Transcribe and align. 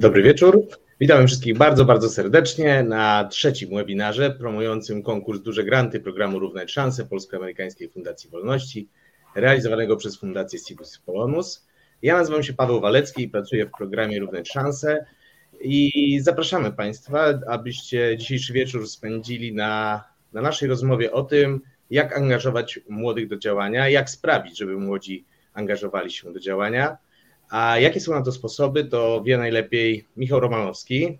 Dobry 0.00 0.22
wieczór. 0.22 0.66
Witamy 1.00 1.26
wszystkich 1.26 1.56
bardzo, 1.56 1.84
bardzo 1.84 2.08
serdecznie 2.08 2.82
na 2.82 3.28
trzecim 3.30 3.74
webinarze 3.74 4.30
promującym 4.30 5.02
konkurs 5.02 5.40
Duże 5.40 5.64
Granty 5.64 6.00
programu 6.00 6.38
Równać 6.38 6.72
Szanse 6.72 7.06
Polsko-Amerykańskiej 7.06 7.88
Fundacji 7.88 8.30
Wolności, 8.30 8.88
realizowanego 9.34 9.96
przez 9.96 10.16
Fundację 10.16 10.60
Cibus 10.60 10.98
Polonus. 10.98 11.66
Ja 12.02 12.16
nazywam 12.16 12.42
się 12.42 12.52
Paweł 12.52 12.80
Walecki 12.80 13.22
i 13.22 13.28
pracuję 13.28 13.66
w 13.66 13.70
programie 13.78 14.20
Równać 14.20 14.48
Szanse 14.48 15.06
i 15.60 16.20
zapraszamy 16.20 16.72
Państwa, 16.72 17.40
abyście 17.48 18.16
dzisiejszy 18.18 18.52
wieczór 18.52 18.88
spędzili 18.88 19.54
na, 19.54 20.04
na 20.32 20.42
naszej 20.42 20.68
rozmowie 20.68 21.12
o 21.12 21.22
tym, 21.22 21.60
jak 21.90 22.16
angażować 22.16 22.80
młodych 22.88 23.28
do 23.28 23.36
działania, 23.36 23.88
jak 23.88 24.10
sprawić, 24.10 24.58
żeby 24.58 24.78
młodzi 24.78 25.24
angażowali 25.54 26.10
się 26.10 26.32
do 26.32 26.40
działania 26.40 26.96
a 27.50 27.78
jakie 27.78 28.00
są 28.00 28.12
na 28.12 28.22
to 28.22 28.32
sposoby, 28.32 28.84
to 28.84 29.22
wie 29.22 29.38
najlepiej 29.38 30.06
Michał 30.16 30.40
Romanowski, 30.40 31.18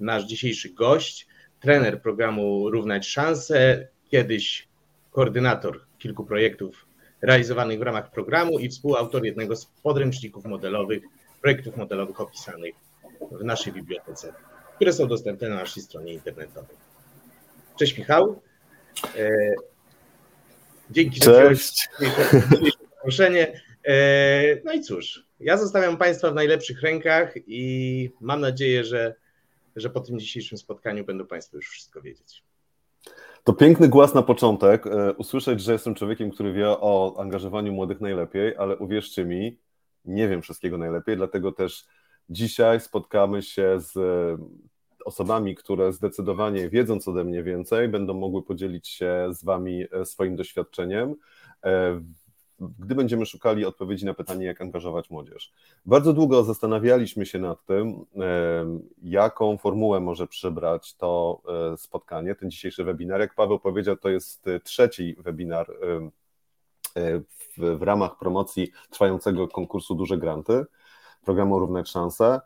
nasz 0.00 0.24
dzisiejszy 0.24 0.70
gość, 0.70 1.26
trener 1.60 2.02
programu 2.02 2.70
Równać 2.70 3.08
Szanse, 3.08 3.88
kiedyś 4.10 4.68
koordynator 5.10 5.80
kilku 5.98 6.24
projektów 6.24 6.86
realizowanych 7.22 7.78
w 7.78 7.82
ramach 7.82 8.10
programu 8.10 8.58
i 8.58 8.68
współautor 8.68 9.24
jednego 9.24 9.56
z 9.56 9.66
podręczników 9.66 10.44
modelowych, 10.44 11.02
projektów 11.40 11.76
modelowych 11.76 12.20
opisanych 12.20 12.74
w 13.30 13.44
naszej 13.44 13.72
bibliotece, 13.72 14.32
które 14.76 14.92
są 14.92 15.08
dostępne 15.08 15.48
na 15.48 15.54
naszej 15.54 15.82
stronie 15.82 16.12
internetowej. 16.12 16.76
Cześć 17.78 17.98
Michał. 17.98 18.40
E, 19.16 19.30
dzięki, 20.90 21.20
że 21.24 21.50
zaproszenie. 22.90 23.62
E, 23.84 23.94
no 24.64 24.72
i 24.72 24.80
cóż, 24.80 25.27
ja 25.40 25.56
zostawiam 25.56 25.96
Państwa 25.96 26.30
w 26.30 26.34
najlepszych 26.34 26.82
rękach 26.82 27.34
i 27.46 28.10
mam 28.20 28.40
nadzieję, 28.40 28.84
że, 28.84 29.14
że 29.76 29.90
po 29.90 30.00
tym 30.00 30.18
dzisiejszym 30.18 30.58
spotkaniu 30.58 31.04
będą 31.04 31.26
Państwo 31.26 31.56
już 31.56 31.68
wszystko 31.68 32.00
wiedzieć. 32.00 32.42
To 33.44 33.52
piękny 33.52 33.88
głos 33.88 34.14
na 34.14 34.22
początek. 34.22 34.86
E, 34.86 35.12
usłyszeć, 35.12 35.60
że 35.60 35.72
jestem 35.72 35.94
człowiekiem, 35.94 36.30
który 36.30 36.52
wie 36.52 36.68
o 36.68 37.16
angażowaniu 37.18 37.72
młodych 37.72 38.00
najlepiej, 38.00 38.56
ale 38.56 38.76
uwierzcie 38.76 39.24
mi, 39.24 39.58
nie 40.04 40.28
wiem 40.28 40.42
wszystkiego 40.42 40.78
najlepiej, 40.78 41.16
dlatego 41.16 41.52
też 41.52 41.86
dzisiaj 42.30 42.80
spotkamy 42.80 43.42
się 43.42 43.80
z 43.80 43.98
osobami, 45.04 45.54
które 45.54 45.92
zdecydowanie 45.92 46.68
wiedząc 46.68 47.08
ode 47.08 47.24
mnie 47.24 47.42
więcej, 47.42 47.88
będą 47.88 48.14
mogły 48.14 48.42
podzielić 48.42 48.88
się 48.88 49.28
z 49.30 49.44
Wami 49.44 49.84
e, 49.92 50.04
swoim 50.04 50.36
doświadczeniem 50.36 51.14
e, 51.64 52.00
gdy 52.60 52.94
będziemy 52.94 53.26
szukali 53.26 53.64
odpowiedzi 53.64 54.06
na 54.06 54.14
pytanie, 54.14 54.46
jak 54.46 54.60
angażować 54.60 55.10
młodzież. 55.10 55.52
Bardzo 55.86 56.12
długo 56.12 56.44
zastanawialiśmy 56.44 57.26
się 57.26 57.38
nad 57.38 57.64
tym, 57.64 58.04
jaką 59.02 59.58
formułę 59.58 60.00
może 60.00 60.26
przybrać 60.26 60.94
to 60.96 61.42
e, 61.72 61.76
spotkanie, 61.76 62.34
ten 62.34 62.50
dzisiejszy 62.50 62.84
webinar. 62.84 63.20
Jak 63.20 63.34
Paweł 63.34 63.58
powiedział, 63.58 63.96
to 63.96 64.08
jest 64.08 64.48
e, 64.48 64.60
trzeci 64.60 65.16
webinar 65.18 65.70
e, 65.70 67.20
w, 67.58 67.82
ramach 67.82 68.18
promocji 68.18 68.70
trwającego 68.90 69.48
konkursu 69.48 69.94
Duże 69.94 70.18
Granty, 70.18 70.64
programu 71.24 71.58
Równać 71.58 71.88
Szanse. 71.88 72.40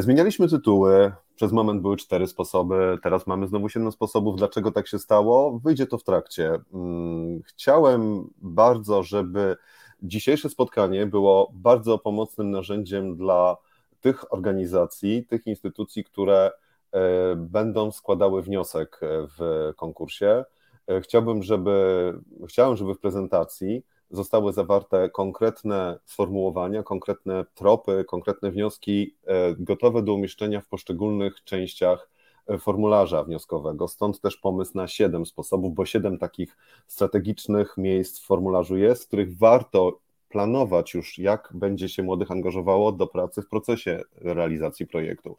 Zmienialiśmy 0.00 0.48
tytuły, 0.48 1.12
przez 1.40 1.52
moment 1.52 1.82
były 1.82 1.96
cztery 1.96 2.26
sposoby, 2.26 2.98
teraz 3.02 3.26
mamy 3.26 3.46
znowu 3.46 3.68
siedem 3.68 3.92
sposobów. 3.92 4.36
Dlaczego 4.36 4.72
tak 4.72 4.88
się 4.88 4.98
stało? 4.98 5.58
Wyjdzie 5.58 5.86
to 5.86 5.98
w 5.98 6.04
trakcie. 6.04 6.58
Mm, 6.74 7.42
chciałem 7.42 8.30
bardzo, 8.42 9.02
żeby 9.02 9.56
dzisiejsze 10.02 10.48
spotkanie 10.48 11.06
było 11.06 11.50
bardzo 11.54 11.98
pomocnym 11.98 12.50
narzędziem 12.50 13.16
dla 13.16 13.56
tych 14.00 14.32
organizacji, 14.32 15.26
tych 15.26 15.46
instytucji, 15.46 16.04
które 16.04 16.50
e, 16.92 17.00
będą 17.36 17.92
składały 17.92 18.42
wniosek 18.42 19.00
w 19.38 19.70
konkursie. 19.76 20.44
E, 20.86 21.00
chciałbym, 21.00 21.42
żeby, 21.42 22.14
chciałem, 22.48 22.76
żeby 22.76 22.94
w 22.94 23.00
prezentacji 23.00 23.82
zostały 24.10 24.52
zawarte 24.52 25.10
konkretne 25.10 25.98
sformułowania, 26.04 26.82
konkretne 26.82 27.44
tropy, 27.54 28.04
konkretne 28.08 28.50
wnioski 28.50 29.14
e, 29.26 29.54
gotowe 29.58 30.02
do 30.02 30.14
umieszczenia 30.14 30.60
w 30.60 30.66
poszczególnych 30.66 31.44
częściach 31.44 32.10
e, 32.46 32.58
formularza 32.58 33.24
wnioskowego. 33.24 33.88
Stąd 33.88 34.20
też 34.20 34.36
pomysł 34.36 34.72
na 34.74 34.88
siedem 34.88 35.26
sposobów, 35.26 35.74
bo 35.74 35.86
siedem 35.86 36.18
takich 36.18 36.56
strategicznych 36.86 37.76
miejsc 37.76 38.20
w 38.20 38.26
formularzu 38.26 38.76
jest, 38.76 39.04
w 39.04 39.06
których 39.06 39.38
warto 39.38 39.98
planować 40.28 40.94
już, 40.94 41.18
jak 41.18 41.48
będzie 41.54 41.88
się 41.88 42.02
młodych 42.02 42.30
angażowało 42.30 42.92
do 42.92 43.06
pracy 43.06 43.42
w 43.42 43.48
procesie 43.48 44.02
realizacji 44.16 44.86
projektu. 44.86 45.36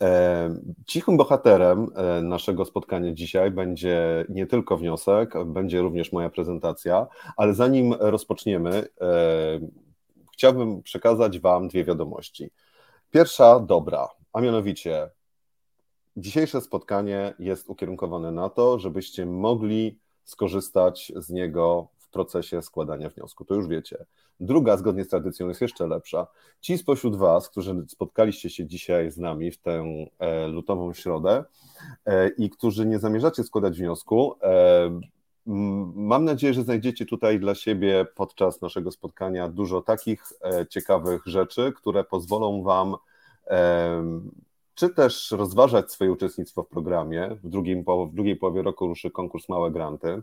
E, 0.00 0.54
cichym 0.86 1.16
bohaterem 1.16 1.90
e, 1.94 2.22
naszego 2.22 2.64
spotkania 2.64 3.12
dzisiaj 3.12 3.50
będzie 3.50 4.24
nie 4.28 4.46
tylko 4.46 4.76
wniosek, 4.76 5.34
będzie 5.46 5.80
również 5.80 6.12
moja 6.12 6.30
prezentacja, 6.30 7.06
ale 7.36 7.54
zanim 7.54 7.94
rozpoczniemy, 7.98 8.88
e, 9.00 9.60
chciałbym 10.32 10.82
przekazać 10.82 11.38
Wam 11.38 11.68
dwie 11.68 11.84
wiadomości. 11.84 12.50
Pierwsza 13.10 13.60
dobra, 13.60 14.08
a 14.32 14.40
mianowicie 14.40 15.10
dzisiejsze 16.16 16.60
spotkanie 16.60 17.34
jest 17.38 17.68
ukierunkowane 17.68 18.32
na 18.32 18.50
to, 18.50 18.78
żebyście 18.78 19.26
mogli 19.26 19.98
skorzystać 20.24 21.12
z 21.16 21.30
niego 21.30 21.88
procesie 22.14 22.62
składania 22.62 23.10
wniosku. 23.10 23.44
To 23.44 23.54
już 23.54 23.68
wiecie. 23.68 24.04
Druga, 24.40 24.76
zgodnie 24.76 25.04
z 25.04 25.08
tradycją, 25.08 25.48
jest 25.48 25.60
jeszcze 25.60 25.86
lepsza. 25.86 26.26
Ci 26.60 26.78
spośród 26.78 27.16
Was, 27.16 27.48
którzy 27.48 27.84
spotkaliście 27.88 28.50
się 28.50 28.66
dzisiaj 28.66 29.10
z 29.10 29.18
nami 29.18 29.50
w 29.50 29.58
tę 29.58 29.84
e, 30.18 30.48
lutową 30.48 30.92
środę 30.92 31.44
e, 32.06 32.28
i 32.28 32.50
którzy 32.50 32.86
nie 32.86 32.98
zamierzacie 32.98 33.44
składać 33.44 33.78
wniosku, 33.78 34.34
e, 34.42 35.00
Mam 35.94 36.24
nadzieję, 36.24 36.54
że 36.54 36.62
znajdziecie 36.62 37.06
tutaj 37.06 37.40
dla 37.40 37.54
siebie 37.54 38.06
podczas 38.14 38.60
naszego 38.60 38.90
spotkania 38.90 39.48
dużo 39.48 39.82
takich 39.82 40.22
ciekawych 40.70 41.22
rzeczy, 41.26 41.72
które 41.76 42.04
pozwolą 42.04 42.62
Wam 42.62 42.96
czy 44.74 44.88
też 44.88 45.30
rozważać 45.30 45.92
swoje 45.92 46.12
uczestnictwo 46.12 46.62
w 46.62 46.68
programie. 46.68 47.30
W, 47.42 47.48
drugim, 47.48 47.84
w 48.10 48.14
drugiej 48.14 48.36
połowie 48.36 48.62
roku 48.62 48.86
ruszy 48.86 49.10
konkurs 49.10 49.48
Małe 49.48 49.70
Granty 49.70 50.22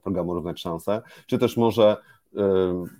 programu 0.00 0.34
Równać 0.34 0.60
Szanse, 0.60 1.02
czy 1.26 1.38
też 1.38 1.56
może 1.56 1.96
y, 2.32 2.38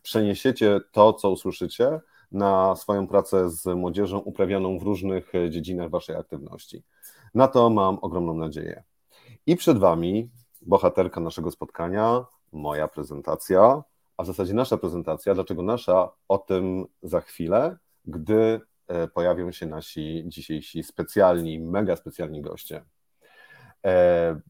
przeniesiecie 0.02 0.80
to, 0.92 1.12
co 1.12 1.30
usłyszycie, 1.30 2.00
na 2.32 2.76
swoją 2.76 3.06
pracę 3.06 3.50
z 3.50 3.66
młodzieżą 3.66 4.18
uprawianą 4.18 4.78
w 4.78 4.82
różnych 4.82 5.32
dziedzinach 5.50 5.90
Waszej 5.90 6.16
aktywności. 6.16 6.82
Na 7.34 7.48
to 7.48 7.70
mam 7.70 7.98
ogromną 8.02 8.34
nadzieję. 8.34 8.82
I 9.46 9.56
przed 9.56 9.78
Wami 9.78 10.30
bohaterka 10.62 11.20
naszego 11.20 11.50
spotkania, 11.50 12.24
moja 12.52 12.88
prezentacja, 12.88 13.82
a 14.16 14.22
w 14.22 14.26
zasadzie 14.26 14.54
nasza 14.54 14.76
prezentacja. 14.76 15.34
Dlaczego 15.34 15.62
nasza? 15.62 16.10
O 16.28 16.38
tym 16.38 16.86
za 17.02 17.20
chwilę, 17.20 17.76
gdy 18.04 18.60
e, 18.88 19.08
pojawią 19.08 19.52
się 19.52 19.66
nasi 19.66 20.22
dzisiejsi 20.26 20.82
specjalni, 20.82 21.60
mega 21.60 21.96
specjalni 21.96 22.42
goście. 22.42 22.84
E, 23.84 24.40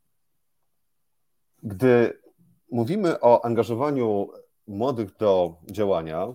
gdy 1.63 2.20
mówimy 2.71 3.21
o 3.21 3.45
angażowaniu 3.45 4.29
młodych 4.67 5.17
do 5.17 5.57
działania, 5.71 6.35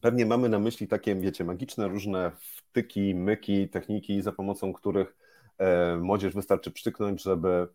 pewnie 0.00 0.26
mamy 0.26 0.48
na 0.48 0.58
myśli 0.58 0.88
takie, 0.88 1.14
wiecie, 1.14 1.44
magiczne 1.44 1.88
różne 1.88 2.32
wtyki, 2.40 3.14
myki, 3.14 3.68
techniki, 3.68 4.22
za 4.22 4.32
pomocą 4.32 4.72
których 4.72 5.16
e, 5.58 5.96
młodzież 5.96 6.34
wystarczy 6.34 6.70
przyknąć, 6.70 7.22
żeby 7.22 7.68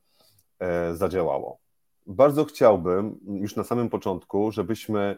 e, 0.60 0.96
zadziałało. 0.96 1.60
Bardzo 2.08 2.46
chciałbym 2.46 3.20
już 3.28 3.56
na 3.56 3.64
samym 3.64 3.90
początku, 3.90 4.52
żebyśmy 4.52 5.18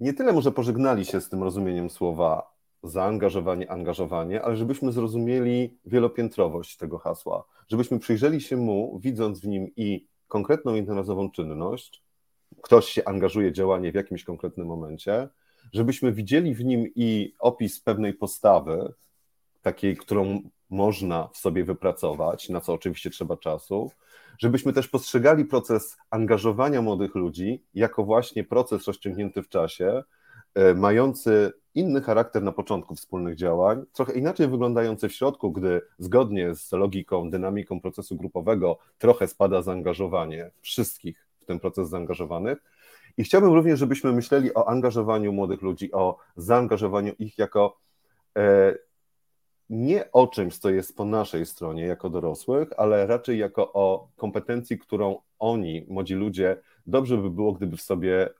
nie 0.00 0.14
tyle 0.14 0.32
może 0.32 0.52
pożegnali 0.52 1.04
się 1.04 1.20
z 1.20 1.28
tym 1.28 1.42
rozumieniem 1.42 1.90
słowa 1.90 2.52
zaangażowanie, 2.82 3.70
angażowanie, 3.70 4.42
ale 4.42 4.56
żebyśmy 4.56 4.92
zrozumieli 4.92 5.78
wielopiętrowość 5.84 6.76
tego 6.76 6.98
hasła, 6.98 7.44
żebyśmy 7.68 7.98
przyjrzeli 7.98 8.40
się 8.40 8.56
mu, 8.56 8.98
widząc 9.02 9.40
w 9.40 9.46
nim 9.48 9.68
i 9.76 10.11
konkretną 10.32 10.74
jednorazową 10.74 11.30
czynność, 11.30 12.02
ktoś 12.62 12.86
się 12.86 13.04
angażuje 13.04 13.52
działanie 13.52 13.92
w 13.92 13.94
jakimś 13.94 14.24
konkretnym 14.24 14.66
momencie, 14.66 15.28
żebyśmy 15.72 16.12
widzieli 16.12 16.54
w 16.54 16.64
nim 16.64 16.86
i 16.94 17.34
opis 17.38 17.80
pewnej 17.80 18.14
postawy, 18.14 18.92
takiej, 19.62 19.96
którą 19.96 20.42
można 20.70 21.28
w 21.28 21.36
sobie 21.36 21.64
wypracować, 21.64 22.48
na 22.48 22.60
co 22.60 22.72
oczywiście 22.72 23.10
trzeba 23.10 23.36
czasu, 23.36 23.90
żebyśmy 24.38 24.72
też 24.72 24.88
postrzegali 24.88 25.44
proces 25.44 25.96
angażowania 26.10 26.82
młodych 26.82 27.14
ludzi 27.14 27.64
jako 27.74 28.04
właśnie 28.04 28.44
proces 28.44 28.86
rozciągnięty 28.86 29.42
w 29.42 29.48
czasie, 29.48 30.02
e, 30.54 30.74
mający 30.74 31.52
inny 31.74 32.00
charakter 32.00 32.42
na 32.42 32.52
początku 32.52 32.94
wspólnych 32.94 33.36
działań, 33.36 33.84
trochę 33.92 34.12
inaczej 34.12 34.48
wyglądający 34.48 35.08
w 35.08 35.12
środku, 35.12 35.52
gdy 35.52 35.80
zgodnie 35.98 36.54
z 36.54 36.72
logiką, 36.72 37.30
dynamiką 37.30 37.80
procesu 37.80 38.16
grupowego 38.16 38.78
trochę 38.98 39.28
spada 39.28 39.62
zaangażowanie 39.62 40.50
wszystkich 40.60 41.26
w 41.40 41.44
ten 41.44 41.60
proces 41.60 41.88
zaangażowanych. 41.88 42.58
I 43.16 43.24
chciałbym 43.24 43.52
również, 43.52 43.78
żebyśmy 43.78 44.12
myśleli 44.12 44.54
o 44.54 44.68
angażowaniu 44.68 45.32
młodych 45.32 45.62
ludzi, 45.62 45.92
o 45.92 46.18
zaangażowaniu 46.36 47.12
ich 47.18 47.38
jako 47.38 47.78
e, 48.36 48.74
nie 49.70 50.12
o 50.12 50.26
czymś, 50.26 50.58
co 50.58 50.70
jest 50.70 50.96
po 50.96 51.04
naszej 51.04 51.46
stronie 51.46 51.86
jako 51.86 52.10
dorosłych, 52.10 52.68
ale 52.76 53.06
raczej 53.06 53.38
jako 53.38 53.72
o 53.72 54.08
kompetencji, 54.16 54.78
którą 54.78 55.18
oni, 55.38 55.86
młodzi 55.88 56.14
ludzie, 56.14 56.56
dobrze 56.86 57.16
by 57.16 57.30
było, 57.30 57.52
gdyby 57.52 57.76
w 57.76 57.82
sobie 57.82 58.26
e, 58.26 58.30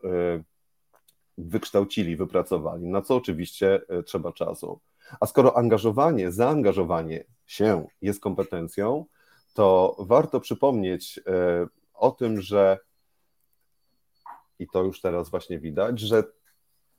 wykształcili, 1.39 2.17
wypracowali, 2.17 2.87
na 2.87 3.03
co 3.03 3.17
oczywiście 3.17 3.81
e, 3.89 4.03
trzeba 4.03 4.33
czasu. 4.33 4.81
A 5.21 5.27
skoro 5.27 5.57
angażowanie, 5.57 6.33
zaangażowanie 6.33 7.25
się 7.47 7.87
jest 8.03 8.21
kompetencją, 8.21 9.05
to 9.55 9.97
warto 9.99 10.41
przypomnieć 10.41 11.21
e, 11.27 11.67
o 11.95 12.11
tym, 12.11 12.41
że 12.41 12.79
i 14.59 14.67
to 14.73 14.83
już 14.83 15.01
teraz 15.01 15.31
właśnie 15.31 15.59
widać, 15.59 16.01
że 16.01 16.25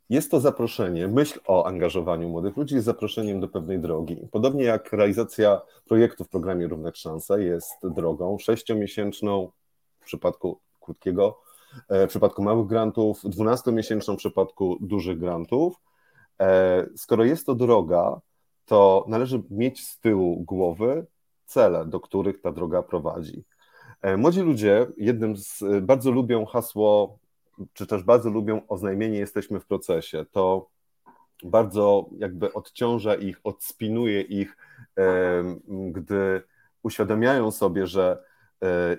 jest 0.09 0.31
to 0.31 0.39
zaproszenie, 0.39 1.07
myśl 1.07 1.39
o 1.47 1.65
angażowaniu 1.65 2.29
młodych 2.29 2.57
ludzi 2.57 2.75
jest 2.75 2.85
zaproszeniem 2.85 3.39
do 3.39 3.47
pewnej 3.47 3.79
drogi. 3.79 4.27
Podobnie 4.31 4.63
jak 4.63 4.93
realizacja 4.93 5.61
projektu 5.85 6.23
w 6.23 6.29
programie 6.29 6.67
Równe 6.67 6.91
Szanse 6.95 7.43
jest 7.43 7.71
drogą 7.83 8.37
sześciomiesięczną 8.37 9.51
w 9.99 10.05
przypadku 10.05 10.59
krótkiego, 10.81 11.41
w 11.89 12.07
przypadku 12.07 12.43
małych 12.43 12.67
grantów, 12.67 13.21
dwunastomiesięczną 13.23 14.13
w 14.13 14.17
przypadku 14.17 14.77
dużych 14.81 15.19
grantów. 15.19 15.75
E, 16.41 16.85
skoro 16.95 17.23
jest 17.23 17.45
to 17.45 17.55
droga, 17.55 18.21
to 18.65 19.05
należy 19.07 19.43
mieć 19.49 19.87
z 19.87 19.99
tyłu 19.99 20.43
głowy 20.43 21.05
cele, 21.45 21.85
do 21.85 21.99
których 21.99 22.41
ta 22.41 22.51
droga 22.51 22.83
prowadzi. 22.83 23.43
E, 24.01 24.17
młodzi 24.17 24.41
ludzie 24.41 24.87
jednym 24.97 25.37
z 25.37 25.63
bardzo 25.81 26.11
lubią 26.11 26.45
hasło 26.45 27.19
czy 27.73 27.87
też 27.87 28.03
bardzo 28.03 28.29
lubią 28.29 28.61
oznajmienie 28.67 29.19
jesteśmy 29.19 29.59
w 29.59 29.65
procesie, 29.65 30.25
to 30.31 30.69
bardzo 31.43 32.09
jakby 32.17 32.53
odciąża 32.53 33.15
ich, 33.15 33.39
odspinuje 33.43 34.21
ich, 34.21 34.57
gdy 35.91 36.41
uświadamiają 36.83 37.51
sobie, 37.51 37.87
że 37.87 38.17
e, 38.17 38.32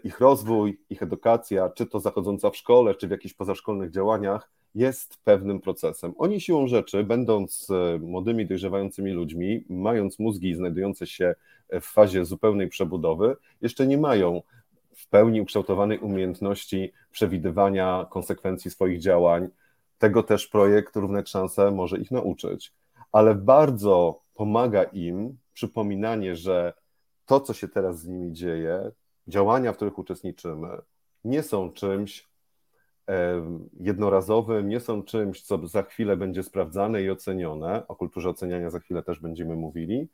ich 0.05 0.21
rozwój, 0.21 0.81
ich 0.91 1.03
edukacja, 1.03 1.71
czy 1.71 1.87
to 1.87 2.01
zachodząca 2.01 2.51
w 2.51 2.57
szkole, 2.57 2.95
czy 2.95 3.09
w 3.09 3.11
jakichś 3.11 3.35
pozaszkolnych 3.35 3.91
działaniach, 3.91 4.51
jest 4.75 5.19
pewnym 5.25 5.61
procesem. 5.61 6.15
Oni 6.19 6.41
siłą 6.41 6.67
rzeczy, 6.67 7.05
będąc 7.05 7.71
e, 7.71 7.99
młodymi, 7.99 8.47
dojrzewającymi 8.47 9.11
ludźmi, 9.11 9.65
mając 9.69 10.19
mózgi 10.19 10.55
znajdujące 10.55 11.07
się 11.07 11.35
w 11.71 11.85
fazie 11.85 12.25
zupełnej 12.25 12.69
przebudowy, 12.69 13.37
jeszcze 13.61 13.87
nie 13.87 13.99
mają 13.99 14.43
w 14.97 15.09
pełni 15.09 15.41
ukształtowanej 15.41 15.99
umiejętności 15.99 16.93
przewidywania 17.11 18.07
konsekwencji 18.11 18.71
swoich 18.71 19.01
działań. 19.01 19.49
Tego 19.99 20.23
też 20.23 20.47
projekt 20.47 20.97
Równe 20.97 21.27
Szanse 21.27 21.71
może 21.71 21.99
ich 21.99 22.11
nauczyć. 22.11 22.73
Ale 23.13 23.35
bardzo 23.35 24.21
pomaga 24.35 24.83
im 24.83 25.39
przypominanie, 25.53 26.37
że 26.37 26.73
to, 27.27 27.41
co 27.41 27.53
się 27.53 27.69
teraz 27.69 27.99
z 27.99 28.07
nimi 28.07 28.33
dzieje, 28.33 28.91
działania, 29.29 29.73
w 29.73 29.77
których 29.77 29.99
uczestniczymy, 29.99 30.69
nie 31.25 31.43
są 31.43 31.71
czymś 31.71 32.29
jednorazowym, 33.81 34.69
nie 34.69 34.81
są 34.81 35.03
czymś, 35.03 35.43
co 35.43 35.67
za 35.67 35.83
chwilę 35.83 36.17
będzie 36.17 36.43
sprawdzane 36.43 37.03
i 37.03 37.11
ocenione. 37.11 37.89
O 37.89 37.97
kulturze 37.97 38.31
oceniania 38.31 38.71
za 38.71 38.81
chwilę 38.81 39.03
też 39.03 39.21
będziemy 39.21 39.57
mówili, 39.57 40.09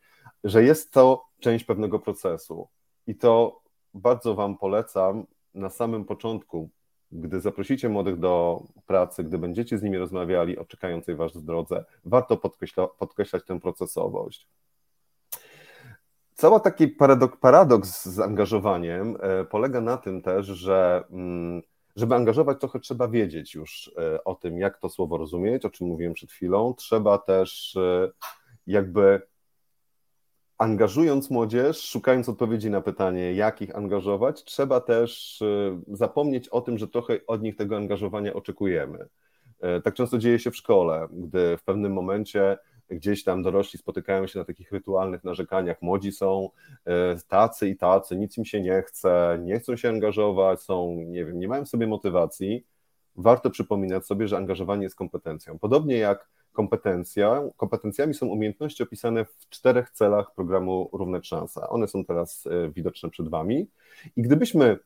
że 0.45 0.65
jest 0.65 0.93
to 0.93 1.25
część 1.41 1.65
pewnego 1.65 1.99
procesu. 1.99 2.69
I 3.07 3.15
to 3.15 3.61
bardzo 3.95 4.35
Wam 4.35 4.59
polecam 4.59 5.27
na 5.55 5.71
samym 5.71 6.05
początku, 6.05 6.71
gdy 7.13 7.41
zaprosicie 7.41 7.89
młodych 7.89 8.19
do 8.19 8.63
pracy, 8.87 9.25
gdy 9.25 9.39
będziecie 9.39 9.79
z 9.79 9.83
nimi 9.83 9.99
rozmawiali 9.99 10.59
o 10.59 10.65
czekającej 10.65 11.17
Was 11.17 11.45
drodze, 11.45 11.85
warto 12.05 12.37
podkreśla, 12.37 12.87
podkreślać 12.87 13.45
tę 13.45 13.61
procesowość. 13.61 14.49
Cały 16.41 16.61
taki 16.61 16.89
paradok, 16.89 17.37
paradoks 17.37 18.05
z 18.05 18.21
angażowaniem 18.21 19.17
e, 19.21 19.45
polega 19.45 19.81
na 19.81 19.97
tym 19.97 20.23
też, 20.23 20.47
że 20.47 21.05
mm, 21.11 21.63
żeby 21.97 22.15
angażować, 22.15 22.61
trochę 22.61 22.81
trzeba 22.81 23.09
wiedzieć 23.09 23.55
już 23.55 23.93
e, 23.99 24.25
o 24.25 24.35
tym, 24.35 24.59
jak 24.59 24.79
to 24.79 24.89
słowo 24.89 25.19
rozumieć, 25.19 25.65
o 25.65 25.71
czym 25.71 25.87
mówiłem 25.87 26.15
przed 26.15 26.31
chwilą. 26.33 26.75
Trzeba 26.75 27.19
też 27.19 27.77
e, 27.77 28.11
jakby 28.67 29.23
angażując 30.59 31.31
młodzież, 31.31 31.81
szukając 31.81 32.29
odpowiedzi 32.29 32.71
na 32.71 32.81
pytanie, 32.81 33.33
jak 33.33 33.63
ich 33.63 33.77
angażować, 33.77 34.45
trzeba 34.45 34.81
też 34.81 35.43
zapomnieć 35.89 36.49
o 36.49 36.61
tym, 36.61 36.79
że 36.79 36.89
trochę 36.89 37.19
od 37.27 37.43
nich 37.43 37.57
tego 37.57 37.77
angażowania 37.77 38.35
oczekujemy. 38.35 39.09
Tak 39.85 39.95
często 39.95 40.19
dzieje 40.19 40.39
się 40.39 40.51
w 40.51 40.57
szkole, 40.57 41.09
gdy 41.13 41.57
w 41.57 41.65
pewnym 41.65 41.93
momencie 41.93 42.59
gdzieś 42.91 43.25
tam 43.25 43.43
dorośli 43.43 43.79
spotykają 43.79 44.27
się 44.27 44.39
na 44.39 44.45
takich 44.45 44.73
rytualnych 44.73 45.25
narzekaniach. 45.25 45.83
Młodzi 45.83 46.13
są 46.13 46.51
e, 46.85 47.17
tacy 47.29 47.69
i 47.69 47.77
tacy, 47.77 48.17
nic 48.17 48.39
im 48.39 48.45
się 48.45 48.61
nie 48.61 48.83
chce, 48.83 49.41
nie 49.43 49.59
chcą 49.59 49.77
się 49.77 49.89
angażować, 49.89 50.63
są, 50.63 50.97
nie 51.07 51.25
wiem, 51.25 51.39
nie 51.41 51.49
mają 51.49 51.67
sobie 51.67 51.87
motywacji. 51.87 52.67
Warto 53.17 53.51
przypominać 53.51 54.07
sobie, 54.07 54.29
że 54.29 54.37
angażowanie 54.37 54.83
jest 54.83 54.97
kompetencją. 54.97 55.59
Podobnie 55.59 55.97
jak 55.99 56.29
kompetencja. 56.53 57.43
Kompetencjami 57.57 58.15
są 58.15 58.27
umiejętności 58.27 58.83
opisane 58.83 59.25
w 59.25 59.49
czterech 59.49 59.91
celach 59.91 60.35
programu 60.35 60.91
Równe 60.93 61.23
Szanse. 61.23 61.69
One 61.69 61.89
są 61.89 62.05
teraz 62.05 62.47
e, 62.47 62.71
widoczne 62.71 63.11
przed 63.11 63.29
Wami. 63.29 63.67
I 64.17 64.23
gdybyśmy 64.23 64.79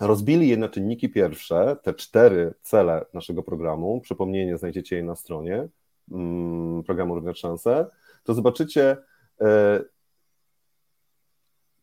rozbili 0.00 0.48
je 0.48 0.56
na 0.56 0.68
czynniki 0.68 1.08
pierwsze, 1.08 1.76
te 1.82 1.94
cztery 1.94 2.54
cele 2.62 3.04
naszego 3.14 3.42
programu, 3.42 4.00
przypomnienie 4.00 4.58
znajdziecie 4.58 4.96
je 4.96 5.02
na 5.02 5.16
stronie 5.16 5.68
programu 6.86 7.14
Równe 7.14 7.34
Szanse, 7.34 7.86
to 8.24 8.34
zobaczycie 8.34 8.96
e, 9.40 9.80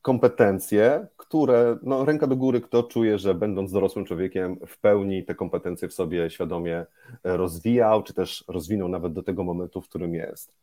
kompetencje, 0.02 1.08
które, 1.18 1.78
no 1.84 2.06
ręka 2.06 2.28
do 2.28 2.36
góry, 2.36 2.62
kto 2.62 2.84
czuje, 2.84 3.18
że 3.18 3.34
będąc 3.36 3.72
dorosłym 3.72 4.06
człowiekiem 4.06 4.58
w 4.68 4.80
pełni 4.80 5.26
te 5.26 5.36
kompetencje 5.36 5.88
w 5.88 5.94
sobie 5.94 6.30
świadomie 6.30 6.78
e, 7.24 7.38
rozwijał, 7.38 8.04
czy 8.04 8.14
też 8.14 8.44
rozwinął 8.48 8.88
nawet 8.88 9.14
do 9.14 9.24
tego 9.24 9.44
momentu, 9.44 9.82
w 9.82 9.90
którym 9.90 10.16
jest. 10.16 10.56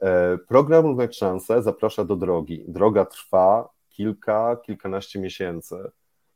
E, 0.00 0.38
program 0.38 0.84
Równe 0.86 1.12
Szanse 1.12 1.62
zaprasza 1.62 2.04
do 2.04 2.16
drogi. 2.16 2.64
Droga 2.68 3.04
trwa 3.04 3.68
kilka, 3.88 4.56
kilkanaście 4.56 5.20
miesięcy. 5.20 5.76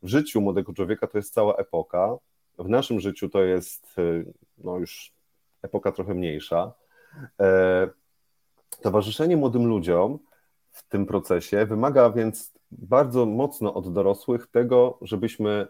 W 0.03 0.07
życiu 0.07 0.41
młodego 0.41 0.73
człowieka 0.73 1.07
to 1.07 1.17
jest 1.17 1.33
cała 1.33 1.55
epoka. 1.55 2.15
W 2.57 2.69
naszym 2.69 2.99
życiu 2.99 3.29
to 3.29 3.43
jest 3.43 3.95
no 4.57 4.77
już 4.77 5.18
epoka 5.61 5.91
trochę 5.91 6.13
mniejsza. 6.13 6.73
Towarzyszenie 8.81 9.37
młodym 9.37 9.65
ludziom 9.65 10.19
w 10.71 10.83
tym 10.87 11.05
procesie. 11.05 11.65
Wymaga 11.65 12.09
więc 12.09 12.53
bardzo 12.71 13.25
mocno 13.25 13.73
od 13.73 13.93
dorosłych 13.93 14.47
tego, 14.47 14.97
żebyśmy 15.01 15.67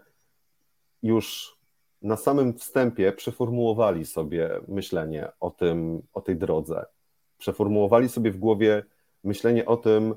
już 1.04 1.58
na 2.02 2.18
samym 2.18 2.54
wstępie 2.54 3.12
przeformułowali 3.12 4.06
sobie 4.06 4.50
myślenie 4.68 5.32
o, 5.40 5.52
tym, 5.52 6.02
o 6.14 6.22
tej 6.22 6.36
drodze. 6.36 6.86
Przeformułowali 7.38 8.10
sobie 8.10 8.32
w 8.32 8.38
głowie 8.38 8.84
myślenie 9.24 9.66
o 9.66 9.78
tym, 9.78 10.16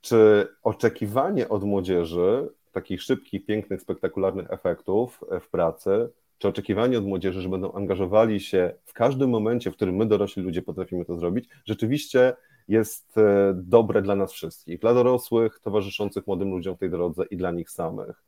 czy 0.00 0.48
oczekiwanie 0.62 1.48
od 1.48 1.64
młodzieży 1.64 2.48
takich 2.72 3.02
szybkich, 3.02 3.46
pięknych, 3.46 3.82
spektakularnych 3.82 4.50
efektów 4.50 5.24
w 5.40 5.48
pracy, 5.48 6.08
czy 6.38 6.48
oczekiwanie 6.48 6.98
od 6.98 7.04
młodzieży, 7.04 7.42
że 7.42 7.48
będą 7.48 7.72
angażowali 7.72 8.40
się 8.40 8.74
w 8.84 8.92
każdym 8.92 9.30
momencie, 9.30 9.70
w 9.70 9.76
którym 9.76 9.96
my 9.96 10.06
dorośli 10.06 10.42
ludzie 10.42 10.62
potrafimy 10.62 11.04
to 11.04 11.16
zrobić, 11.16 11.48
rzeczywiście 11.64 12.36
jest 12.68 13.18
e, 13.18 13.52
dobre 13.56 14.02
dla 14.02 14.16
nas 14.16 14.32
wszystkich, 14.32 14.80
dla 14.80 14.94
dorosłych, 14.94 15.60
towarzyszących 15.60 16.26
młodym 16.26 16.50
ludziom 16.50 16.76
w 16.76 16.78
tej 16.78 16.90
drodze 16.90 17.24
i 17.30 17.36
dla 17.36 17.50
nich 17.50 17.70
samych. 17.70 18.22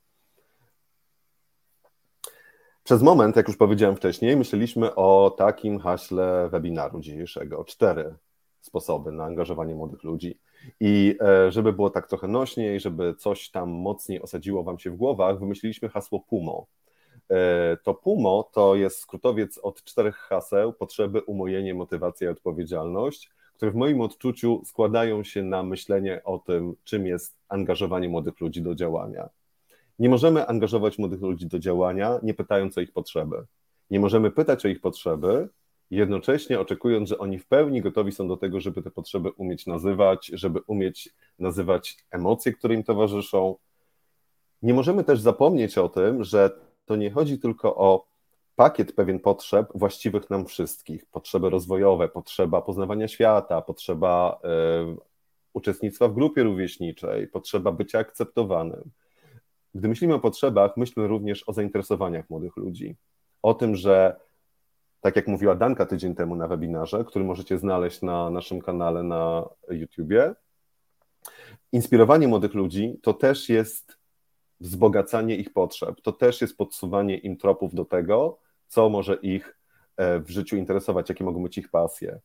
Przez 2.85 3.03
moment, 3.03 3.37
jak 3.37 3.49
już 3.49 3.57
powiedziałem 3.57 3.97
wcześniej, 3.97 4.37
myśleliśmy 4.37 4.95
o 4.95 5.35
takim 5.39 5.79
haśle 5.79 6.49
webinaru 6.49 7.01
dzisiejszego. 7.01 7.65
Cztery 7.65 8.15
sposoby 8.61 9.13
na 9.13 9.25
angażowanie 9.25 9.75
młodych 9.75 10.03
ludzi. 10.05 10.39
I 10.81 11.17
e, 11.21 11.53
żeby 11.53 11.73
było 11.73 11.91
tak 11.91 12.09
trochę 12.09 12.29
nośniej, 12.29 12.81
żeby 12.81 13.15
coś 13.15 13.51
tam 13.51 13.71
mocniej 13.71 14.23
osadziło 14.23 14.63
Wam 14.63 14.79
się 14.79 14.91
w 14.91 14.97
głowach, 14.97 15.39
wymyśliliśmy 15.39 15.89
hasło 15.89 16.21
PUMO. 16.21 16.67
E, 17.31 17.77
to 17.83 17.95
PUMO 17.95 18.51
to 18.53 18.75
jest 18.75 18.99
skrótowiec 18.99 19.59
od 19.59 19.85
czterech 19.85 20.17
haseł: 20.17 20.73
potrzeby, 20.73 21.23
umojenie, 21.23 21.75
motywacja 21.75 22.29
i 22.29 22.31
odpowiedzialność 22.31 23.31
które 23.57 23.71
w 23.71 23.75
moim 23.75 24.01
odczuciu 24.01 24.63
składają 24.65 25.25
się 25.25 25.43
na 25.43 25.63
myślenie 25.63 26.21
o 26.25 26.39
tym, 26.39 26.75
czym 26.85 27.07
jest 27.07 27.37
angażowanie 27.49 28.09
młodych 28.09 28.41
ludzi 28.41 28.63
do 28.63 28.75
działania. 28.75 29.29
Nie 29.99 30.09
możemy 30.09 30.47
angażować 30.47 30.99
młodych 30.99 31.21
ludzi 31.21 31.47
do 31.47 31.59
działania, 31.59 32.21
nie 32.23 32.35
pytając 32.35 32.79
o 32.79 32.81
ich 32.81 32.93
potrzeby. 32.93 33.37
Nie 33.91 34.01
możemy 34.01 34.31
pytać 34.31 34.67
o 34.67 34.69
ich 34.69 34.81
potrzeby, 34.81 35.49
jednocześnie 35.91 36.61
oczekując, 36.61 37.09
że 37.09 37.19
oni 37.19 37.39
w 37.39 37.47
pełni 37.47 37.81
gotowi 37.81 38.13
są 38.13 38.29
do 38.29 38.37
tego, 38.37 38.61
żeby 38.61 38.83
te 38.83 38.91
potrzeby 38.91 39.31
umieć 39.31 39.67
nazywać, 39.67 40.31
żeby 40.35 40.61
umieć 40.67 41.15
nazywać 41.39 41.97
emocje, 42.11 42.53
które 42.53 42.75
im 42.75 42.85
towarzyszą. 42.85 43.57
Nie 44.63 44.75
możemy 44.75 45.05
też 45.05 45.21
zapomnieć 45.21 45.79
o 45.79 45.89
tym, 45.89 46.25
że 46.25 46.51
to 46.87 46.97
nie 46.97 47.11
chodzi 47.11 47.39
tylko 47.39 47.77
o 47.77 48.07
pakiet 48.57 48.93
pewien 48.93 49.21
potrzeb 49.21 49.69
właściwych 49.75 50.31
nam 50.31 50.47
wszystkich. 50.47 51.07
Potrzeby 51.07 51.51
rozwojowe, 51.51 52.09
potrzeba 52.09 52.63
poznawania 52.63 53.09
świata, 53.09 53.63
potrzeba 53.63 54.41
y, 54.93 54.97
uczestnictwa 55.53 56.09
w 56.09 56.15
grupie 56.15 56.43
rówieśniczej, 56.43 57.29
potrzeba 57.29 57.73
bycia 57.73 57.99
akceptowanym. 57.99 58.91
Gdy 59.75 59.89
myślimy 59.89 60.15
o 60.15 60.21
potrzebach, 60.21 60.77
myślmy 60.77 61.07
również 61.07 61.49
o 61.49 61.53
zainteresowaniach 61.53 62.31
młodych 62.31 62.57
ludzi. 62.57 62.97
O 63.43 63.55
tym, 63.55 63.77
że 63.77 64.17
tak 65.01 65.17
jak 65.17 65.29
mówiła 65.29 65.55
Danka 65.55 65.87
tydzień 65.87 66.15
temu 66.15 66.37
na 66.37 66.49
webinarze, 66.49 67.05
który 67.05 67.25
możecie 67.25 67.59
znaleźć 67.59 68.03
na 68.03 68.31
naszym 68.31 68.61
kanale 68.61 69.03
na 69.03 69.49
YouTubie, 69.71 70.35
inspirowanie 71.73 72.29
młodych 72.29 72.55
ludzi 72.55 72.99
to 73.03 73.15
też 73.15 73.49
jest 73.49 73.99
wzbogacanie 74.61 75.37
ich 75.37 75.53
potrzeb, 75.53 76.01
to 76.01 76.13
też 76.13 76.41
jest 76.41 76.57
podsuwanie 76.57 77.19
im 77.19 77.37
tropów 77.37 77.75
do 77.75 77.85
tego, 77.85 78.39
co 78.69 78.89
może 78.89 79.15
ich 79.15 79.59
e, 79.97 80.21
w 80.21 80.31
życiu 80.31 80.57
interesować, 80.57 81.09
jakie 81.09 81.25
mogą 81.25 81.43
być 81.43 81.59
ich 81.59 81.71
pasje. 81.71 82.21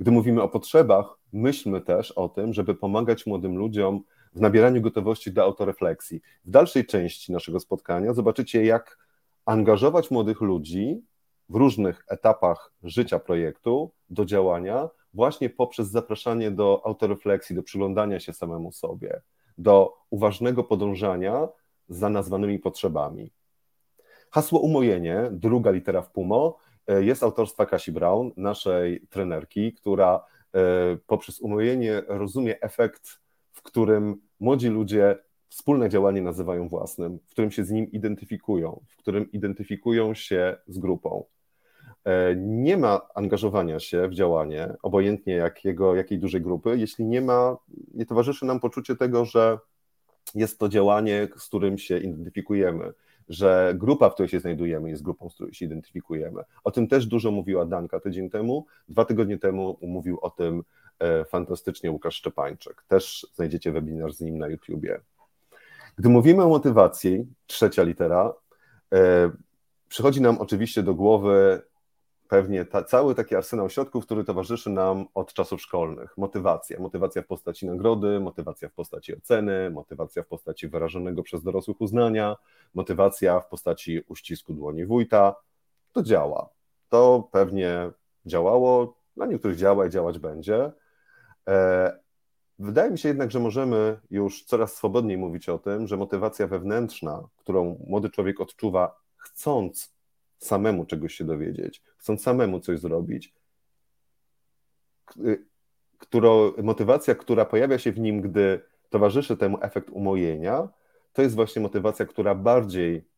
Gdy 0.00 0.10
mówimy 0.10 0.42
o 0.42 0.48
potrzebach, 0.48 1.18
myślmy 1.32 1.80
też 1.80 2.12
o 2.12 2.28
tym, 2.28 2.52
żeby 2.52 2.74
pomagać 2.74 3.26
młodym 3.26 3.56
ludziom 3.56 4.02
w 4.32 4.40
nabieraniu 4.40 4.82
gotowości 4.82 5.32
do 5.32 5.42
autorefleksji. 5.42 6.20
W 6.44 6.50
dalszej 6.50 6.86
części 6.86 7.32
naszego 7.32 7.60
spotkania 7.60 8.14
zobaczycie, 8.14 8.64
jak 8.64 8.98
angażować 9.44 10.10
młodych 10.10 10.40
ludzi 10.40 11.02
w 11.48 11.54
różnych 11.54 12.04
etapach 12.08 12.72
życia 12.82 13.18
projektu 13.18 13.92
do 14.10 14.24
działania, 14.24 14.88
właśnie 15.14 15.50
poprzez 15.50 15.88
zapraszanie 15.88 16.50
do 16.50 16.82
autorefleksji, 16.84 17.56
do 17.56 17.62
przyglądania 17.62 18.20
się 18.20 18.32
samemu 18.32 18.72
sobie, 18.72 19.20
do 19.58 19.94
uważnego 20.10 20.64
podążania 20.64 21.48
za 21.88 22.08
nazwanymi 22.08 22.58
potrzebami. 22.58 23.32
Hasło 24.30 24.60
umojenie, 24.60 25.28
druga 25.30 25.70
litera 25.70 26.02
w 26.02 26.12
PUMO, 26.12 26.58
e, 26.86 27.04
jest 27.04 27.22
autorstwa 27.22 27.66
Kasi 27.66 27.92
Brown, 27.92 28.30
naszej 28.36 29.06
trenerki, 29.10 29.72
która 29.72 30.24
e, 30.54 30.60
poprzez 31.06 31.40
umojenie 31.40 32.02
rozumie 32.08 32.60
efekt, 32.60 33.20
w 33.52 33.62
którym 33.62 34.20
młodzi 34.40 34.68
ludzie 34.68 35.18
wspólne 35.48 35.88
działanie 35.88 36.22
nazywają 36.22 36.68
własnym, 36.68 37.18
w 37.26 37.30
którym 37.30 37.50
się 37.50 37.64
z 37.64 37.70
nim 37.70 37.92
identyfikują, 37.92 38.80
w 38.88 38.96
którym 38.96 39.32
identyfikują 39.32 40.14
się 40.14 40.56
z 40.66 40.78
grupą. 40.78 41.24
E, 42.04 42.36
nie 42.36 42.76
ma 42.76 43.00
angażowania 43.14 43.80
się 43.80 44.08
w 44.08 44.14
działanie, 44.14 44.74
obojętnie 44.82 45.34
jakiego, 45.34 45.94
jakiej 45.94 46.18
dużej 46.18 46.40
grupy, 46.40 46.78
jeśli 46.78 47.04
nie 47.04 47.20
ma, 47.20 47.56
nie 47.94 48.06
towarzyszy 48.06 48.46
nam 48.46 48.60
poczucie 48.60 48.96
tego, 48.96 49.24
że 49.24 49.58
jest 50.34 50.58
to 50.58 50.68
działanie, 50.68 51.28
z 51.36 51.46
którym 51.46 51.78
się 51.78 51.98
identyfikujemy, 51.98 52.92
że 53.28 53.74
grupa, 53.76 54.10
w 54.10 54.14
której 54.14 54.28
się 54.28 54.40
znajdujemy, 54.40 54.90
jest 54.90 55.02
grupą, 55.02 55.30
z 55.30 55.34
której 55.34 55.54
się 55.54 55.64
identyfikujemy. 55.64 56.42
O 56.64 56.70
tym 56.70 56.88
też 56.88 57.06
dużo 57.06 57.30
mówiła 57.30 57.66
Danka 57.66 58.00
tydzień 58.00 58.30
temu. 58.30 58.66
Dwa 58.88 59.04
tygodnie 59.04 59.38
temu 59.38 59.78
mówił 59.82 60.18
o 60.22 60.30
tym 60.30 60.62
e, 60.98 61.24
fantastycznie 61.24 61.90
Łukasz 61.90 62.14
Szczepańczyk. 62.14 62.84
Też 62.88 63.26
znajdziecie 63.34 63.72
webinar 63.72 64.12
z 64.12 64.20
nim 64.20 64.38
na 64.38 64.48
YouTubie. 64.48 65.00
Gdy 65.96 66.08
mówimy 66.08 66.42
o 66.42 66.48
motywacji, 66.48 67.26
trzecia 67.46 67.82
litera, 67.82 68.34
e, 68.94 69.30
przychodzi 69.88 70.20
nam 70.20 70.38
oczywiście 70.38 70.82
do 70.82 70.94
głowy 70.94 71.62
pewnie 72.28 72.64
ta, 72.64 72.84
cały 72.84 73.14
taki 73.14 73.36
arsenał 73.36 73.70
środków, 73.70 74.06
który 74.06 74.24
towarzyszy 74.24 74.70
nam 74.70 75.06
od 75.14 75.32
czasów 75.32 75.62
szkolnych. 75.62 76.18
Motywacja. 76.18 76.80
Motywacja 76.80 77.22
w 77.22 77.26
postaci 77.26 77.66
nagrody, 77.66 78.20
motywacja 78.20 78.68
w 78.68 78.72
postaci 78.72 79.16
oceny, 79.16 79.70
motywacja 79.70 80.22
w 80.22 80.26
postaci 80.26 80.68
wyrażonego 80.68 81.22
przez 81.22 81.42
dorosłych 81.42 81.80
uznania, 81.80 82.36
motywacja 82.74 83.40
w 83.40 83.48
postaci 83.48 84.00
uścisku 84.08 84.54
dłoni 84.54 84.86
wójta. 84.86 85.34
To 85.92 86.02
działa. 86.02 86.48
To 86.88 87.28
pewnie 87.32 87.90
działało, 88.26 88.96
dla 89.16 89.26
niektórych 89.26 89.56
działa 89.56 89.86
i 89.86 89.90
działać 89.90 90.18
będzie. 90.18 90.72
E, 91.48 91.98
wydaje 92.58 92.90
mi 92.90 92.98
się 92.98 93.08
jednak, 93.08 93.30
że 93.30 93.40
możemy 93.40 94.00
już 94.10 94.44
coraz 94.44 94.74
swobodniej 94.74 95.18
mówić 95.18 95.48
o 95.48 95.58
tym, 95.58 95.86
że 95.86 95.96
motywacja 95.96 96.46
wewnętrzna, 96.46 97.28
którą 97.36 97.78
młody 97.86 98.10
człowiek 98.10 98.40
odczuwa 98.40 99.00
chcąc 99.16 99.95
samemu 100.38 100.84
czegoś 100.84 101.14
się 101.14 101.24
dowiedzieć, 101.24 101.82
chcąc 101.96 102.22
samemu 102.22 102.60
coś 102.60 102.80
zrobić, 102.80 103.34
którą, 105.98 106.52
motywacja, 106.62 107.14
która 107.14 107.44
pojawia 107.44 107.78
się 107.78 107.92
w 107.92 107.98
nim, 107.98 108.20
gdy 108.20 108.60
towarzyszy 108.90 109.36
temu 109.36 109.58
efekt 109.60 109.90
umojenia, 109.90 110.68
to 111.12 111.22
jest 111.22 111.34
właśnie 111.34 111.62
motywacja, 111.62 112.06
która 112.06 112.34
bardziej 112.34 113.08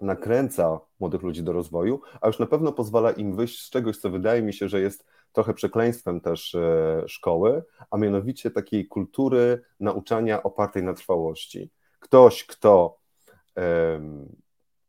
nakręca 0.00 0.80
młodych 1.00 1.22
ludzi 1.22 1.42
do 1.42 1.52
rozwoju, 1.52 2.00
a 2.20 2.26
już 2.26 2.38
na 2.38 2.46
pewno 2.46 2.72
pozwala 2.72 3.10
im 3.10 3.36
wyjść 3.36 3.62
z 3.62 3.70
czegoś, 3.70 3.96
co 3.96 4.10
wydaje 4.10 4.42
mi 4.42 4.52
się, 4.52 4.68
że 4.68 4.80
jest 4.80 5.06
trochę 5.32 5.54
przekleństwem 5.54 6.20
też 6.20 6.54
e, 6.54 7.02
szkoły, 7.06 7.62
a 7.90 7.96
mianowicie 7.96 8.50
takiej 8.50 8.88
kultury 8.88 9.62
nauczania 9.80 10.42
opartej 10.42 10.82
na 10.82 10.94
trwałości. 10.94 11.70
Ktoś, 12.00 12.44
kto 12.44 12.98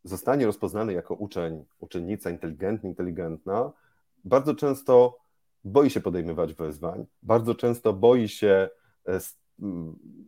zostanie 0.04 0.46
rozpoznany 0.46 0.94
jako 0.94 1.14
uczeń, 1.16 1.66
uczennica 1.80 2.30
inteligentny, 2.30 2.90
inteligentna, 2.90 3.72
bardzo 4.24 4.56
często 4.56 5.18
boi 5.64 5.90
się 5.90 6.02
podejmować 6.02 6.54
wyzwań, 6.54 7.06
bardzo 7.24 7.56
często 7.56 7.94
boi 7.94 8.28
się 8.28 8.70
e, 9.08 9.20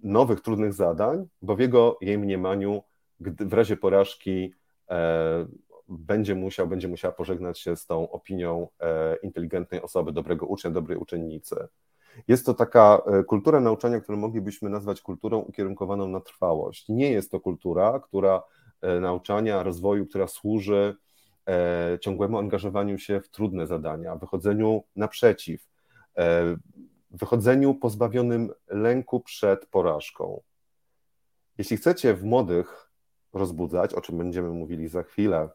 nowych, 0.03 0.41
trudnych 0.41 0.73
zadań, 0.73 1.27
bo 1.41 1.55
w 1.55 1.59
jego 1.59 1.97
jej 2.01 2.17
mniemaniu, 2.17 2.83
gdy 3.19 3.45
w 3.45 3.53
razie 3.53 3.77
porażki 3.77 4.53
e, 4.89 5.45
będzie 5.89 6.35
musiał, 6.35 6.67
będzie 6.67 6.87
musiała 6.87 7.13
pożegnać 7.13 7.59
się 7.59 7.75
z 7.75 7.85
tą 7.85 8.11
opinią 8.11 8.67
e, 8.79 9.15
inteligentnej 9.15 9.81
osoby, 9.81 10.11
dobrego 10.11 10.45
ucznia, 10.45 10.71
dobrej 10.71 10.97
uczennicy. 10.97 11.55
Jest 12.27 12.45
to 12.45 12.53
taka 12.53 13.01
e, 13.05 13.23
kultura 13.23 13.59
nauczania, 13.59 13.99
którą 13.99 14.17
moglibyśmy 14.17 14.69
nazwać 14.69 15.01
kulturą 15.01 15.39
ukierunkowaną 15.39 16.07
na 16.07 16.19
trwałość. 16.19 16.89
Nie 16.89 17.11
jest 17.11 17.31
to 17.31 17.39
kultura, 17.39 17.99
która 17.99 18.43
nauczania, 19.01 19.63
rozwoju, 19.63 20.05
która 20.05 20.27
służy 20.27 20.95
e, 21.47 21.97
ciągłemu 22.01 22.37
angażowaniu 22.37 22.97
się 22.97 23.21
w 23.21 23.29
trudne 23.29 23.67
zadania, 23.67 24.15
wychodzeniu 24.15 24.83
naprzeciw, 24.95 25.67
e, 26.17 26.57
wychodzeniu 27.11 27.75
pozbawionym 27.75 28.51
lęku 28.67 29.19
przed 29.19 29.65
porażką. 29.65 30.41
Jeśli 31.57 31.77
chcecie 31.77 32.13
w 32.13 32.23
młodych 32.23 32.91
rozbudzać, 33.33 33.93
o 33.93 34.01
czym 34.01 34.17
będziemy 34.17 34.49
mówili 34.49 34.87
za 34.87 35.03
chwilę, 35.03 35.49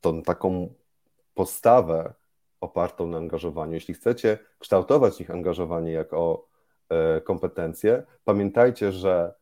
tą 0.00 0.22
taką 0.22 0.74
postawę 1.34 2.14
opartą 2.60 3.06
na 3.06 3.18
angażowaniu, 3.18 3.72
jeśli 3.74 3.94
chcecie 3.94 4.38
kształtować 4.58 5.20
ich 5.20 5.30
angażowanie 5.30 5.92
jako 5.92 6.48
kompetencje, 7.24 8.02
pamiętajcie, 8.24 8.92
że 8.92 9.34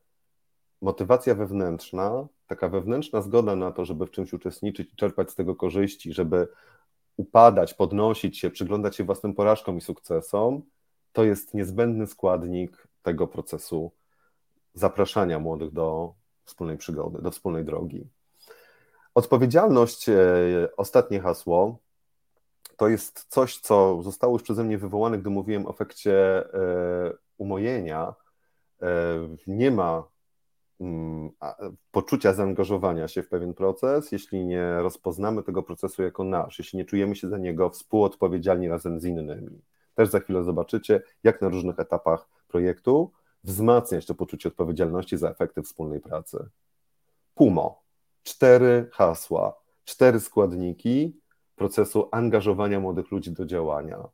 motywacja 0.83 1.35
wewnętrzna, 1.35 2.27
taka 2.47 2.69
wewnętrzna 2.69 3.23
zgoda 3.23 3.57
na 3.57 3.73
to, 3.73 3.85
żeby 3.85 4.07
w 4.07 4.11
czymś 4.11 4.33
uczestniczyć 4.33 4.93
i 4.93 4.97
czerpać 4.97 5.31
z 5.31 5.35
tego 5.35 5.57
korzyści, 5.57 6.13
żeby 6.13 6.49
upadać, 7.17 7.75
podnosić 7.75 8.39
się, 8.39 8.51
przyglądać 8.51 8.97
się 8.97 9.05
własnym 9.05 9.35
porażkom 9.35 9.79
i 9.79 9.81
sukcesom, 9.81 10.63
to 11.13 11.25
jest 11.25 11.55
niezbędny 11.55 12.07
składnik 12.07 12.89
tego 13.03 13.27
procesu 13.27 13.93
zapraszania 14.75 15.39
młodych 15.39 15.73
do 15.73 16.15
wspólnej 16.45 16.79
przygody, 16.79 17.23
do 17.23 17.31
wspólnej 17.31 17.65
drogi. 17.65 18.07
Odpowiedzialność, 19.15 20.09
e, 20.09 20.15
ostatnie 20.77 21.21
hasło, 21.21 21.79
to 22.77 22.89
jest 22.89 23.27
coś, 23.29 23.59
co 23.59 24.03
zostało 24.03 24.33
już 24.33 24.43
przeze 24.43 24.65
mnie 24.65 24.79
wywołane, 24.79 25.19
gdy 25.19 25.31
mówiłem 25.31 25.67
o 25.67 25.71
efekcie 25.71 26.45
e, 26.55 27.13
umojenia. 27.39 28.15
E, 28.83 28.89
nie 29.47 29.71
ma 29.71 30.12
poczucia 31.91 32.33
zaangażowania 32.33 33.09
się 33.09 33.23
w 33.23 33.29
pewien 33.29 33.55
proces, 33.55 34.13
jeśli 34.13 34.45
nie 34.45 34.83
rozpoznamy 34.83 35.43
tego 35.43 35.63
procesu 35.63 36.03
jako 36.03 36.25
nasz, 36.25 36.59
jeśli 36.59 36.77
nie 36.77 36.85
czujemy 36.85 37.17
się 37.17 37.29
za 37.29 37.39
niego 37.39 37.71
współodpowiedzialni 37.71 38.69
razem 38.69 39.01
z 39.01 39.05
innymi. 39.05 39.63
Też 39.95 40.09
za 40.09 40.21
chwilę 40.21 40.45
zobaczycie, 40.45 41.03
jak 41.25 41.41
na 41.41 41.49
różnych 41.49 41.79
etapach 41.79 42.29
projektu 42.49 43.13
wzmacniać 43.45 44.07
to 44.07 44.15
poczucie 44.15 44.49
odpowiedzialności 44.49 45.17
za 45.17 45.31
efekty 45.31 45.63
wspólnej 45.63 46.01
pracy. 46.01 46.49
PUMO. 47.35 47.83
Cztery 48.23 48.89
hasła, 48.93 49.55
cztery 49.85 50.21
składniki 50.21 51.21
procesu 51.57 52.09
angażowania 52.11 52.81
młodych 52.81 53.11
ludzi 53.11 53.33
do 53.33 53.47
działania. 53.47 54.09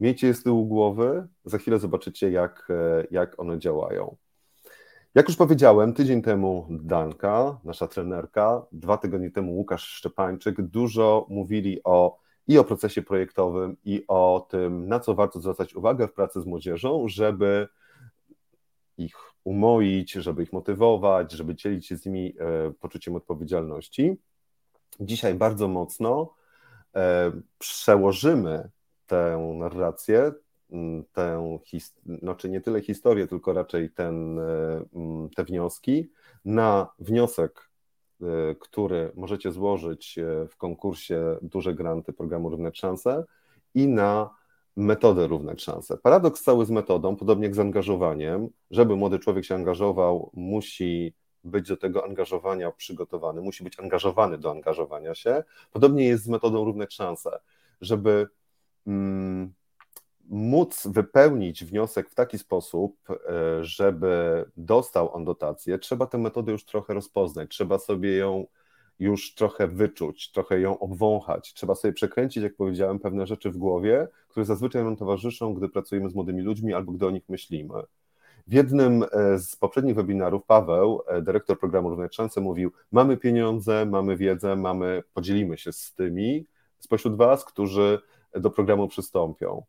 Miejcie 0.00 0.26
je 0.26 0.34
z 0.34 0.42
tyłu 0.42 0.66
głowy, 0.66 1.26
za 1.44 1.58
chwilę 1.58 1.78
zobaczycie, 1.78 2.30
jak, 2.30 2.68
e, 2.70 3.06
jak 3.10 3.40
one 3.40 3.58
działają. 3.58 4.16
Jak 5.14 5.28
już 5.28 5.36
powiedziałem, 5.36 5.92
tydzień 5.92 6.22
temu 6.22 6.66
Danka, 6.70 7.58
nasza 7.64 7.88
trenerka, 7.88 8.66
dwa 8.72 8.96
tygodnie 8.96 9.30
temu 9.30 9.52
Łukasz 9.56 9.82
Szczepańczyk 9.82 10.62
dużo 10.62 11.26
mówili 11.30 11.80
o 11.84 12.18
i 12.46 12.58
o 12.58 12.64
procesie 12.64 13.02
projektowym, 13.02 13.76
i 13.84 14.04
o 14.08 14.46
tym, 14.50 14.88
na 14.88 15.00
co 15.00 15.14
warto 15.14 15.40
zwracać 15.40 15.74
uwagę 15.74 16.08
w 16.08 16.12
pracy 16.12 16.40
z 16.40 16.46
młodzieżą, 16.46 17.08
żeby 17.08 17.68
ich 18.98 19.16
umoić, 19.44 20.12
żeby 20.12 20.42
ich 20.42 20.52
motywować, 20.52 21.32
żeby 21.32 21.54
dzielić 21.54 21.86
się 21.86 21.96
z 21.96 22.06
nimi 22.06 22.34
poczuciem 22.80 23.16
odpowiedzialności. 23.16 24.16
Dzisiaj 25.00 25.34
bardzo 25.34 25.68
mocno 25.68 26.34
przełożymy 27.58 28.70
tę 29.06 29.52
narrację, 29.58 30.32
tę, 31.12 31.58
znaczy 32.22 32.48
nie 32.50 32.60
tyle 32.60 32.80
historię, 32.80 33.26
tylko 33.26 33.52
raczej 33.52 33.90
ten, 33.90 34.40
te 35.36 35.44
wnioski 35.44 36.10
na 36.44 36.88
wniosek 36.98 37.70
Y, 38.24 38.56
który 38.60 39.12
możecie 39.14 39.52
złożyć 39.52 40.18
y, 40.18 40.48
w 40.48 40.56
konkursie 40.56 41.36
Duże 41.42 41.74
Granty 41.74 42.12
programu 42.12 42.50
Równe 42.50 42.74
Szanse 42.74 43.24
i 43.74 43.88
na 43.88 44.30
metodę 44.76 45.26
Równe 45.26 45.58
Szanse. 45.58 45.96
Paradoks 45.98 46.42
cały 46.42 46.66
z 46.66 46.70
metodą, 46.70 47.16
podobnie 47.16 47.44
jak 47.44 47.54
z 47.54 47.58
angażowaniem, 47.58 48.48
żeby 48.70 48.96
młody 48.96 49.18
człowiek 49.18 49.44
się 49.44 49.54
angażował, 49.54 50.30
musi 50.34 51.14
być 51.44 51.68
do 51.68 51.76
tego 51.76 52.04
angażowania 52.04 52.72
przygotowany, 52.72 53.40
musi 53.40 53.64
być 53.64 53.80
angażowany 53.80 54.38
do 54.38 54.50
angażowania 54.50 55.14
się. 55.14 55.44
Podobnie 55.72 56.04
jest 56.04 56.24
z 56.24 56.28
metodą 56.28 56.64
Równe 56.64 56.86
Szanse, 56.90 57.40
żeby 57.80 58.28
mm, 58.86 59.52
móc 60.28 60.86
wypełnić 60.86 61.64
wniosek 61.64 62.10
w 62.10 62.14
taki 62.14 62.38
sposób, 62.38 62.96
e, 63.10 63.64
żeby 63.64 64.44
dostał 64.56 65.14
on 65.14 65.24
dotację, 65.24 65.78
trzeba 65.78 66.06
tę 66.06 66.18
metodę 66.18 66.52
już 66.52 66.64
trochę 66.64 66.94
rozpoznać, 66.94 67.50
trzeba 67.50 67.78
sobie 67.78 68.16
ją 68.16 68.46
już 68.98 69.34
trochę 69.34 69.68
wyczuć, 69.68 70.32
trochę 70.32 70.60
ją 70.60 70.78
obwąchać, 70.78 71.54
trzeba 71.54 71.74
sobie 71.74 71.94
przekręcić, 71.94 72.42
jak 72.42 72.56
powiedziałem, 72.56 72.98
pewne 72.98 73.26
rzeczy 73.26 73.50
w 73.50 73.56
głowie, 73.56 74.08
które 74.28 74.46
zazwyczaj 74.46 74.84
nam 74.84 74.96
towarzyszą, 74.96 75.54
gdy 75.54 75.68
pracujemy 75.68 76.10
z 76.10 76.14
młodymi 76.14 76.42
ludźmi 76.42 76.74
albo 76.74 76.92
gdy 76.92 77.06
o 77.06 77.10
nich 77.10 77.28
myślimy. 77.28 77.74
W 78.46 78.52
jednym 78.52 79.04
e, 79.12 79.38
z 79.38 79.56
poprzednich 79.56 79.94
webinarów 79.94 80.44
Paweł, 80.46 81.02
e, 81.06 81.22
dyrektor 81.22 81.58
programu 81.58 81.90
Równe 81.90 82.08
Szanse, 82.12 82.40
mówił: 82.40 82.72
Mamy 82.92 83.16
pieniądze, 83.16 83.86
mamy 83.86 84.16
wiedzę, 84.16 84.56
mamy, 84.56 85.02
podzielimy 85.14 85.58
się 85.58 85.72
z 85.72 85.94
tymi 85.94 86.46
spośród 86.78 87.16
Was, 87.16 87.44
którzy 87.44 87.98
do 88.34 88.50
programu 88.50 88.88
przystąpią. 88.88 89.64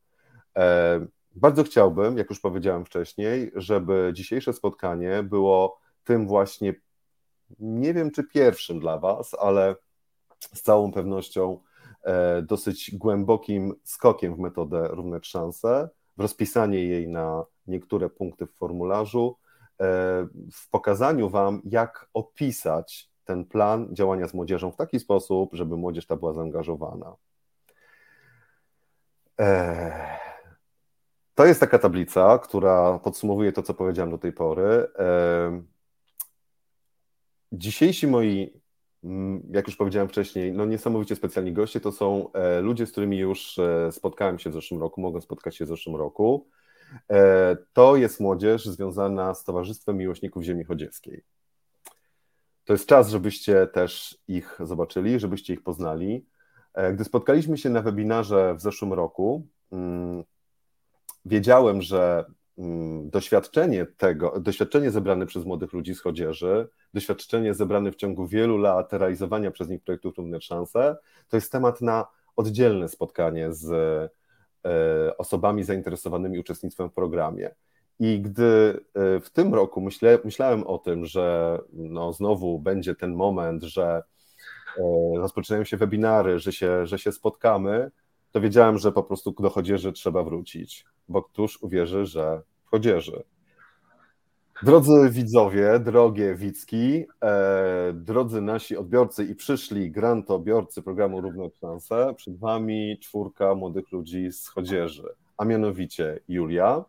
E, 0.57 1.05
bardzo 1.35 1.63
chciałbym, 1.63 2.17
jak 2.17 2.29
już 2.29 2.39
powiedziałem 2.39 2.85
wcześniej, 2.85 3.51
żeby 3.55 4.11
dzisiejsze 4.13 4.53
spotkanie 4.53 5.23
było 5.23 5.79
tym 6.03 6.27
właśnie, 6.27 6.73
nie 7.59 7.93
wiem 7.93 8.11
czy 8.11 8.23
pierwszym 8.23 8.79
dla 8.79 8.97
Was, 8.97 9.33
ale 9.39 9.75
z 10.39 10.61
całą 10.61 10.91
pewnością 10.91 11.59
e, 12.03 12.41
dosyć 12.41 12.95
głębokim 12.95 13.73
skokiem 13.83 14.35
w 14.35 14.39
metodę 14.39 14.87
równe 14.91 15.19
szanse, 15.23 15.89
w 16.17 16.21
rozpisanie 16.21 16.85
jej 16.85 17.07
na 17.07 17.43
niektóre 17.67 18.09
punkty 18.09 18.45
w 18.45 18.53
formularzu, 18.53 19.37
e, 19.81 19.85
w 20.53 20.69
pokazaniu 20.69 21.29
Wam, 21.29 21.61
jak 21.65 22.09
opisać 22.13 23.09
ten 23.25 23.45
plan 23.45 23.87
działania 23.91 24.27
z 24.27 24.33
młodzieżą 24.33 24.71
w 24.71 24.75
taki 24.75 24.99
sposób, 24.99 25.49
żeby 25.53 25.77
młodzież 25.77 26.05
ta 26.05 26.15
była 26.15 26.33
zaangażowana. 26.33 27.15
Eee. 29.37 30.14
To 31.35 31.45
jest 31.45 31.59
taka 31.59 31.79
tablica, 31.79 32.39
która 32.39 32.99
podsumowuje 32.99 33.51
to, 33.51 33.63
co 33.63 33.73
powiedziałem 33.73 34.11
do 34.11 34.17
tej 34.17 34.33
pory. 34.33 34.87
Dzisiejsi 37.51 38.07
moi, 38.07 38.61
mm, 39.03 39.43
jak 39.51 39.67
już 39.67 39.75
powiedziałem 39.75 40.09
wcześniej, 40.09 40.53
no 40.53 40.65
niesamowicie 40.65 41.15
specjalni 41.15 41.53
goście 41.53 41.79
to 41.79 41.91
są 41.91 42.31
e, 42.33 42.61
ludzie, 42.61 42.85
z 42.85 42.91
którymi 42.91 43.17
już 43.17 43.59
e, 43.59 43.91
spotkałem 43.91 44.39
się 44.39 44.49
w 44.49 44.53
zeszłym 44.53 44.81
roku, 44.81 45.01
mogę 45.01 45.21
spotkać 45.21 45.55
się 45.55 45.65
w 45.65 45.67
zeszłym 45.67 45.95
roku. 45.95 46.47
E, 47.11 47.57
to 47.73 47.95
jest 47.95 48.19
młodzież 48.19 48.65
związana 48.65 49.33
z 49.33 49.43
Towarzystwem 49.43 49.97
Miłośników 49.97 50.43
Ziemi 50.43 50.63
Chodziewskiej. 50.63 51.23
To 52.65 52.73
jest 52.73 52.87
czas, 52.87 53.09
żebyście 53.09 53.67
też 53.67 54.17
ich 54.27 54.59
zobaczyli, 54.59 55.19
żebyście 55.19 55.53
ich 55.53 55.63
poznali. 55.63 56.25
Gdy 56.93 57.03
spotkaliśmy 57.03 57.57
się 57.57 57.69
na 57.69 57.81
webinarze 57.81 58.55
w 58.55 58.61
zeszłym 58.61 58.93
roku, 58.93 59.47
mm, 59.71 60.23
wiedziałem, 61.25 61.81
że 61.81 62.25
mm, 62.57 63.09
doświadczenie 63.09 63.85
tego, 63.85 64.39
doświadczenie 64.39 64.91
zebrane 64.91 65.25
przez 65.25 65.45
młodych 65.45 65.73
ludzi 65.73 65.95
z 65.95 66.01
chodzieży, 66.01 66.67
doświadczenie 66.93 67.53
zebrane 67.53 67.91
w 67.91 67.95
ciągu 67.95 68.27
wielu 68.27 68.57
lat 68.57 68.93
realizowania 68.93 69.51
przez 69.51 69.69
nich 69.69 69.83
projektów 69.83 70.17
Równe 70.17 70.41
Szanse, 70.41 70.97
to 71.29 71.37
jest 71.37 71.51
temat 71.51 71.81
na 71.81 72.07
oddzielne 72.35 72.89
spotkanie 72.89 73.53
z 73.53 73.71
e, 74.65 75.17
osobami 75.17 75.63
zainteresowanymi 75.63 76.39
uczestnictwem 76.39 76.89
w 76.89 76.93
programie. 76.93 77.55
I 77.99 78.21
gdy 78.21 78.79
e, 78.93 79.19
w 79.19 79.29
tym 79.29 79.53
roku 79.53 79.81
myślałem 80.23 80.67
o 80.67 80.77
tym, 80.77 81.05
że 81.05 81.59
no 81.73 82.13
znowu 82.13 82.59
będzie 82.59 82.95
ten 82.95 83.15
moment, 83.15 83.63
że 83.63 84.03
e, 84.77 84.81
rozpoczynają 85.17 85.63
się 85.63 85.77
webinary, 85.77 86.39
że 86.39 86.51
się, 86.51 86.87
że 86.87 86.99
się 86.99 87.11
spotkamy, 87.11 87.91
to 88.35 88.41
wiedziałem, 88.41 88.77
że 88.77 88.91
po 88.91 89.03
prostu 89.03 89.31
do 89.39 89.49
chodzieży 89.49 89.93
trzeba 89.93 90.23
wrócić, 90.23 90.85
bo 91.09 91.23
któż 91.23 91.63
uwierzy, 91.63 92.05
że 92.05 92.41
w 92.65 92.69
chodzieży. 92.69 93.23
Drodzy 94.63 95.09
widzowie, 95.09 95.79
drogie 95.79 96.35
widzki, 96.35 97.05
e, 97.23 97.93
drodzy 97.93 98.41
nasi 98.41 98.77
odbiorcy 98.77 99.23
i 99.25 99.35
przyszli 99.35 99.91
grantobiorcy 99.91 100.81
programu 100.81 101.21
Równe 101.21 101.49
Szanse, 101.61 102.13
przed 102.17 102.39
Wami 102.39 102.99
czwórka 103.01 103.55
młodych 103.55 103.91
ludzi 103.91 104.31
z 104.31 104.47
chodzieży, 104.47 105.09
a 105.37 105.45
mianowicie 105.45 106.19
Julia, 106.27 106.85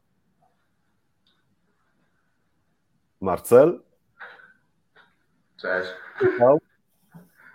Marcel, 3.21 3.81
Cześć. 5.57 5.91
Michał, 6.23 6.59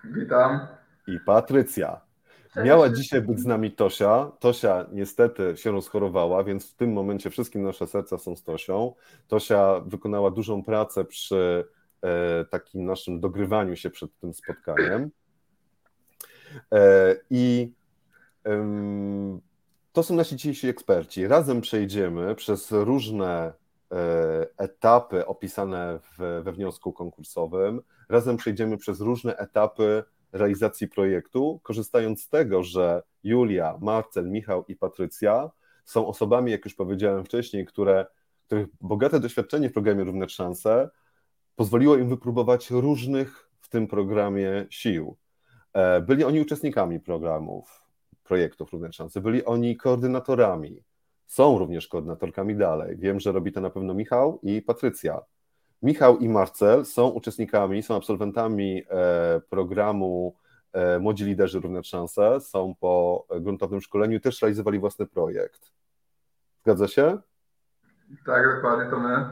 Witam. 0.03 0.67
I 1.07 1.19
Patrycja. 1.19 2.10
Miała 2.55 2.89
dzisiaj 2.89 3.21
być 3.21 3.39
z 3.39 3.45
nami 3.45 3.71
Tosia. 3.71 4.31
Tosia 4.39 4.85
niestety 4.91 5.57
się 5.57 5.71
rozchorowała, 5.71 6.43
więc 6.43 6.71
w 6.71 6.75
tym 6.75 6.93
momencie 6.93 7.29
wszystkie 7.29 7.59
nasze 7.59 7.87
serca 7.87 8.17
są 8.17 8.35
z 8.35 8.43
Tosią. 8.43 8.93
Tosia 9.27 9.79
wykonała 9.79 10.31
dużą 10.31 10.63
pracę 10.63 11.05
przy 11.05 11.65
e, 12.01 12.45
takim 12.45 12.85
naszym 12.85 13.19
dogrywaniu 13.19 13.75
się 13.75 13.89
przed 13.89 14.17
tym 14.19 14.33
spotkaniem. 14.33 15.11
E, 16.73 17.15
I 17.29 17.73
to 19.91 20.03
są 20.03 20.15
nasi 20.15 20.35
dzisiejsi 20.35 20.67
eksperci. 20.67 21.27
Razem 21.27 21.61
przejdziemy 21.61 22.35
przez 22.35 22.71
różne 22.71 23.53
e, 23.91 24.47
etapy 24.57 25.25
opisane 25.25 25.99
w, 25.99 26.41
we 26.43 26.51
wniosku 26.51 26.93
konkursowym. 26.93 27.81
Razem 28.09 28.37
przejdziemy 28.37 28.77
przez 28.77 29.01
różne 29.01 29.37
etapy 29.37 30.03
realizacji 30.33 30.87
projektu, 30.87 31.59
korzystając 31.63 32.23
z 32.23 32.29
tego, 32.29 32.63
że 32.63 33.03
Julia, 33.23 33.77
Marcel, 33.81 34.29
Michał 34.29 34.65
i 34.67 34.75
Patrycja 34.75 35.51
są 35.85 36.07
osobami, 36.07 36.51
jak 36.51 36.65
już 36.65 36.75
powiedziałem 36.75 37.25
wcześniej, 37.25 37.65
które, 37.65 38.05
których 38.45 38.67
bogate 38.81 39.19
doświadczenie 39.19 39.69
w 39.69 39.73
programie 39.73 40.03
Równe 40.03 40.29
Szanse 40.29 40.89
pozwoliło 41.55 41.97
im 41.97 42.09
wypróbować 42.09 42.71
różnych 42.71 43.49
w 43.61 43.69
tym 43.69 43.87
programie 43.87 44.65
sił. 44.69 45.17
E, 45.73 46.01
byli 46.01 46.23
oni 46.23 46.41
uczestnikami 46.41 46.99
programów, 46.99 47.83
projektów 48.23 48.71
Równe 48.71 48.93
Szanse, 48.93 49.21
byli 49.21 49.45
oni 49.45 49.77
koordynatorami, 49.77 50.83
są 51.27 51.57
również 51.57 51.87
koordynatorkami 51.87 52.55
dalej. 52.55 52.97
Wiem, 52.97 53.19
że 53.19 53.31
robi 53.31 53.51
to 53.51 53.61
na 53.61 53.69
pewno 53.69 53.93
Michał 53.93 54.39
i 54.43 54.61
Patrycja. 54.61 55.21
Michał 55.81 56.17
i 56.17 56.29
Marcel 56.29 56.85
są 56.85 57.07
uczestnikami, 57.07 57.83
są 57.83 57.95
absolwentami 57.95 58.83
e, 58.89 59.41
programu 59.49 60.35
e, 60.73 60.99
Młodzi 60.99 61.25
Liderzy 61.25 61.59
Równe 61.59 61.83
Szanse, 61.83 62.39
są 62.39 62.75
po 62.79 63.25
gruntownym 63.41 63.81
szkoleniu, 63.81 64.19
też 64.19 64.41
realizowali 64.41 64.79
własny 64.79 65.07
projekt. 65.07 65.71
Zgadza 66.63 66.87
się? 66.87 67.17
Tak, 68.25 68.55
dokładnie, 68.55 68.91
to 68.91 68.99
my. 68.99 69.25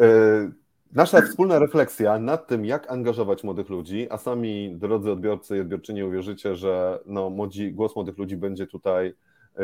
E, 0.00 0.50
nasza 0.92 1.22
wspólna 1.22 1.58
refleksja 1.58 2.18
nad 2.18 2.46
tym, 2.46 2.64
jak 2.64 2.90
angażować 2.90 3.44
młodych 3.44 3.68
ludzi, 3.68 4.06
a 4.10 4.18
sami 4.18 4.76
drodzy 4.76 5.12
odbiorcy 5.12 5.56
i 5.56 5.60
odbiorczynie 5.60 6.06
uwierzycie, 6.06 6.54
że 6.54 6.98
no, 7.06 7.30
młodzi, 7.30 7.72
głos 7.72 7.96
młodych 7.96 8.18
ludzi 8.18 8.36
będzie 8.36 8.66
tutaj 8.66 9.14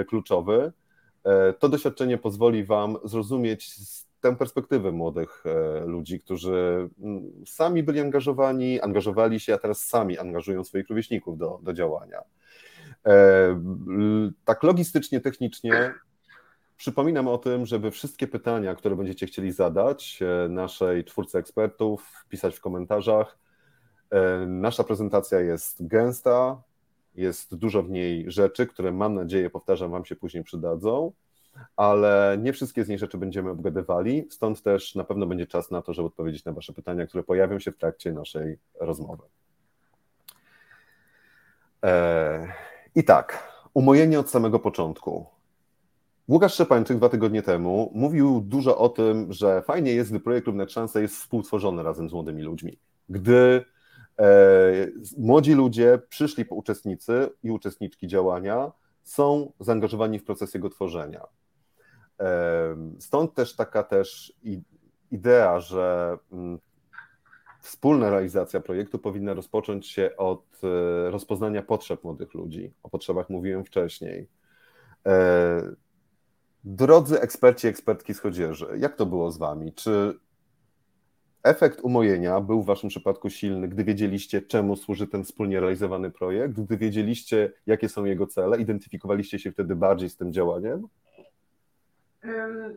kluczowy. 0.08 0.72
To 1.58 1.68
doświadczenie 1.68 2.18
pozwoli 2.18 2.64
Wam 2.64 2.96
zrozumieć 3.04 3.70
tę 4.20 4.36
perspektywę 4.36 4.92
młodych 4.92 5.44
e, 5.46 5.86
ludzi, 5.86 6.20
którzy 6.20 6.88
mm, 7.00 7.30
sami 7.46 7.82
byli 7.82 8.00
angażowani, 8.00 8.80
angażowali 8.80 9.40
się, 9.40 9.54
a 9.54 9.58
teraz 9.58 9.84
sami 9.84 10.18
angażują 10.18 10.64
swoich 10.64 10.88
rówieśników 10.88 11.38
do, 11.38 11.60
do 11.62 11.72
działania. 11.72 12.18
E, 13.06 13.60
tak 14.44 14.62
logistycznie, 14.62 15.20
technicznie 15.20 15.94
przypominam 16.76 17.28
o 17.28 17.38
tym, 17.38 17.66
żeby 17.66 17.90
wszystkie 17.90 18.26
pytania, 18.26 18.74
które 18.74 18.96
będziecie 18.96 19.26
chcieli 19.26 19.52
zadać 19.52 20.20
e, 20.22 20.48
naszej 20.48 21.04
czwórce 21.04 21.38
ekspertów, 21.38 22.06
wpisać 22.24 22.56
w 22.56 22.60
komentarzach. 22.60 23.38
Nasza 24.46 24.84
prezentacja 24.84 25.40
jest 25.40 25.86
gęsta, 25.86 26.62
jest 27.18 27.54
dużo 27.56 27.82
w 27.82 27.90
niej 27.90 28.30
rzeczy, 28.30 28.66
które 28.66 28.92
mam 28.92 29.14
nadzieję, 29.14 29.50
powtarzam, 29.50 29.90
Wam 29.90 30.04
się 30.04 30.16
później 30.16 30.44
przydadzą. 30.44 31.12
ale 31.76 32.38
nie 32.42 32.52
wszystkie 32.52 32.84
z 32.84 32.88
nich 32.88 32.98
rzeczy 32.98 33.18
będziemy 33.18 33.50
obgadywali, 33.50 34.26
stąd 34.30 34.62
też 34.62 34.94
na 34.94 35.04
pewno 35.04 35.26
będzie 35.26 35.46
czas 35.46 35.70
na 35.70 35.82
to, 35.82 35.92
żeby 35.92 36.06
odpowiedzieć 36.06 36.44
na 36.44 36.52
Wasze 36.52 36.72
pytania, 36.72 37.06
które 37.06 37.22
pojawią 37.24 37.58
się 37.58 37.72
w 37.72 37.76
trakcie 37.78 38.12
naszej 38.12 38.58
rozmowy. 38.80 39.22
E, 41.84 42.52
I 42.94 43.04
tak, 43.04 43.52
umojenie 43.74 44.20
od 44.20 44.30
samego 44.30 44.58
początku. 44.58 45.26
Łukasz 46.28 46.54
Szczepańczyk 46.54 46.96
dwa 46.96 47.08
tygodnie 47.08 47.42
temu 47.42 47.90
mówił 47.94 48.40
dużo 48.40 48.78
o 48.78 48.88
tym, 48.88 49.32
że 49.32 49.62
fajnie 49.62 49.92
jest, 49.92 50.10
gdy 50.10 50.20
projekt 50.20 50.46
Równe 50.46 50.68
Szanse 50.68 51.02
jest 51.02 51.14
współtworzony 51.16 51.82
razem 51.82 52.08
z 52.08 52.12
młodymi 52.12 52.42
ludźmi. 52.42 52.78
Gdy 53.08 53.64
młodzi 55.18 55.54
ludzie, 55.54 55.98
przyszli 56.08 56.44
uczestnicy 56.50 57.30
i 57.42 57.50
uczestniczki 57.50 58.06
działania 58.06 58.72
są 59.02 59.52
zaangażowani 59.60 60.18
w 60.18 60.24
proces 60.24 60.54
jego 60.54 60.70
tworzenia. 60.70 61.26
E, 62.20 62.76
stąd 62.98 63.34
też 63.34 63.56
taka 63.56 63.82
też 63.82 64.32
idea, 65.10 65.60
że 65.60 66.16
mm, 66.32 66.58
wspólna 67.60 68.10
realizacja 68.10 68.60
projektu 68.60 68.98
powinna 68.98 69.34
rozpocząć 69.34 69.86
się 69.86 70.10
od 70.16 70.44
e, 70.64 71.10
rozpoznania 71.10 71.62
potrzeb 71.62 72.04
młodych 72.04 72.34
ludzi. 72.34 72.72
O 72.82 72.90
potrzebach 72.90 73.30
mówiłem 73.30 73.64
wcześniej. 73.64 74.28
E, 75.06 75.62
drodzy 76.64 77.20
eksperci, 77.20 77.66
ekspertki 77.66 78.14
z 78.14 78.20
chodzieży, 78.20 78.66
jak 78.76 78.96
to 78.96 79.06
było 79.06 79.30
z 79.30 79.38
Wami? 79.38 79.72
Czy 79.72 80.18
efekt 81.42 81.80
umojenia 81.80 82.40
był 82.40 82.62
w 82.62 82.66
Waszym 82.66 82.88
przypadku 82.88 83.30
silny, 83.30 83.68
gdy 83.68 83.84
wiedzieliście, 83.84 84.42
czemu 84.42 84.76
służy 84.76 85.06
ten 85.06 85.24
wspólnie 85.24 85.60
realizowany 85.60 86.10
projekt, 86.10 86.60
gdy 86.60 86.76
wiedzieliście, 86.76 87.52
jakie 87.66 87.88
są 87.88 88.04
jego 88.04 88.26
cele, 88.26 88.58
identyfikowaliście 88.58 89.38
się 89.38 89.52
wtedy 89.52 89.76
bardziej 89.76 90.10
z 90.10 90.16
tym 90.16 90.32
działaniem? 90.32 90.88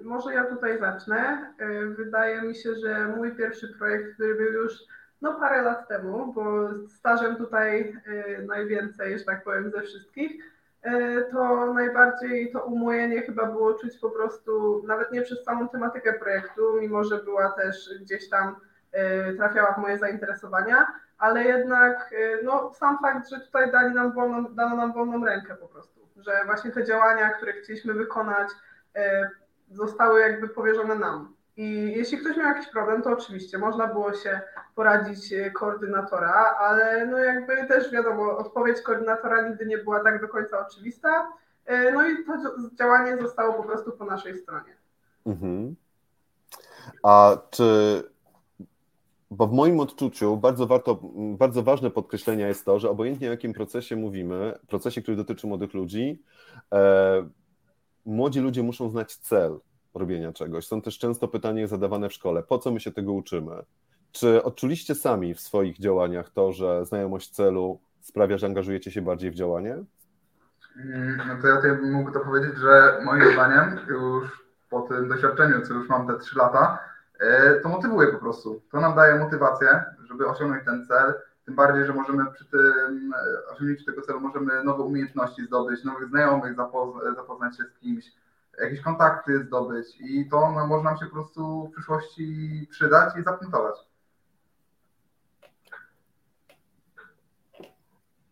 Może 0.04 0.34
ja 0.34 0.43
tutaj 0.43 0.80
zacznę. 0.80 1.54
Wydaje 1.97 2.41
mi 2.41 2.56
się, 2.56 2.76
że 2.76 3.08
mój 3.17 3.36
pierwszy 3.36 3.67
projekt, 3.67 4.13
który 4.13 4.36
był 4.36 4.52
już 4.52 4.74
no, 5.21 5.34
parę 5.34 5.62
lat 5.62 5.88
temu, 5.88 6.34
bo 6.34 6.69
stażem 6.88 7.36
tutaj 7.36 7.93
najwięcej, 8.47 9.19
że 9.19 9.26
tak 9.26 9.43
powiem, 9.43 9.71
ze 9.71 9.82
wszystkich, 9.82 10.51
to 11.32 11.74
najbardziej 11.74 12.52
to 12.52 12.63
umojenie 12.63 13.22
chyba 13.22 13.46
było 13.46 13.74
czuć 13.74 13.98
po 13.98 14.10
prostu, 14.10 14.84
nawet 14.88 15.12
nie 15.12 15.22
przez 15.22 15.44
samą 15.44 15.70
tematykę 15.70 16.13
projektu, 16.13 16.62
mimo 16.80 17.04
że 17.04 17.24
była 17.24 17.52
też 17.52 17.89
gdzieś 18.02 18.30
tam, 18.30 18.56
trafiała 19.38 19.74
w 19.74 19.78
moje 19.78 19.98
zainteresowania, 19.98 20.88
ale 21.17 21.44
jednak 21.44 22.13
no, 22.44 22.74
sam 22.74 22.98
fakt, 23.02 23.30
że 23.30 23.39
tutaj 23.39 23.72
dali 23.72 23.96
nam 23.96 24.13
wolną, 24.13 24.56
dano 24.56 24.76
nam 24.76 24.94
wolną 24.94 25.26
rękę 25.26 25.56
po 25.56 25.67
prostu, 25.67 26.00
że 26.17 26.32
właśnie 26.46 26.72
te 26.72 26.84
działania, 26.84 27.30
które 27.30 27.54
chcieliśmy 27.54 27.94
wykonać, 27.94 28.50
E, 28.96 29.30
zostały 29.72 30.20
jakby 30.20 30.50
powierzone 30.50 30.96
nam. 30.96 31.36
I 31.58 31.94
jeśli 31.96 32.18
ktoś 32.18 32.38
miał 32.38 32.48
jakiś 32.48 32.72
problem, 32.72 33.02
to 33.02 33.10
oczywiście 33.10 33.58
można 33.58 33.88
było 33.88 34.14
się 34.14 34.42
poradzić 34.76 35.34
e, 35.34 35.52
koordynatora, 35.52 36.56
ale 36.60 37.06
no 37.06 37.18
jakby 37.18 37.68
też 37.68 37.92
wiadomo, 37.92 38.38
odpowiedź 38.38 38.82
koordynatora 38.82 39.50
nigdy 39.50 39.66
nie 39.66 39.78
była 39.78 40.04
tak 40.04 40.22
do 40.22 40.28
końca 40.28 40.68
oczywista. 40.68 41.28
E, 41.66 41.92
no 41.92 42.08
i 42.08 42.26
to 42.26 42.34
działanie 42.76 43.18
zostało 43.22 43.54
po 43.54 43.64
prostu 43.64 43.92
po 43.92 44.06
naszej 44.06 44.38
stronie. 44.38 44.76
Mhm. 45.26 45.76
A 47.04 47.38
czy 47.50 48.04
bo 49.32 49.48
w 49.48 49.54
moim 49.54 49.80
odczuciu 49.80 50.38
bardzo, 50.38 50.68
warto, 50.68 51.00
bardzo 51.38 51.64
ważne 51.64 51.92
podkreślenia 51.92 52.48
jest 52.48 52.66
to, 52.66 52.80
że 52.80 52.90
obojętnie 52.90 53.28
o 53.28 53.32
jakim 53.32 53.54
procesie 53.54 53.96
mówimy, 53.96 54.60
procesie, 54.68 55.02
który 55.02 55.18
dotyczy 55.18 55.48
młodych 55.48 55.74
ludzi, 55.74 56.24
młodzi 58.06 58.40
ludzie 58.40 58.64
muszą 58.64 58.90
znać 58.90 59.16
cel 59.16 59.60
robienia 59.94 60.34
czegoś. 60.34 60.68
Są 60.68 60.82
też 60.82 60.98
często 60.98 61.28
pytania 61.28 61.68
zadawane 61.68 62.10
w 62.10 62.14
szkole, 62.14 62.44
po 62.44 62.58
co 62.58 62.72
my 62.72 62.80
się 62.80 62.92
tego 62.92 63.14
uczymy? 63.14 63.64
Czy 64.12 64.44
odczuliście 64.44 64.96
sami 64.96 65.34
w 65.34 65.40
swoich 65.40 65.80
działaniach 65.80 66.30
to, 66.30 66.52
że 66.52 66.86
znajomość 66.86 67.30
celu 67.30 67.80
sprawia, 68.02 68.38
że 68.38 68.46
angażujecie 68.46 68.92
się 68.92 69.02
bardziej 69.02 69.32
w 69.32 69.36
działanie? 69.36 69.84
Mm, 70.78 71.22
no 71.28 71.42
to 71.42 71.48
ja 71.48 71.56
tutaj 71.56 71.78
mógł 71.82 72.12
to 72.12 72.20
powiedzieć, 72.20 72.58
że 72.58 73.02
moim 73.06 73.34
zdaniem 73.34 73.80
już 73.88 74.46
po 74.70 74.82
tym 74.82 75.10
doświadczeniu, 75.10 75.62
co 75.62 75.74
już 75.74 75.90
mam 75.90 76.08
te 76.08 76.18
trzy 76.20 76.38
lata, 76.38 76.80
e, 77.20 77.60
to 77.60 77.70
motywuje 77.70 78.08
po 78.08 78.20
prostu. 78.20 78.62
To 78.72 78.80
nam 78.80 78.96
daje 78.96 79.20
motywację, 79.20 79.84
żeby 80.10 80.28
osiągnąć 80.28 80.66
ten 80.66 80.86
cel, 80.86 81.14
tym 81.46 81.56
bardziej, 81.56 81.86
że 81.86 81.94
możemy 81.94 82.32
przy 82.32 82.46
tym 82.46 83.14
e, 83.14 83.54
osiągnięciu 83.54 83.86
tego 83.86 84.02
celu 84.02 84.20
możemy 84.20 84.64
nowe 84.64 84.84
umiejętności 84.84 85.46
zdobyć, 85.46 85.84
nowych 85.84 86.10
znajomych, 86.10 86.56
zapozna, 86.56 87.16
zapoznać 87.16 87.58
się 87.58 87.64
z 87.64 87.80
kimś, 87.80 88.06
jakieś 88.60 88.82
kontakty 88.82 89.44
zdobyć 89.44 89.88
i 90.00 90.30
to 90.30 90.52
no, 90.52 90.68
może 90.68 90.84
nam 90.84 90.98
się 90.98 91.06
po 91.06 91.12
prostu 91.12 91.68
w 91.68 91.72
przyszłości 91.72 92.68
przydać 92.72 93.18
i 93.18 93.24
zapunktować. 93.24 93.76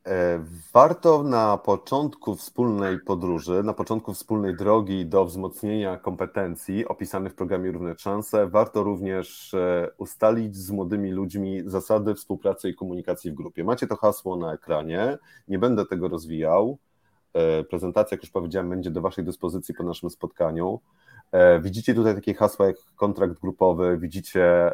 E, 0.09 0.39
warto 0.73 1.23
na 1.23 1.57
początku 1.57 2.35
wspólnej 2.35 2.99
podróży, 2.99 3.63
na 3.63 3.73
początku 3.73 4.13
wspólnej 4.13 4.55
drogi 4.55 5.05
do 5.05 5.25
wzmocnienia 5.25 5.97
kompetencji 5.97 6.87
opisanych 6.87 7.31
w 7.31 7.35
programie 7.35 7.71
Równe 7.71 7.95
Szanse, 7.97 8.47
warto 8.47 8.83
również 8.83 9.53
e, 9.53 9.89
ustalić 9.97 10.55
z 10.55 10.71
młodymi 10.71 11.11
ludźmi 11.11 11.61
zasady 11.65 12.15
współpracy 12.15 12.69
i 12.69 12.75
komunikacji 12.75 13.31
w 13.31 13.35
grupie. 13.35 13.63
Macie 13.63 13.87
to 13.87 13.95
hasło 13.95 14.37
na 14.37 14.53
ekranie, 14.53 15.17
nie 15.47 15.59
będę 15.59 15.85
tego 15.85 16.07
rozwijał. 16.07 16.77
E, 17.33 17.63
prezentacja, 17.63 18.15
jak 18.15 18.23
już 18.23 18.31
powiedziałem, 18.31 18.69
będzie 18.69 18.91
do 18.91 19.01
Waszej 19.01 19.25
dyspozycji 19.25 19.75
po 19.75 19.83
naszym 19.83 20.09
spotkaniu. 20.09 20.79
Widzicie 21.61 21.93
tutaj 21.93 22.15
takie 22.15 22.33
hasła 22.33 22.67
jak 22.67 22.75
kontrakt 22.95 23.39
grupowy, 23.41 23.97
widzicie 23.97 24.71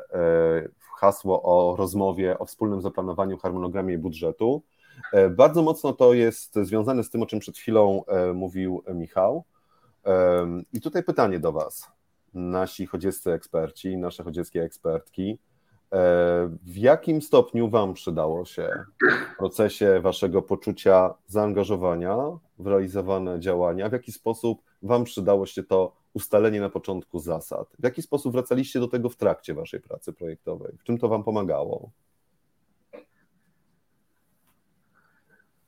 hasło 0.99 1.43
o 1.43 1.75
rozmowie, 1.75 2.39
o 2.39 2.45
wspólnym 2.45 2.81
zaplanowaniu 2.81 3.37
harmonogramie 3.37 3.93
i 3.93 3.97
budżetu. 3.97 4.63
E, 5.13 5.29
bardzo 5.29 5.61
mocno 5.61 5.93
to 5.93 6.13
jest 6.13 6.55
związane 6.61 7.03
z 7.03 7.09
tym, 7.09 7.23
o 7.23 7.25
czym 7.25 7.39
przed 7.39 7.57
chwilą 7.57 8.05
e, 8.05 8.33
mówił 8.33 8.83
Michał. 8.93 9.43
I 10.73 10.81
tutaj 10.81 11.03
pytanie 11.03 11.39
do 11.39 11.51
Was, 11.51 11.91
nasi 12.33 12.85
chodzieccy 12.85 13.31
eksperci, 13.31 13.97
nasze 13.97 14.23
chodzieckie 14.23 14.63
ekspertki. 14.63 15.39
E, 15.93 15.98
w 16.63 16.78
jakim 16.78 17.21
stopniu 17.21 17.69
Wam 17.69 17.93
przydało 17.93 18.45
się 18.45 18.69
w 19.34 19.38
procesie 19.38 20.00
Waszego 20.00 20.41
poczucia 20.41 21.13
zaangażowania 21.28 22.17
w 22.60 22.67
realizowane 22.67 23.39
działania? 23.39 23.89
W 23.89 23.93
jaki 23.93 24.12
sposób 24.12 24.62
Wam 24.84 25.04
przydało 25.04 25.45
się 25.45 25.63
to 25.63 25.95
ustalenie 26.13 26.62
na 26.62 26.69
początku 26.69 27.19
zasad? 27.19 27.67
W 27.80 27.84
jaki 27.84 28.02
sposób 28.02 28.34
wracaliście 28.34 28.80
do 28.80 28.88
tego 28.88 29.10
w 29.10 29.15
trakcie 29.15 29.54
Waszej 29.54 29.80
pracy 29.80 30.13
projektowej? 30.13 30.78
W 30.80 30.84
czym 30.84 30.98
to 30.98 31.08
Wam 31.10 31.24
pomagało? 31.24 31.91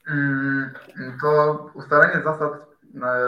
Mm, 0.08 0.74
to 1.22 1.60
ustalenie 1.74 2.24
zasad 2.24 2.52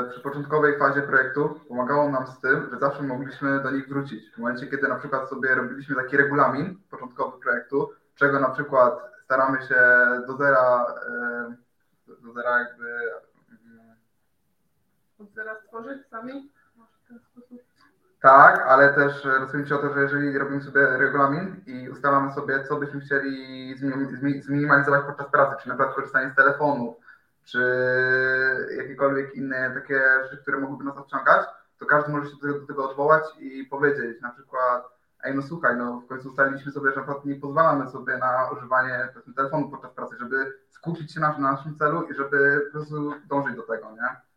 przy 0.10 0.22
początkowej 0.22 0.80
fazie 0.80 1.02
projektu 1.02 1.60
pomagało 1.68 2.10
nam 2.10 2.28
z 2.28 2.40
tym, 2.40 2.70
że 2.72 2.80
zawsze 2.80 3.04
mogliśmy 3.04 3.64
do 3.64 3.72
nich 3.72 3.90
wrócić. 3.90 4.32
W 4.32 4.38
momencie, 4.38 4.68
kiedy 4.68 4.88
na 4.88 4.96
przykład 4.96 5.30
sobie 5.30 5.56
robiliśmy 5.56 5.96
taki 5.96 6.18
regulamin 6.18 6.80
początkowy 6.92 7.40
projektu, 7.40 7.90
czego 8.16 8.40
na 8.40 8.50
przykład 8.50 9.00
staramy 9.24 9.62
się 9.62 9.76
do 10.28 10.38
zera, 10.38 10.86
e, 11.10 11.56
do 12.08 12.34
zera 12.34 12.60
jakby... 12.60 12.86
Mm, 13.50 13.96
Od 15.20 15.34
zera 15.34 15.56
stworzyć 15.56 16.08
sami? 16.08 16.52
Tak, 18.22 18.66
ale 18.68 18.94
też 18.94 19.26
rozumiem 19.26 19.68
się 19.68 19.76
o 19.76 19.78
to, 19.78 19.94
że 19.94 20.02
jeżeli 20.02 20.38
robimy 20.38 20.62
sobie 20.62 20.98
regulamin 20.98 21.62
i 21.66 21.90
ustalamy 21.90 22.32
sobie, 22.32 22.64
co 22.64 22.76
byśmy 22.76 23.00
chcieli 23.02 23.76
zminimalizować 24.42 25.06
podczas 25.06 25.28
pracy, 25.32 25.56
czy 25.64 25.70
na 25.70 25.76
przykład 25.76 25.96
korzystanie 25.96 26.32
z 26.32 26.36
telefonu, 26.36 26.96
czy 27.52 27.62
jakiekolwiek 28.78 29.36
inne 29.36 29.72
takie 29.74 30.02
rzeczy, 30.24 30.38
które 30.38 30.60
mogłyby 30.60 30.84
nas 30.84 30.98
odciągać, 30.98 31.48
to 31.80 31.86
każdy 31.86 32.12
może 32.12 32.30
się 32.30 32.36
do 32.36 32.42
tego, 32.42 32.60
do 32.60 32.68
tego 32.68 32.90
odwołać 32.90 33.24
i 33.40 33.66
powiedzieć 33.66 34.22
na 34.22 34.30
przykład, 34.32 34.84
ej 35.24 35.36
no 35.36 35.42
słuchaj, 35.42 35.78
no 35.78 36.02
w 36.02 36.08
końcu 36.08 36.30
ustaliliśmy 36.30 36.72
sobie, 36.72 36.92
że 36.92 37.06
nie 37.26 37.36
pozwalamy 37.36 37.90
sobie 37.90 38.18
na 38.18 38.50
używanie 38.58 39.10
telefonu 39.36 39.70
podczas 39.70 39.94
pracy, 39.94 40.16
żeby 40.20 40.54
skupić 40.70 41.14
się 41.14 41.20
na, 41.20 41.38
na 41.38 41.52
naszym 41.52 41.76
celu 41.76 42.04
i 42.04 42.14
żeby 42.14 42.62
po 42.66 42.72
prostu 42.72 43.14
dążyć 43.30 43.56
do 43.56 43.64
tego, 43.64 43.92
nie? 43.92 44.30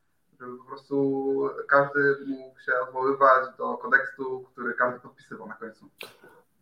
żeby 0.43 0.59
po 0.59 0.65
prostu 0.65 1.51
każdy 1.69 2.17
mógł 2.27 2.61
się 2.61 2.73
odwoływać 2.89 3.57
do 3.59 3.77
kodeksu, 3.77 4.45
który 4.53 4.75
każdy 4.75 5.01
podpisywał 5.01 5.49
na 5.49 5.55
końcu. 5.55 5.89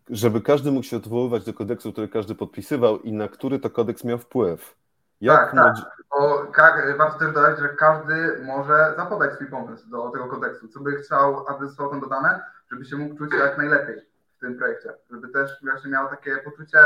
Żeby 0.09 0.41
każdy 0.41 0.71
mógł 0.71 0.85
się 0.85 0.97
odwoływać 0.97 1.45
do 1.45 1.53
kodeksu, 1.53 1.91
który 1.91 2.07
każdy 2.07 2.35
podpisywał 2.35 2.99
i 2.99 3.13
na 3.13 3.27
który 3.27 3.59
to 3.59 3.69
kodeks 3.69 4.03
miał 4.03 4.17
wpływ. 4.17 4.80
Jak 5.21 5.51
tak, 5.51 5.75
tak. 5.75 6.03
Bo 6.09 6.51
warto 6.97 7.19
też 7.19 7.33
dodać, 7.33 7.59
że 7.59 7.69
każdy 7.69 8.41
może 8.43 8.93
zapodać 8.97 9.33
swój 9.33 9.47
pomysł 9.47 9.89
do 9.89 10.09
tego 10.09 10.27
kodeksu, 10.27 10.67
co 10.67 10.79
by 10.79 10.95
chciał, 10.95 11.47
aby 11.47 11.67
zostało 11.67 11.89
tam 11.89 11.99
dodane, 11.99 12.41
żeby 12.71 12.85
się 12.85 12.95
mógł 12.97 13.15
czuć 13.15 13.33
jak 13.33 13.57
najlepiej 13.57 14.01
w 14.37 14.39
tym 14.39 14.57
projekcie. 14.57 14.89
Żeby 15.11 15.29
też 15.29 15.51
właśnie 15.63 15.91
miał 15.91 16.09
takie 16.09 16.37
poczucie, 16.37 16.77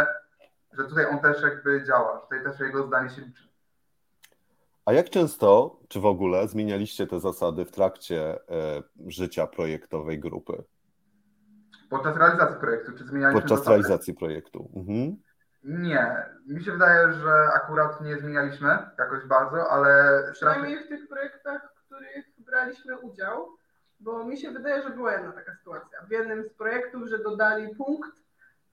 że 0.74 0.84
tutaj 0.84 1.06
on 1.06 1.20
też 1.20 1.42
jakby 1.42 1.84
działa, 1.84 2.16
że 2.16 2.22
tutaj 2.22 2.44
też 2.44 2.60
jego 2.60 2.88
zdanie 2.88 3.10
się 3.10 3.22
liczy. 3.22 3.44
A 4.86 4.94
jak 4.94 5.10
często, 5.10 5.80
czy 5.88 6.00
w 6.00 6.06
ogóle 6.06 6.48
zmienialiście 6.48 7.08
te 7.08 7.20
zasady 7.20 7.66
w 7.66 7.72
trakcie 7.72 8.40
e, 8.50 8.84
życia 9.08 9.48
projektowej 9.48 10.20
grupy? 10.20 10.64
Podczas 11.90 12.18
realizacji 12.18 12.60
projektu, 12.60 12.92
czy 12.98 13.06
zmienialiśmy 13.06 13.42
Podczas 13.42 13.60
zasady? 13.60 13.78
realizacji 13.78 14.14
projektu. 14.14 14.70
Mhm. 14.76 15.16
Nie. 15.66 16.26
Mi 16.48 16.64
się 16.64 16.72
wydaje, 16.72 17.14
że 17.14 17.34
akurat 17.54 18.02
nie 18.02 18.18
zmienialiśmy 18.18 18.78
jakoś 18.98 19.24
bardzo, 19.24 19.72
ale 19.72 20.24
Przynajmniej 20.34 20.84
w 20.84 20.88
tych 20.88 21.08
projektach, 21.08 21.62
w 21.76 21.86
których 21.86 22.26
braliśmy 22.38 22.98
udział, 22.98 23.58
bo 24.00 24.24
mi 24.24 24.38
się 24.38 24.52
wydaje, 24.52 24.84
że 24.84 24.90
była 24.90 25.14
jedna 25.14 25.32
taka 25.32 25.56
sytuacja. 25.56 26.02
W 26.02 26.12
jednym 26.12 26.44
z 26.44 26.54
projektów, 26.54 27.08
że 27.08 27.20
dodali 27.20 27.76
punkt, 27.76 28.12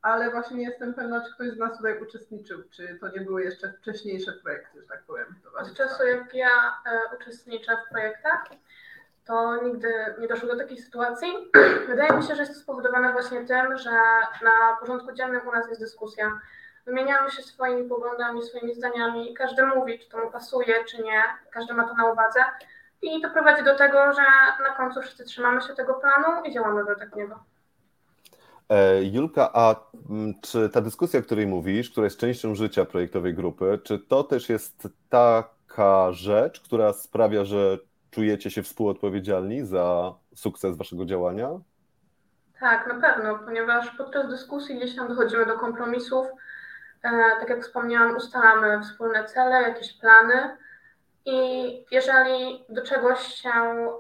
ale 0.02 0.31
właśnie 0.31 0.57
nie 0.57 0.64
jestem 0.64 0.94
pewna, 0.94 1.20
czy 1.20 1.35
ktoś 1.35 1.48
z 1.48 1.59
nas 1.59 1.76
tutaj 1.76 2.02
uczestniczył, 2.02 2.62
czy 2.70 2.98
to 3.00 3.09
nie 3.09 3.20
były 3.20 3.44
jeszcze 3.44 3.72
wcześniejsze 3.72 4.33
projekty, 4.33 4.81
że 4.81 4.87
tak 4.87 5.02
powiem. 5.02 5.35
Od 5.59 5.74
czasu 5.74 6.07
jak 6.07 6.35
ja 6.35 6.48
e, 6.87 7.16
uczestniczę 7.16 7.76
w 7.76 7.90
projektach, 7.90 8.44
to 9.24 9.62
nigdy 9.64 9.92
nie 10.18 10.28
doszło 10.28 10.48
do 10.48 10.57
takiej 10.57 10.78
sytuacji. 10.78 11.28
Wydaje 11.88 12.12
mi 12.16 12.22
się, 12.22 12.35
że 12.35 12.42
jest 12.42 12.55
to 12.55 12.61
spowodowane 12.61 13.12
właśnie 13.12 13.44
tym, 13.44 13.78
że 13.78 13.90
na 14.42 14.76
porządku 14.81 15.12
dziennym 15.12 15.48
u 15.48 15.52
nas 15.52 15.68
jest 15.68 15.81
dyskusja. 15.81 16.40
Wymieniamy 16.87 17.31
się 17.31 17.42
swoimi 17.42 17.88
poglądami, 17.88 18.42
swoimi 18.42 18.75
zdaniami. 18.75 19.35
Każdy 19.35 19.66
mówi, 19.66 19.99
czy 19.99 20.09
to 20.09 20.18
mu 20.25 20.31
pasuje, 20.31 20.85
czy 20.85 21.03
nie. 21.03 21.23
Każdy 21.51 21.75
ma 21.75 21.88
to 21.88 21.95
na 21.95 22.12
uwadze. 22.12 22.40
I 23.03 23.21
to 23.21 23.31
prowadzi 23.31 23.64
do 23.64 23.77
tego, 23.77 24.12
że 24.12 24.23
na 24.68 24.77
końcu 24.77 25.03
wszyscy 25.03 25.25
trzymamy 25.25 25.62
się 25.62 25.75
tego 25.75 25.95
planu 25.95 26.45
i 26.45 26.55
działamy 26.55 26.85
według 26.85 27.16
niego. 27.16 27.38
E, 28.68 29.05
Julka, 29.05 29.51
a 29.53 29.75
mm, 30.11 30.35
czy 30.40 30.68
ta 30.68 30.81
dyskusja, 30.81 31.21
o 31.21 31.23
której 31.23 31.47
mówisz, 31.47 31.90
która 31.90 32.05
jest 32.05 32.18
częścią 32.18 32.55
życia 32.55 32.85
projektowej 32.85 33.35
grupy, 33.35 33.79
czy 33.85 33.99
to 33.99 34.25
też 34.25 34.49
jest 34.49 34.88
taka 35.09 36.12
rzecz, 36.12 36.61
która 36.61 36.92
sprawia, 36.92 37.45
że 37.45 37.79
czujecie 38.11 38.51
się 38.51 38.62
współodpowiedzialni 38.62 39.66
za 39.66 40.14
sukces 40.35 40.77
waszego 40.77 41.05
działania? 41.05 41.49
Tak, 42.61 42.87
na 42.87 43.01
pewno, 43.01 43.38
ponieważ 43.38 43.90
podczas 43.90 44.29
dyskusji 44.29 44.77
gdzieś 44.77 44.97
tam 44.97 45.09
dochodzimy 45.09 45.47
do 45.47 45.59
kompromisów. 45.59 46.27
E, 47.02 47.10
tak 47.40 47.48
jak 47.48 47.62
wspomniałam, 47.62 48.16
ustalamy 48.16 48.82
wspólne 48.82 49.24
cele, 49.24 49.62
jakieś 49.62 49.92
plany 49.92 50.56
i 51.24 51.86
jeżeli 51.90 52.64
do 52.68 52.82
czegoś 52.82 53.18
się, 53.18 53.50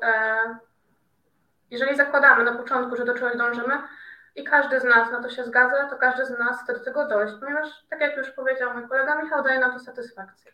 e, 0.04 0.34
jeżeli 1.70 1.96
zakładamy 1.96 2.44
na 2.44 2.54
początku, 2.54 2.96
że 2.96 3.04
do 3.04 3.14
czegoś 3.14 3.36
dążymy 3.36 3.74
i 4.36 4.44
każdy 4.44 4.80
z 4.80 4.84
nas 4.84 5.12
na 5.12 5.22
to 5.22 5.30
się 5.30 5.44
zgadza, 5.44 5.84
to 5.90 5.96
każdy 5.96 6.26
z 6.26 6.38
nas 6.38 6.62
chce 6.62 6.72
do 6.72 6.84
tego 6.84 7.08
dojść, 7.08 7.34
ponieważ 7.40 7.68
tak 7.90 8.00
jak 8.00 8.16
już 8.16 8.30
powiedział 8.30 8.74
mój 8.74 8.88
kolega 8.88 9.22
Michał, 9.22 9.42
daje 9.42 9.60
nam 9.60 9.72
to 9.72 9.78
satysfakcję. 9.78 10.52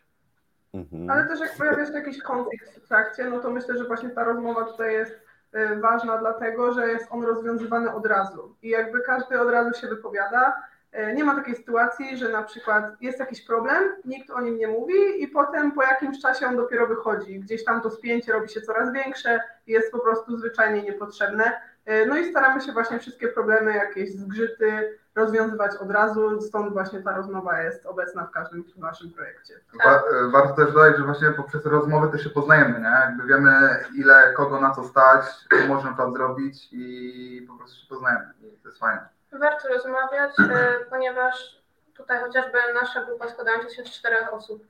Mhm. 0.73 1.09
Ale 1.09 1.27
też 1.27 1.39
jak 1.39 1.57
pojawia 1.57 1.85
się 1.85 1.93
jakiś 1.93 2.21
konflikt 2.21 2.79
w 2.79 2.87
trakcie, 2.87 3.25
no 3.25 3.39
to 3.39 3.49
myślę, 3.49 3.77
że 3.77 3.83
właśnie 3.83 4.09
ta 4.09 4.23
rozmowa 4.23 4.65
tutaj 4.65 4.93
jest 4.93 5.21
y, 5.55 5.79
ważna, 5.79 6.17
dlatego 6.17 6.73
że 6.73 6.87
jest 6.87 7.07
on 7.09 7.23
rozwiązywany 7.23 7.93
od 7.93 8.05
razu. 8.05 8.55
I 8.61 8.69
jakby 8.69 9.01
każdy 9.01 9.41
od 9.41 9.49
razu 9.49 9.79
się 9.79 9.87
wypowiada. 9.87 10.63
Y, 10.93 11.13
Nie 11.13 11.23
ma 11.23 11.35
takiej 11.35 11.55
sytuacji, 11.55 12.17
że 12.17 12.29
na 12.29 12.43
przykład 12.43 12.83
jest 13.01 13.19
jakiś 13.19 13.45
problem, 13.45 13.83
nikt 14.05 14.29
o 14.29 14.41
nim 14.41 14.57
nie 14.57 14.67
mówi 14.67 15.23
i 15.23 15.27
potem 15.27 15.71
po 15.71 15.83
jakimś 15.83 16.21
czasie 16.21 16.47
on 16.47 16.55
dopiero 16.57 16.87
wychodzi. 16.87 17.39
Gdzieś 17.39 17.63
tam 17.63 17.81
to 17.81 17.89
spięcie 17.91 18.33
robi 18.33 18.49
się 18.49 18.61
coraz 18.61 18.93
większe 18.93 19.39
jest 19.67 19.91
po 19.91 19.99
prostu 19.99 20.37
zwyczajnie 20.37 20.83
niepotrzebne. 20.83 21.61
Y, 21.89 22.05
No 22.07 22.17
i 22.17 22.29
staramy 22.29 22.61
się 22.61 22.71
właśnie 22.71 22.99
wszystkie 22.99 23.27
problemy, 23.27 23.73
jakieś 23.73 24.13
zgrzyty 24.15 24.99
rozwiązywać 25.15 25.75
od 25.75 25.91
razu, 25.91 26.41
stąd 26.41 26.73
właśnie 26.73 27.01
ta 27.03 27.15
rozmowa 27.17 27.61
jest 27.61 27.85
obecna 27.85 28.25
w 28.25 28.31
każdym 28.31 28.63
naszym 28.77 29.11
projekcie. 29.13 29.53
Wa- 29.85 30.03
warto 30.31 30.53
też 30.55 30.73
dodać, 30.73 30.97
że 30.97 31.03
właśnie 31.03 31.31
poprzez 31.31 31.65
rozmowy 31.65 32.11
też 32.11 32.23
się 32.23 32.29
poznajemy, 32.29 32.79
nie? 32.79 32.85
Jakby 33.05 33.23
wiemy 33.27 33.51
ile 33.95 34.33
kogo 34.33 34.61
na 34.61 34.71
co 34.71 34.83
stać, 34.83 35.25
co 35.61 35.67
można 35.67 35.93
tam 35.93 36.13
zrobić 36.13 36.67
i 36.71 37.45
po 37.49 37.57
prostu 37.57 37.75
się 37.81 37.87
poznajemy 37.89 38.25
i 38.41 38.57
to 38.63 38.69
jest 38.69 38.79
fajne. 38.79 39.09
Warto 39.31 39.67
rozmawiać, 39.67 40.31
e, 40.39 40.75
ponieważ 40.89 41.61
tutaj 41.93 42.19
chociażby 42.19 42.57
nasza 42.81 43.03
grupa 43.05 43.29
składająca 43.29 43.69
się 43.69 43.83
z 43.85 43.91
czterech 43.91 44.33
osób. 44.33 44.63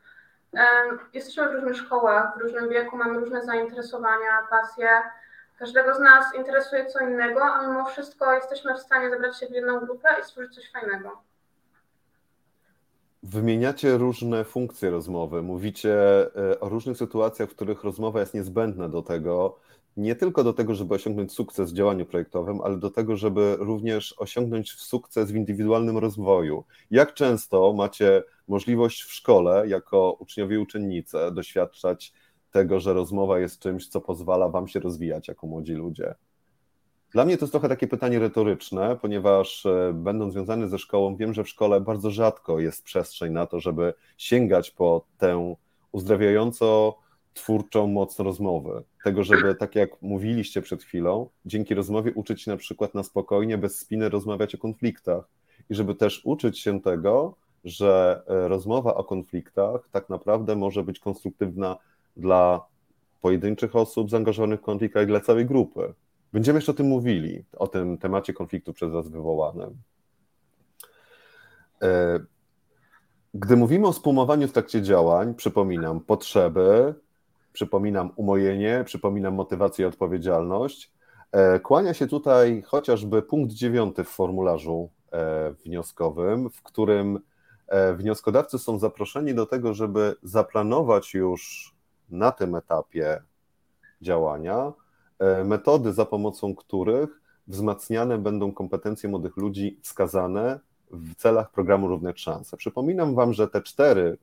E, 0.53 0.65
Jesteśmy 1.13 1.49
w 1.49 1.53
różnych 1.53 1.77
szkołach, 1.77 2.37
w 2.37 2.41
różnym 2.41 2.69
wieku, 2.69 2.97
mamy 2.97 3.19
różne 3.19 3.45
zainteresowania, 3.45 4.47
pasje. 4.49 4.89
Każdego 5.59 5.95
z 5.95 5.99
nas 5.99 6.35
interesuje 6.35 6.85
co 6.85 6.99
innego, 6.99 7.43
a 7.43 7.67
mimo 7.67 7.85
wszystko 7.85 8.33
jesteśmy 8.33 8.75
w 8.75 8.79
stanie 8.79 9.09
zebrać 9.09 9.39
się 9.39 9.47
w 9.47 9.51
jedną 9.51 9.79
grupę 9.79 10.07
i 10.21 10.23
stworzyć 10.23 10.55
coś 10.55 10.71
fajnego. 10.71 11.21
Wymieniacie 13.23 13.97
różne 13.97 14.43
funkcje 14.43 14.89
rozmowy, 14.89 15.41
mówicie 15.41 15.95
e, 16.51 16.59
o 16.59 16.69
różnych 16.69 16.97
sytuacjach, 16.97 17.49
w 17.49 17.55
których 17.55 17.83
rozmowa 17.83 18.19
jest 18.19 18.33
niezbędna 18.33 18.89
do 18.89 19.01
tego, 19.01 19.59
nie 19.99 20.15
tylko 20.15 20.43
do 20.43 20.53
tego, 20.53 20.75
żeby 20.75 20.95
osiągnąć 20.95 21.31
sukces 21.31 21.71
w 21.71 21.75
działaniu 21.75 22.05
projektowym, 22.05 22.61
ale 22.61 22.77
do 22.77 22.89
tego, 22.89 23.15
żeby 23.15 23.55
również 23.59 24.15
osiągnąć 24.17 24.71
sukces 24.71 25.31
w 25.31 25.35
indywidualnym 25.35 25.97
rozwoju. 25.97 26.63
Jak 26.91 27.13
często 27.13 27.73
macie 27.73 28.23
możliwość 28.47 29.03
w 29.03 29.13
szkole, 29.13 29.67
jako 29.67 30.17
uczniowie 30.19 30.55
i 30.55 30.59
uczennice, 30.59 31.31
doświadczać 31.31 32.13
tego, 32.51 32.79
że 32.79 32.93
rozmowa 32.93 33.39
jest 33.39 33.59
czymś, 33.59 33.87
co 33.87 34.01
pozwala 34.01 34.49
Wam 34.49 34.67
się 34.67 34.79
rozwijać 34.79 35.27
jako 35.27 35.47
młodzi 35.47 35.73
ludzie? 35.73 36.15
Dla 37.11 37.25
mnie 37.25 37.37
to 37.37 37.45
jest 37.45 37.53
trochę 37.53 37.69
takie 37.69 37.87
pytanie 37.87 38.19
retoryczne, 38.19 38.97
ponieważ 39.01 39.65
e, 39.65 39.91
będąc 39.93 40.33
związany 40.33 40.67
ze 40.67 40.79
szkołą, 40.79 41.15
wiem, 41.15 41.33
że 41.33 41.43
w 41.43 41.49
szkole 41.49 41.81
bardzo 41.81 42.11
rzadko 42.11 42.59
jest 42.59 42.83
przestrzeń 42.83 43.33
na 43.33 43.45
to, 43.45 43.59
żeby 43.59 43.93
sięgać 44.17 44.71
po 44.71 45.05
tę 45.17 45.55
uzdrawiająco 45.91 46.97
twórczą 47.39 47.87
moc 47.87 48.19
rozmowy. 48.19 48.83
Tego, 49.03 49.23
żeby, 49.23 49.55
tak 49.55 49.75
jak 49.75 50.01
mówiliście 50.01 50.61
przed 50.61 50.83
chwilą, 50.83 51.29
dzięki 51.45 51.75
rozmowie 51.75 52.13
uczyć 52.13 52.41
się 52.41 52.51
na 52.51 52.57
przykład 52.57 52.95
na 52.95 53.03
spokojnie, 53.03 53.57
bez 53.57 53.79
spiny 53.79 54.09
rozmawiać 54.09 54.55
o 54.55 54.57
konfliktach. 54.57 55.23
I 55.69 55.75
żeby 55.75 55.95
też 55.95 56.21
uczyć 56.25 56.59
się 56.59 56.81
tego, 56.81 57.35
że 57.63 58.21
e, 58.27 58.47
rozmowa 58.47 58.95
o 58.95 59.03
konfliktach 59.03 59.89
tak 59.91 60.09
naprawdę 60.09 60.55
może 60.55 60.83
być 60.83 60.99
konstruktywna 60.99 61.77
dla 62.17 62.65
pojedynczych 63.21 63.75
osób 63.75 64.09
zaangażowanych 64.09 64.59
w 64.59 64.63
konflikt, 64.63 64.95
ale 64.95 65.05
i 65.05 65.07
dla 65.07 65.19
całej 65.19 65.45
grupy. 65.45 65.93
Będziemy 66.33 66.57
jeszcze 66.57 66.71
o 66.71 66.75
tym 66.75 66.87
mówili, 66.87 67.43
o 67.57 67.67
tym 67.67 67.97
temacie 67.97 68.33
konfliktu 68.33 68.73
przez 68.73 68.91
Was 68.91 69.09
wywołanym. 69.09 69.77
E, 71.81 72.19
Gdy 73.33 73.55
mówimy 73.55 73.87
o 73.87 73.91
współmowaniu 73.91 74.47
w 74.47 74.51
trakcie 74.51 74.81
działań, 74.81 75.35
przypominam 75.35 75.99
potrzeby, 75.99 76.93
przypominam 77.53 78.11
umojenie, 78.15 78.83
przypominam 78.85 79.33
motywację 79.33 79.85
i 79.85 79.87
odpowiedzialność. 79.87 80.91
E, 81.31 81.59
Kłania 81.59 81.93
się 81.93 82.07
tutaj 82.07 82.61
chociażby 82.61 83.21
punkt 83.21 83.53
dziewiąty 83.53 84.03
w 84.03 84.09
formularzu 84.09 84.89
e, 85.11 85.51
wnioskowym, 85.65 86.49
w 86.49 86.61
którym 86.61 87.19
e, 87.67 87.93
wnioskodawcy 87.93 88.59
są 88.59 88.79
zaproszeni 88.79 89.35
do 89.35 89.45
tego, 89.45 89.73
żeby 89.73 90.15
zaplanować 90.23 91.13
już 91.13 91.73
na 92.09 92.31
tym 92.31 92.55
etapie 92.55 93.21
działania 94.01 94.73
metody, 95.45 95.93
za 95.93 96.05
pomocą 96.05 96.55
których 96.55 97.21
wzmacniane 97.47 98.17
będą 98.17 98.51
kompetencje 98.51 99.09
młodych 99.09 99.37
ludzi 99.37 99.79
wskazane 99.81 100.59
w 100.91 101.15
celach 101.15 101.51
programu 101.51 101.87
Równe 101.87 102.13
Szanse. 102.15 102.57
Przypominam 102.57 103.15
Wam, 103.15 103.33
że 103.33 103.47
te 103.47 103.61
cztery 103.61 104.17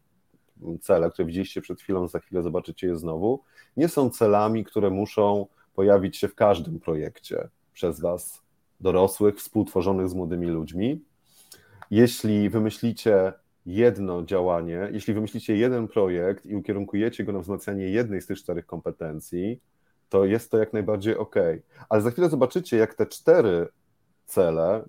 cele, 0.80 1.10
które 1.10 1.26
widzieliście 1.26 1.60
przed 1.60 1.80
chwilą, 1.80 2.08
za 2.08 2.18
chwilę 2.18 2.42
zobaczycie 2.42 2.86
je 2.86 2.96
znowu, 2.96 3.42
nie 3.76 3.88
są 3.88 4.10
celami, 4.10 4.64
które 4.64 4.90
muszą 4.90 5.46
pojawić 5.74 6.16
się 6.16 6.28
w 6.28 6.34
każdym 6.34 6.80
projekcie 6.80 7.48
przez 7.72 8.00
Was, 8.00 8.42
dorosłych, 8.80 9.36
współtworzonych 9.36 10.08
z 10.08 10.14
młodymi 10.14 10.46
ludźmi. 10.46 11.04
Jeśli 11.90 12.50
wymyślicie 12.50 13.32
jedno 13.66 14.22
działanie, 14.22 14.88
jeśli 14.92 15.14
wymyślicie 15.14 15.56
jeden 15.56 15.88
projekt 15.88 16.46
i 16.46 16.54
ukierunkujecie 16.54 17.24
go 17.24 17.32
na 17.32 17.38
wzmacnianie 17.38 17.88
jednej 17.88 18.20
z 18.20 18.26
tych 18.26 18.38
czterech 18.38 18.66
kompetencji, 18.66 19.60
to 20.08 20.24
jest 20.24 20.50
to 20.50 20.58
jak 20.58 20.72
najbardziej 20.72 21.16
ok. 21.16 21.34
Ale 21.88 22.02
za 22.02 22.10
chwilę 22.10 22.28
zobaczycie, 22.28 22.76
jak 22.76 22.94
te 22.94 23.06
cztery 23.06 23.68
cele, 24.26 24.84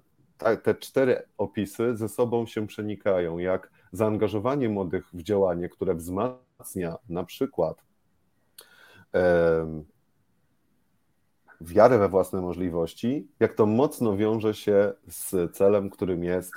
te 0.63 0.75
cztery 0.75 1.21
opisy 1.37 1.97
ze 1.97 2.09
sobą 2.09 2.45
się 2.45 2.67
przenikają, 2.67 3.37
jak 3.37 3.71
zaangażowanie 3.91 4.69
młodych 4.69 5.09
w 5.13 5.23
działanie, 5.23 5.69
które 5.69 5.95
wzmacnia 5.95 6.97
na 7.09 7.23
przykład 7.23 7.87
wiarę 11.61 11.97
we 11.97 12.09
własne 12.09 12.41
możliwości, 12.41 13.27
jak 13.39 13.53
to 13.53 13.65
mocno 13.65 14.17
wiąże 14.17 14.53
się 14.53 14.93
z 15.07 15.55
celem, 15.55 15.89
którym 15.89 16.23
jest 16.23 16.53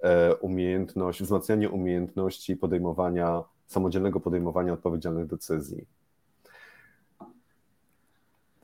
e, 0.00 0.36
umiejętność, 0.36 1.22
wzmacnianie 1.22 1.70
umiejętności 1.70 2.56
podejmowania, 2.56 3.42
samodzielnego 3.66 4.20
podejmowania 4.20 4.72
odpowiedzialnych 4.72 5.26
decyzji. 5.26 5.86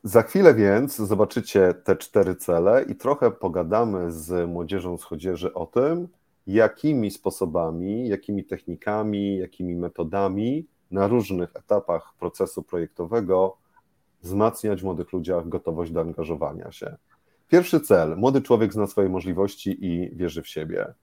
Za 0.04 0.22
chwilę 0.22 0.54
więc 0.54 0.96
zobaczycie 0.96 1.74
te 1.74 1.96
cztery 1.96 2.36
cele 2.36 2.82
i 2.82 2.96
trochę 2.96 3.30
pogadamy 3.30 4.12
z 4.12 4.48
młodzieżą 4.48 4.98
z 4.98 5.04
chodzieży 5.04 5.54
o 5.54 5.66
tym, 5.66 6.08
jakimi 6.48 7.10
sposobami, 7.10 8.08
jakimi 8.08 8.44
technikami, 8.44 9.36
jakimi 9.36 9.76
metodami 9.76 10.66
na 10.90 11.08
różnych 11.08 11.56
etapach 11.56 12.14
procesu 12.18 12.62
projektowego 12.62 13.56
wzmacniać 14.22 14.80
w 14.80 14.84
młodych 14.84 15.12
ludziach 15.12 15.48
gotowość 15.48 15.92
do 15.92 16.00
angażowania 16.00 16.72
się. 16.72 16.96
Pierwszy 17.48 17.80
cel: 17.80 18.16
młody 18.16 18.42
człowiek 18.42 18.72
zna 18.72 18.86
swoje 18.86 19.08
możliwości 19.08 19.86
i 19.86 20.16
wierzy 20.16 20.42
w 20.42 20.48
siebie. 20.48 20.94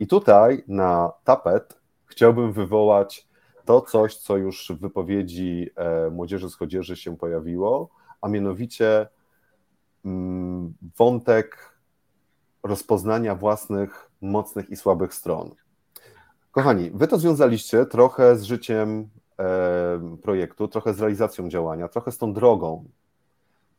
I 0.00 0.06
tutaj 0.06 0.64
na 0.68 1.12
tapet 1.24 1.80
chciałbym 2.06 2.52
wywołać 2.52 3.28
to 3.64 3.80
coś, 3.80 4.16
co 4.16 4.36
już 4.36 4.72
w 4.76 4.80
wypowiedzi 4.80 5.70
e, 5.76 6.10
młodzieży 6.10 6.50
z 6.50 6.54
chodzieży 6.54 6.96
się 6.96 7.16
pojawiło, 7.16 7.88
a 8.20 8.28
mianowicie 8.28 9.08
mm, 10.04 10.74
wątek 10.96 11.74
rozpoznania 12.62 13.34
własnych 13.34 14.10
mocnych 14.24 14.70
i 14.70 14.76
słabych 14.76 15.14
stron. 15.14 15.54
Kochani, 16.50 16.90
wy 16.94 17.08
to 17.08 17.18
związaliście 17.18 17.86
trochę 17.86 18.36
z 18.36 18.42
życiem 18.42 19.08
e, 19.38 20.16
projektu, 20.22 20.68
trochę 20.68 20.94
z 20.94 21.00
realizacją 21.00 21.48
działania, 21.48 21.88
trochę 21.88 22.12
z 22.12 22.18
tą 22.18 22.32
drogą, 22.32 22.84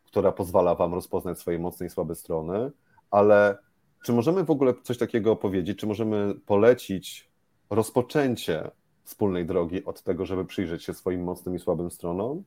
która 0.06 0.32
pozwala 0.32 0.76
wam 0.76 0.94
rozpoznać 0.94 1.40
swoje 1.40 1.60
mocne 1.60 1.86
i 1.86 1.90
słabe 1.90 2.16
strony, 2.16 2.72
ale 3.12 3.58
czy 4.04 4.14
możemy 4.14 4.44
w 4.44 4.52
ogóle 4.52 4.74
coś 4.84 4.98
takiego 4.98 5.36
powiedzieć, 5.36 5.80
czy 5.80 5.88
możemy 5.88 6.36
polecić 6.46 7.30
rozpoczęcie 7.70 8.72
wspólnej 9.04 9.46
drogi 9.46 9.86
od 9.86 10.04
tego, 10.04 10.26
żeby 10.26 10.46
przyjrzeć 10.46 10.84
się 10.84 10.94
swoim 10.94 11.24
mocnym 11.24 11.56
i 11.56 11.60
słabym 11.60 11.92
stronom? 11.92 12.44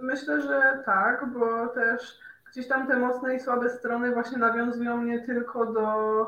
Myślę, 0.00 0.42
że 0.42 0.82
tak, 0.86 1.32
bo 1.32 1.66
też 1.68 2.18
gdzieś 2.56 2.68
tam 2.68 2.86
te 2.86 2.96
mocne 2.96 3.36
i 3.36 3.40
słabe 3.40 3.70
strony 3.70 4.12
właśnie 4.12 4.38
nawiązują 4.38 5.02
nie 5.02 5.20
tylko 5.20 5.66
do 5.66 6.20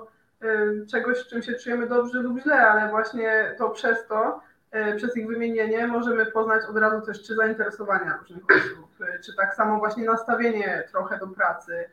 y, 0.42 0.86
czegoś, 0.90 1.26
czym 1.26 1.42
się 1.42 1.54
czujemy 1.54 1.86
dobrze 1.86 2.22
lub 2.22 2.40
źle, 2.40 2.68
ale 2.68 2.90
właśnie 2.90 3.54
to 3.58 3.70
przez 3.70 4.06
to, 4.06 4.40
y, 4.92 4.96
przez 4.96 5.16
ich 5.16 5.26
wymienienie 5.26 5.86
możemy 5.86 6.26
poznać 6.26 6.62
od 6.70 6.76
razu 6.76 7.06
też 7.06 7.22
czy 7.22 7.34
zainteresowania 7.34 8.18
różnych 8.20 8.44
osób, 8.44 9.00
y, 9.00 9.20
czy 9.24 9.36
tak 9.36 9.54
samo 9.54 9.78
właśnie 9.78 10.04
nastawienie 10.04 10.84
trochę 10.90 11.18
do 11.18 11.26
pracy, 11.26 11.84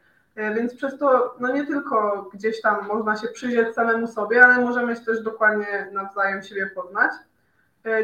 więc 0.56 0.76
przez 0.76 0.98
to 0.98 1.36
no 1.40 1.54
nie 1.54 1.68
tylko 1.68 2.30
gdzieś 2.34 2.62
tam 2.62 2.88
można 2.88 3.16
się 3.16 3.28
przyjrzeć 3.28 3.76
samemu 3.76 4.08
sobie, 4.08 4.46
ale 4.46 4.66
możemy 4.66 4.96
się 4.96 5.06
też 5.06 5.22
dokładnie 5.24 5.90
nawzajem 5.92 6.44
siebie 6.44 6.68
poznać. 6.68 7.12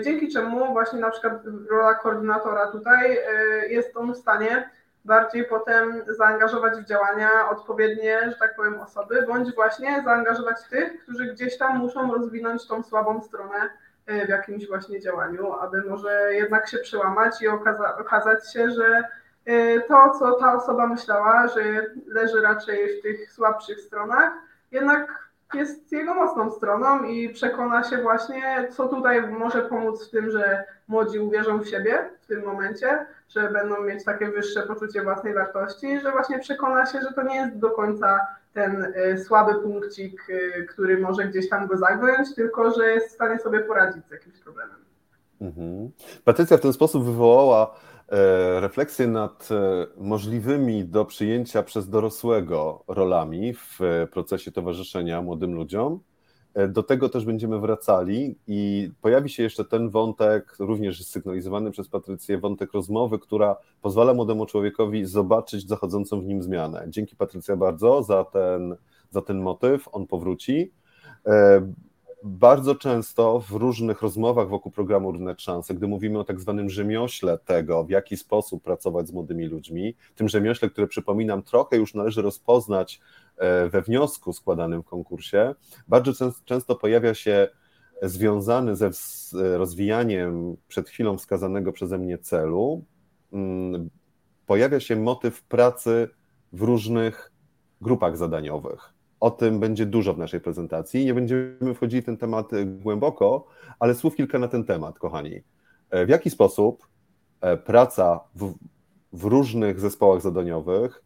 Dzięki 0.03 0.29
czemu 0.33 0.73
właśnie 0.73 0.99
na 0.99 1.09
przykład 1.09 1.33
rola 1.69 1.93
koordynatora 1.93 2.67
tutaj 2.67 3.19
jest 3.69 3.97
on 3.97 4.13
w 4.13 4.17
stanie 4.17 4.69
bardziej 5.05 5.45
potem 5.45 6.01
zaangażować 6.07 6.73
w 6.79 6.85
działania 6.85 7.49
odpowiednie, 7.49 8.19
że 8.29 8.35
tak 8.35 8.55
powiem, 8.55 8.79
osoby, 8.79 9.25
bądź 9.27 9.55
właśnie 9.55 10.01
zaangażować 10.05 10.57
tych, 10.69 11.03
którzy 11.03 11.25
gdzieś 11.25 11.57
tam 11.57 11.77
muszą 11.77 12.13
rozwinąć 12.13 12.67
tą 12.67 12.83
słabą 12.83 13.21
stronę 13.21 13.69
w 14.25 14.29
jakimś 14.29 14.67
właśnie 14.67 15.01
działaniu, 15.01 15.53
aby 15.53 15.81
może 15.81 16.33
jednak 16.33 16.69
się 16.69 16.77
przełamać 16.77 17.41
i 17.41 17.47
okaza 17.47 17.97
okazać 17.97 18.53
się, 18.53 18.71
że 18.71 19.03
Y, 19.47 19.81
to, 19.87 20.19
co 20.19 20.31
ta 20.31 20.53
osoba 20.53 20.87
myślała, 20.87 21.47
że 21.47 21.61
leży 22.07 22.41
raczej 22.41 22.99
w 22.99 23.01
tych 23.01 23.31
słabszych 23.31 23.79
stronach, 23.79 24.33
jednak 24.71 25.29
jest 25.53 25.91
jego 25.91 26.13
mocną 26.13 26.51
stroną 26.51 27.03
i 27.03 27.29
przekona 27.29 27.83
się 27.83 27.97
właśnie, 27.97 28.67
co 28.71 28.87
tutaj 28.87 29.27
może 29.27 29.61
pomóc 29.61 30.07
w 30.07 30.11
tym, 30.11 30.31
że 30.31 30.63
młodzi 30.87 31.19
uwierzą 31.19 31.59
w 31.59 31.67
siebie 31.67 32.09
w 32.21 32.27
tym 32.27 32.45
momencie, 32.45 33.05
że 33.35 33.49
będą 33.49 33.83
mieć 33.83 34.03
takie 34.03 34.31
wyższe 34.31 34.61
poczucie 34.61 35.03
własnej 35.03 35.33
wartości, 35.33 35.99
że 35.99 36.11
właśnie 36.11 36.39
przekona 36.39 36.85
się, 36.85 36.99
że 37.01 37.13
to 37.13 37.23
nie 37.23 37.35
jest 37.35 37.57
do 37.57 37.71
końca 37.71 38.27
ten 38.53 38.83
y, 38.83 39.23
słaby 39.23 39.55
punkcik, 39.55 40.29
y, 40.29 40.67
który 40.69 40.97
może 40.97 41.25
gdzieś 41.25 41.49
tam 41.49 41.67
go 41.67 41.77
zagiąć, 41.77 42.35
tylko 42.35 42.71
że 42.71 42.89
jest 42.89 43.07
w 43.07 43.11
stanie 43.11 43.39
sobie 43.39 43.59
poradzić 43.59 44.07
z 44.07 44.11
jakimś 44.11 44.39
problemem. 44.39 44.75
Mhm. 45.41 45.91
Patrycja 46.23 46.57
w 46.57 46.61
ten 46.61 46.73
sposób 46.73 47.05
wywołała 47.05 47.75
E, 48.11 48.59
refleksję 48.59 49.07
nad 49.07 49.49
e, 49.51 49.87
możliwymi 49.97 50.85
do 50.85 51.05
przyjęcia 51.05 51.63
przez 51.63 51.89
dorosłego 51.89 52.83
rolami 52.87 53.53
w 53.53 53.79
procesie 54.11 54.51
towarzyszenia 54.51 55.21
młodym 55.21 55.53
ludziom. 55.53 55.99
E, 56.53 56.67
do 56.67 56.83
tego 56.83 57.09
też 57.09 57.25
będziemy 57.25 57.59
wracali 57.59 58.35
i 58.47 58.91
pojawi 59.01 59.29
się 59.29 59.43
jeszcze 59.43 59.65
ten 59.65 59.89
wątek, 59.89 60.55
również 60.59 61.05
sygnalizowany 61.05 61.71
przez 61.71 61.87
Patrycję, 61.87 62.37
wątek 62.37 62.73
rozmowy, 62.73 63.19
która 63.19 63.55
pozwala 63.81 64.13
młodemu 64.13 64.45
człowiekowi 64.45 65.05
zobaczyć 65.05 65.67
zachodzącą 65.67 66.21
w 66.21 66.25
nim 66.25 66.43
zmianę. 66.43 66.85
Dzięki 66.87 67.15
Patrycja 67.15 67.55
bardzo 67.55 68.03
za 68.03 68.23
ten, 68.23 68.75
za 69.09 69.21
ten 69.21 69.41
motyw, 69.41 69.89
on 69.91 70.07
powróci 70.07 70.71
bardzo 72.23 72.75
często 72.75 73.39
w 73.39 73.51
różnych 73.51 74.01
rozmowach 74.01 74.49
wokół 74.49 74.71
programu 74.71 75.11
Równe 75.11 75.35
Szanse, 75.37 75.73
gdy 75.73 75.87
mówimy 75.87 76.19
o 76.19 76.23
tak 76.23 76.39
zwanym 76.39 76.69
rzemiośle 76.69 77.37
tego, 77.37 77.83
w 77.83 77.89
jaki 77.89 78.17
sposób 78.17 78.63
pracować 78.63 79.07
z 79.07 79.13
młodymi 79.13 79.45
ludźmi, 79.45 79.95
tym 80.15 80.29
rzemiośle, 80.29 80.69
które 80.69 80.87
przypominam, 80.87 81.43
trochę 81.43 81.77
już 81.77 81.93
należy 81.93 82.21
rozpoznać 82.21 82.99
e, 82.99 83.01
we 83.69 83.81
wniosku 83.81 84.33
składanym 84.33 84.83
w 84.83 84.85
konkursie, 84.85 85.55
bardzo 85.87 86.31
często 86.45 86.75
pojawia 86.75 87.13
się 87.13 87.47
związany 88.01 88.75
ze 88.75 88.91
rozwijaniem 89.57 90.57
przed 90.67 90.89
chwilą 90.89 91.17
wskazanego 91.17 91.71
przeze 91.71 91.97
mnie 91.97 92.17
celu, 92.17 92.85
mm, 93.33 93.89
pojawia 94.45 94.79
się 94.79 94.95
motyw 94.95 95.43
pracy 95.43 96.09
w 96.53 96.61
różnych 96.61 97.31
grupach 97.81 98.17
zadaniowych. 98.17 98.93
O 99.19 99.31
tym 99.31 99.59
będzie 99.59 99.85
dużo 99.85 100.13
w 100.13 100.17
naszej 100.17 100.39
prezentacji. 100.39 101.05
Nie 101.05 101.13
będziemy 101.13 101.73
wchodzili 101.75 102.01
w 102.01 102.05
ten 102.05 102.17
temat 102.17 102.53
e, 102.53 102.65
głęboko, 102.65 103.47
ale 103.79 103.95
słów 103.95 104.15
kilka 104.15 104.39
na 104.39 104.47
ten 104.47 104.63
temat, 104.63 104.99
kochani. 104.99 105.41
E, 105.89 106.05
w 106.05 106.09
jaki 106.09 106.29
sposób 106.29 106.87
e, 107.41 107.57
praca 107.57 108.19
w, 108.35 108.53
w 109.13 109.23
różnych 109.23 109.79
zespołach 109.79 110.21
zadaniowych, 110.21 111.03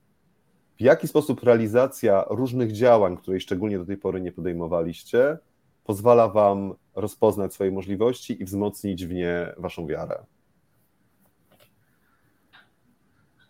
w 0.78 0.82
jaki 0.82 1.08
sposób 1.08 1.44
realizacja 1.44 2.26
różnych 2.30 2.72
działań, 2.72 3.18
której 3.18 3.42
szczególnie 3.42 3.80
do 3.80 3.86
tej 3.86 3.98
pory 3.98 4.22
nie 4.22 4.32
podejmowaliście, 4.32 5.38
pozwala 5.84 6.28
Wam 6.28 6.74
rozpoznać 6.96 7.54
swoje 7.54 7.72
możliwości 7.72 8.42
i 8.42 8.46
wzmocnić 8.46 9.08
w 9.08 9.14
nie 9.14 9.54
Waszą 9.58 9.88
wiarę? 9.88 10.24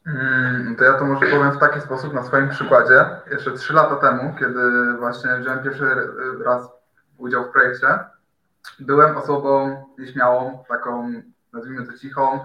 Mm, 0.07 0.75
to 0.75 0.83
ja 0.83 0.93
to 0.93 1.05
może 1.05 1.25
powiem 1.25 1.51
w 1.51 1.59
taki 1.59 1.81
sposób 1.81 2.13
na 2.13 2.23
swoim 2.23 2.49
przykładzie. 2.49 3.05
Jeszcze 3.31 3.51
trzy 3.51 3.73
lata 3.73 3.95
temu, 3.95 4.35
kiedy 4.39 4.59
właśnie 4.99 5.29
wziąłem 5.39 5.63
pierwszy 5.63 5.85
raz 6.45 6.69
udział 7.17 7.45
w 7.45 7.51
projekcie, 7.51 7.88
byłem 8.79 9.17
osobą 9.17 9.83
nieśmiałą, 9.99 10.63
taką 10.69 11.13
nazwijmy 11.53 11.88
to 11.88 11.97
cichą 11.97 12.39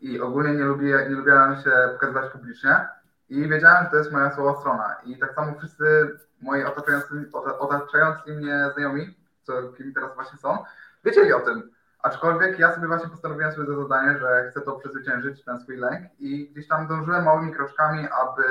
i 0.00 0.20
ogólnie 0.20 0.54
nie, 0.54 0.64
lubię, 0.64 1.06
nie 1.08 1.14
lubiłem 1.14 1.56
się 1.56 1.70
pokazywać 1.92 2.32
publicznie 2.32 2.86
i 3.28 3.48
wiedziałem, 3.48 3.84
że 3.84 3.90
to 3.90 3.96
jest 3.96 4.12
moja 4.12 4.34
słaba 4.34 4.60
strona. 4.60 4.96
I 5.04 5.18
tak 5.18 5.34
samo 5.34 5.54
wszyscy 5.58 6.16
moi 6.42 6.64
otaczający, 6.64 7.30
otaczający 7.58 8.32
mnie 8.32 8.70
znajomi, 8.74 9.14
co 9.42 9.52
kim 9.62 9.94
teraz 9.94 10.14
właśnie 10.14 10.38
są, 10.38 10.58
wiedzieli 11.04 11.32
o 11.32 11.40
tym. 11.40 11.70
Aczkolwiek 12.02 12.58
ja 12.58 12.74
sobie 12.74 12.86
właśnie 12.86 13.08
postanowiłem 13.08 13.52
sobie 13.52 13.66
za 13.66 13.82
zadanie, 13.82 14.18
że 14.18 14.48
chcę 14.50 14.60
to 14.60 14.72
przezwyciężyć, 14.72 15.44
ten 15.44 15.60
swój 15.60 15.76
lęk 15.76 16.10
i 16.18 16.48
gdzieś 16.48 16.68
tam 16.68 16.88
dążyłem 16.88 17.24
małymi 17.24 17.52
kroczkami, 17.52 18.08
aby 18.22 18.44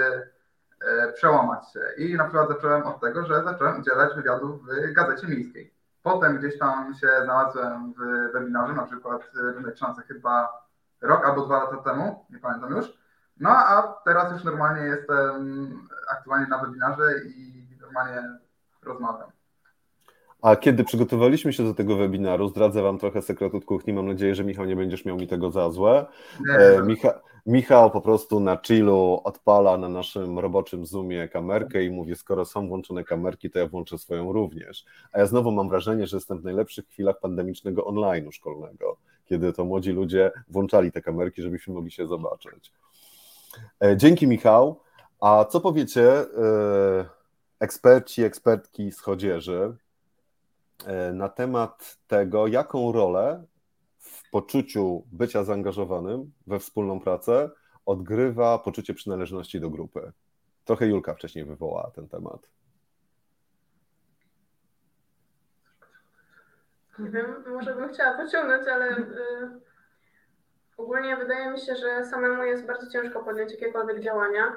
e, 0.81 1.11
przełamać 1.13 1.71
się. 1.73 1.79
I 1.97 2.15
na 2.15 2.23
przykład 2.23 2.49
zacząłem 2.49 2.83
od 2.83 3.01
tego, 3.01 3.25
że 3.25 3.43
zacząłem 3.43 3.79
udzielać 3.79 4.15
wywiadów 4.15 4.61
w 4.65 4.93
Gazecie 4.93 5.27
Miejskiej. 5.27 5.73
Potem 6.03 6.38
gdzieś 6.38 6.59
tam 6.59 6.93
się 6.93 7.09
znalazłem 7.23 7.93
w 7.93 8.31
webinarze, 8.33 8.73
na 8.73 8.85
przykład 8.85 9.21
Rynek 9.35 9.77
Szansy 9.77 10.01
chyba 10.01 10.63
rok 11.01 11.25
albo 11.25 11.45
dwa 11.45 11.63
lata 11.63 11.77
temu, 11.77 12.25
nie 12.29 12.39
pamiętam 12.39 12.71
już. 12.71 13.04
No 13.39 13.50
a 13.50 14.02
teraz 14.06 14.32
już 14.32 14.43
normalnie 14.43 14.82
jestem 14.82 15.69
aktualnie 16.12 16.48
na 16.48 16.65
webinarze 16.65 17.12
i 17.28 17.65
normalnie 17.82 18.21
rozmawiam. 18.83 19.29
A 20.42 20.56
kiedy 20.56 20.83
przygotowaliśmy 20.83 21.54
się 21.54 21.63
do 21.63 21.73
tego 21.73 21.96
webinaru, 21.96 22.48
zdradzę 22.48 22.81
Wam 22.81 23.00
trochę 23.00 23.21
sekret 23.21 23.56
od 23.56 23.65
kuchni. 23.65 23.94
Mam 23.94 24.08
nadzieję, 24.08 24.36
że 24.36 24.44
Michał 24.44 24.65
nie 24.65 24.75
będziesz 24.75 25.06
miał 25.06 25.17
mi 25.17 25.27
tego 25.27 25.52
za 25.52 25.69
złe. 25.69 26.06
E, 26.50 26.83
Micha 26.83 27.21
Michał 27.46 27.92
po 27.92 28.02
prostu 28.02 28.40
na 28.40 28.58
chillu 28.58 29.21
odpala 29.23 29.77
na 29.77 29.90
naszym 29.90 30.40
roboczym 30.40 30.86
Zoomie 30.86 31.27
kamerkę 31.27 31.83
i 31.83 31.92
mówi, 31.92 32.15
skoro 32.15 32.46
są 32.46 32.67
włączone 32.67 33.04
kamerki, 33.04 33.50
to 33.50 33.60
ja 33.60 33.67
włączę 33.67 33.98
swoją 33.98 34.33
również. 34.33 34.86
A 35.12 35.19
ja 35.19 35.25
znowu 35.25 35.52
mam 35.52 35.69
wrażenie, 35.69 36.08
że 36.08 36.17
jestem 36.17 36.40
w 36.40 36.44
najlepszych 36.44 36.88
chwilach 36.88 37.19
pandemicznego 37.19 37.81
online'u 37.81 38.31
szkolnego, 38.31 38.98
kiedy 39.25 39.54
to 39.54 39.65
młodzi 39.65 39.92
ludzie 39.92 40.31
włączali 40.48 40.92
te 40.92 41.02
kamerki, 41.02 41.42
żebyśmy 41.42 41.73
mogli 41.73 41.92
się 41.92 42.08
zobaczyć. 42.08 42.73
E, 43.83 43.97
dzięki 43.97 44.27
Michał. 44.27 44.81
A 45.21 45.45
co 45.45 45.62
powiecie 45.62 46.12
e, 46.12 46.25
eksperci, 47.60 48.23
ekspertki 48.23 48.91
z 48.91 48.99
chodzieży, 48.99 49.75
E, 50.83 51.13
na 51.13 51.29
temat 51.29 51.97
tego, 52.08 52.47
jaką 52.47 52.91
rolę 52.91 53.43
w 53.99 54.29
poczuciu 54.31 55.03
bycia 55.12 55.43
zaangażowanym 55.43 56.31
we 56.47 56.60
wspólną 56.60 56.99
pracę 56.99 57.49
odgrywa 57.85 58.60
poczucie 58.60 58.93
przynależności 58.93 59.60
do 59.60 59.69
grupy. 59.69 60.12
Trochę 60.65 60.87
Julka 60.87 61.13
wcześniej 61.13 61.45
wywołała 61.45 61.91
ten 61.91 62.08
temat. 62.08 62.49
Nie 66.99 67.10
wiem, 67.10 67.43
może 67.47 67.75
bym 67.75 67.93
chciała 67.93 68.17
pociągnąć, 68.17 68.67
ale 68.67 68.95
ogólnie 70.78 71.17
wydaje 71.17 71.52
mi 71.52 71.60
się, 71.60 71.76
że 71.76 72.06
samemu 72.06 72.44
jest 72.44 72.65
bardzo 72.65 72.92
ciężko 72.92 73.19
podjąć 73.23 73.52
jakiekolwiek 73.52 74.00
działania. 74.00 74.56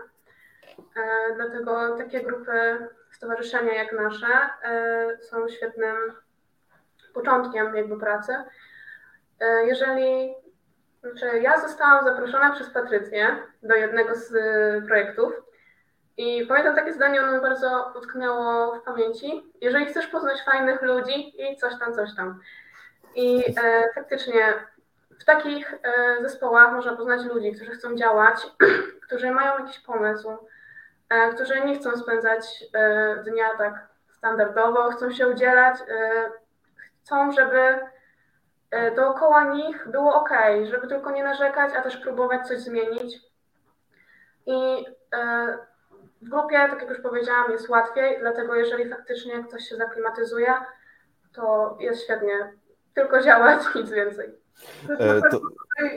E, 0.96 1.34
dlatego 1.36 1.96
takie 1.96 2.20
grupy, 2.20 2.88
stowarzyszenia 3.10 3.74
jak 3.74 3.92
nasze 3.92 4.26
e, 4.62 5.18
są 5.22 5.48
świetnym 5.48 5.96
początkiem 7.14 7.76
jakby 7.76 7.98
pracy. 7.98 8.34
E, 9.40 9.66
jeżeli 9.66 10.34
znaczy 11.00 11.40
ja 11.40 11.60
zostałam 11.60 12.04
zaproszona 12.04 12.52
przez 12.52 12.70
Patrycję 12.70 13.36
do 13.62 13.74
jednego 13.74 14.14
z 14.14 14.32
projektów 14.86 15.32
i 16.16 16.46
pamiętam 16.46 16.74
takie 16.76 16.92
zdanie, 16.92 17.22
ono 17.22 17.32
mi 17.32 17.40
bardzo 17.40 17.92
utknęło 17.98 18.76
w 18.76 18.82
pamięci. 18.82 19.52
Jeżeli 19.60 19.86
chcesz 19.86 20.06
poznać 20.06 20.38
fajnych 20.44 20.82
ludzi 20.82 21.42
i 21.42 21.56
coś 21.56 21.78
tam, 21.78 21.94
coś 21.94 22.16
tam. 22.16 22.40
I 23.14 23.44
e, 23.64 23.84
faktycznie 23.94 24.54
w 25.18 25.24
takich 25.24 25.74
e, 25.74 26.22
zespołach 26.22 26.72
można 26.72 26.96
poznać 26.96 27.24
ludzi, 27.24 27.52
którzy 27.52 27.70
chcą 27.70 27.96
działać, 27.96 28.46
którzy 29.06 29.30
mają 29.30 29.58
jakiś 29.58 29.80
pomysł, 29.80 30.36
e, 31.08 31.32
którzy 31.32 31.60
nie 31.60 31.78
chcą 31.78 31.96
spędzać 31.96 32.64
e, 32.74 33.16
dnia 33.24 33.56
tak 33.58 33.88
standardowo, 34.10 34.90
chcą 34.90 35.10
się 35.10 35.28
udzielać, 35.28 35.78
chcą, 37.02 37.32
żeby 37.32 37.78
dookoła 38.96 39.44
nich 39.44 39.88
było 39.88 40.14
ok, 40.14 40.30
żeby 40.64 40.88
tylko 40.88 41.10
nie 41.10 41.24
narzekać, 41.24 41.74
a 41.76 41.82
też 41.82 41.96
próbować 41.96 42.48
coś 42.48 42.58
zmienić. 42.58 43.20
I 44.46 44.86
w 46.22 46.28
grupie, 46.28 46.56
tak 46.56 46.80
jak 46.80 46.90
już 46.90 47.00
powiedziałam, 47.00 47.52
jest 47.52 47.68
łatwiej, 47.68 48.16
dlatego 48.20 48.54
jeżeli 48.54 48.90
faktycznie 48.90 49.44
ktoś 49.44 49.68
się 49.68 49.76
zaklimatyzuje, 49.76 50.54
to 51.32 51.76
jest 51.80 52.04
świetnie. 52.04 52.52
Tylko 52.94 53.20
działać, 53.20 53.60
nic 53.74 53.90
więcej. 53.90 54.47
E, 54.98 55.20
to... 55.30 55.40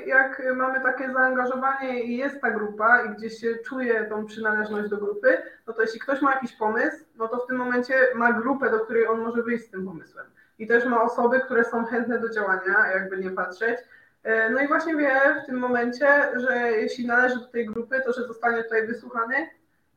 Jak 0.06 0.42
mamy 0.56 0.82
takie 0.82 1.14
zaangażowanie 1.14 2.04
i 2.04 2.18
jest 2.18 2.42
ta 2.42 2.52
grupa 2.52 3.04
i 3.04 3.10
gdzieś 3.10 3.40
się 3.40 3.56
czuje 3.56 4.06
tą 4.06 4.26
przynależność 4.26 4.90
do 4.90 4.98
grupy, 4.98 5.38
no 5.68 5.74
to 5.74 5.82
jeśli 5.82 6.00
ktoś 6.00 6.22
ma 6.22 6.34
jakiś 6.34 6.54
pomysł, 6.54 7.06
no 7.16 7.28
to 7.28 7.38
w 7.38 7.48
tym 7.48 7.58
momencie 7.58 7.94
ma 8.16 8.34
grupę, 8.34 8.72
do 8.72 8.80
której 8.80 9.08
on 9.08 9.22
może 9.22 9.44
wyjść 9.44 9.66
z 9.66 9.70
tym 9.70 9.86
pomysłem. 9.86 10.26
I 10.60 10.68
też 10.68 10.86
ma 10.86 11.02
osoby, 11.02 11.40
które 11.40 11.64
są 11.64 11.86
chętne 11.86 12.20
do 12.20 12.30
działania, 12.30 12.88
jakby 12.94 13.18
nie 13.18 13.32
patrzeć. 13.32 13.80
E, 14.24 14.50
no 14.50 14.60
i 14.62 14.68
właśnie 14.68 14.96
wie 14.96 15.20
w 15.44 15.46
tym 15.46 15.56
momencie, 15.56 16.08
że 16.36 16.72
jeśli 16.72 17.08
należy 17.08 17.36
do 17.36 17.46
tej 17.46 17.66
grupy, 17.66 18.02
to 18.06 18.14
że 18.14 18.28
zostanie 18.28 18.64
tutaj 18.64 18.88
wysłuchany 18.88 19.36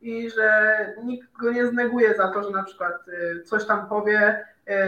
i 0.01 0.29
że 0.29 0.77
nikt 1.03 1.31
go 1.37 1.51
nie 1.51 1.67
zneguje 1.67 2.15
za 2.15 2.27
to, 2.27 2.43
że 2.43 2.49
na 2.49 2.63
przykład 2.63 3.07
y, 3.07 3.43
coś 3.43 3.65
tam 3.65 3.89
powie, 3.89 4.45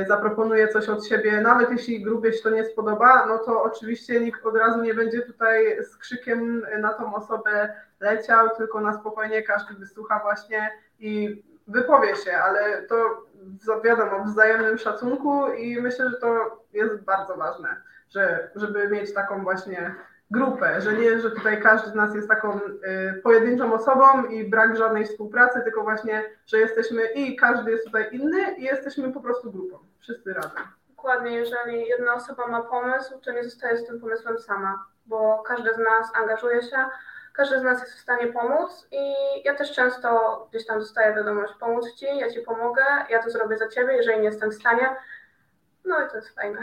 zaproponuje 0.07 0.67
coś 0.67 0.89
od 0.89 1.07
siebie, 1.07 1.41
nawet 1.41 1.71
jeśli 1.71 2.03
grupie 2.03 2.34
się 2.34 2.43
to 2.43 2.49
nie 2.49 2.65
spodoba, 2.65 3.25
no 3.25 3.38
to 3.38 3.63
oczywiście 3.63 4.19
nikt 4.19 4.45
od 4.45 4.57
razu 4.57 4.82
nie 4.82 4.93
będzie 4.93 5.21
tutaj 5.21 5.84
z 5.84 5.97
krzykiem 5.97 6.65
na 6.80 6.93
tą 6.93 7.15
osobę 7.15 7.73
leciał, 7.99 8.49
tylko 8.57 8.82
na 8.82 8.93
spokojnie 8.93 9.43
każdy 9.43 9.73
wysłucha 9.73 10.19
właśnie 10.19 10.71
i 10.99 11.43
wypowie 11.67 12.15
się, 12.15 12.32
ale 12.38 12.82
to 12.82 13.25
wiadomo, 13.84 14.23
w 14.23 14.28
wzajemnym 14.28 14.78
szacunku 14.78 15.51
i 15.51 15.82
myślę, 15.82 16.09
że 16.09 16.17
to 16.17 16.59
jest 16.73 17.03
bardzo 17.03 17.36
ważne, 17.36 17.82
że, 18.09 18.49
żeby 18.55 18.89
mieć 18.89 19.13
taką 19.13 19.43
właśnie 19.43 19.95
grupę, 20.32 20.82
że 20.82 20.93
nie, 20.93 21.19
że 21.19 21.32
tutaj 21.32 21.61
każdy 21.61 21.89
z 21.89 21.95
nas 21.95 22.15
jest 22.15 22.28
taką 22.28 22.59
y, 22.59 23.21
pojedynczą 23.23 23.73
osobą 23.73 24.25
i 24.25 24.43
brak 24.43 24.78
żadnej 24.78 25.05
współpracy, 25.05 25.61
tylko 25.61 25.84
właśnie, 25.84 26.23
że 26.45 26.57
jesteśmy 26.57 27.05
i 27.05 27.36
każdy 27.36 27.71
jest 27.71 27.86
tutaj 27.86 28.07
inny 28.11 28.55
i 28.57 28.63
jesteśmy 28.63 29.13
po 29.13 29.19
prostu 29.19 29.51
grupą, 29.51 29.78
wszyscy 29.99 30.34
razem. 30.34 30.63
Dokładnie, 30.89 31.32
jeżeli 31.32 31.88
jedna 31.88 32.13
osoba 32.13 32.47
ma 32.47 32.61
pomysł, 32.61 33.19
to 33.19 33.32
nie 33.32 33.43
zostaje 33.43 33.78
z 33.78 33.88
tym 33.88 33.99
pomysłem 33.99 34.39
sama, 34.39 34.86
bo 35.05 35.43
każdy 35.47 35.73
z 35.73 35.78
nas 35.78 36.11
angażuje 36.15 36.61
się, 36.63 36.78
każdy 37.34 37.59
z 37.59 37.63
nas 37.63 37.82
jest 37.82 37.93
w 37.93 37.99
stanie 37.99 38.28
pomóc 38.28 38.88
i 38.91 39.13
ja 39.45 39.55
też 39.55 39.71
często 39.71 40.47
gdzieś 40.49 40.65
tam 40.65 40.80
dostaję 40.80 41.15
wiadomość, 41.15 41.53
pomóc 41.59 41.93
Ci, 41.93 42.05
ja 42.17 42.32
Ci 42.32 42.41
pomogę, 42.41 42.84
ja 43.09 43.23
to 43.23 43.30
zrobię 43.30 43.57
za 43.57 43.67
Ciebie, 43.67 43.93
jeżeli 43.93 44.19
nie 44.19 44.25
jestem 44.25 44.51
w 44.51 44.55
stanie, 44.55 44.95
no 45.88 46.06
i 46.06 46.10
to 46.10 46.16
jest 46.16 46.36
fajne. 46.36 46.60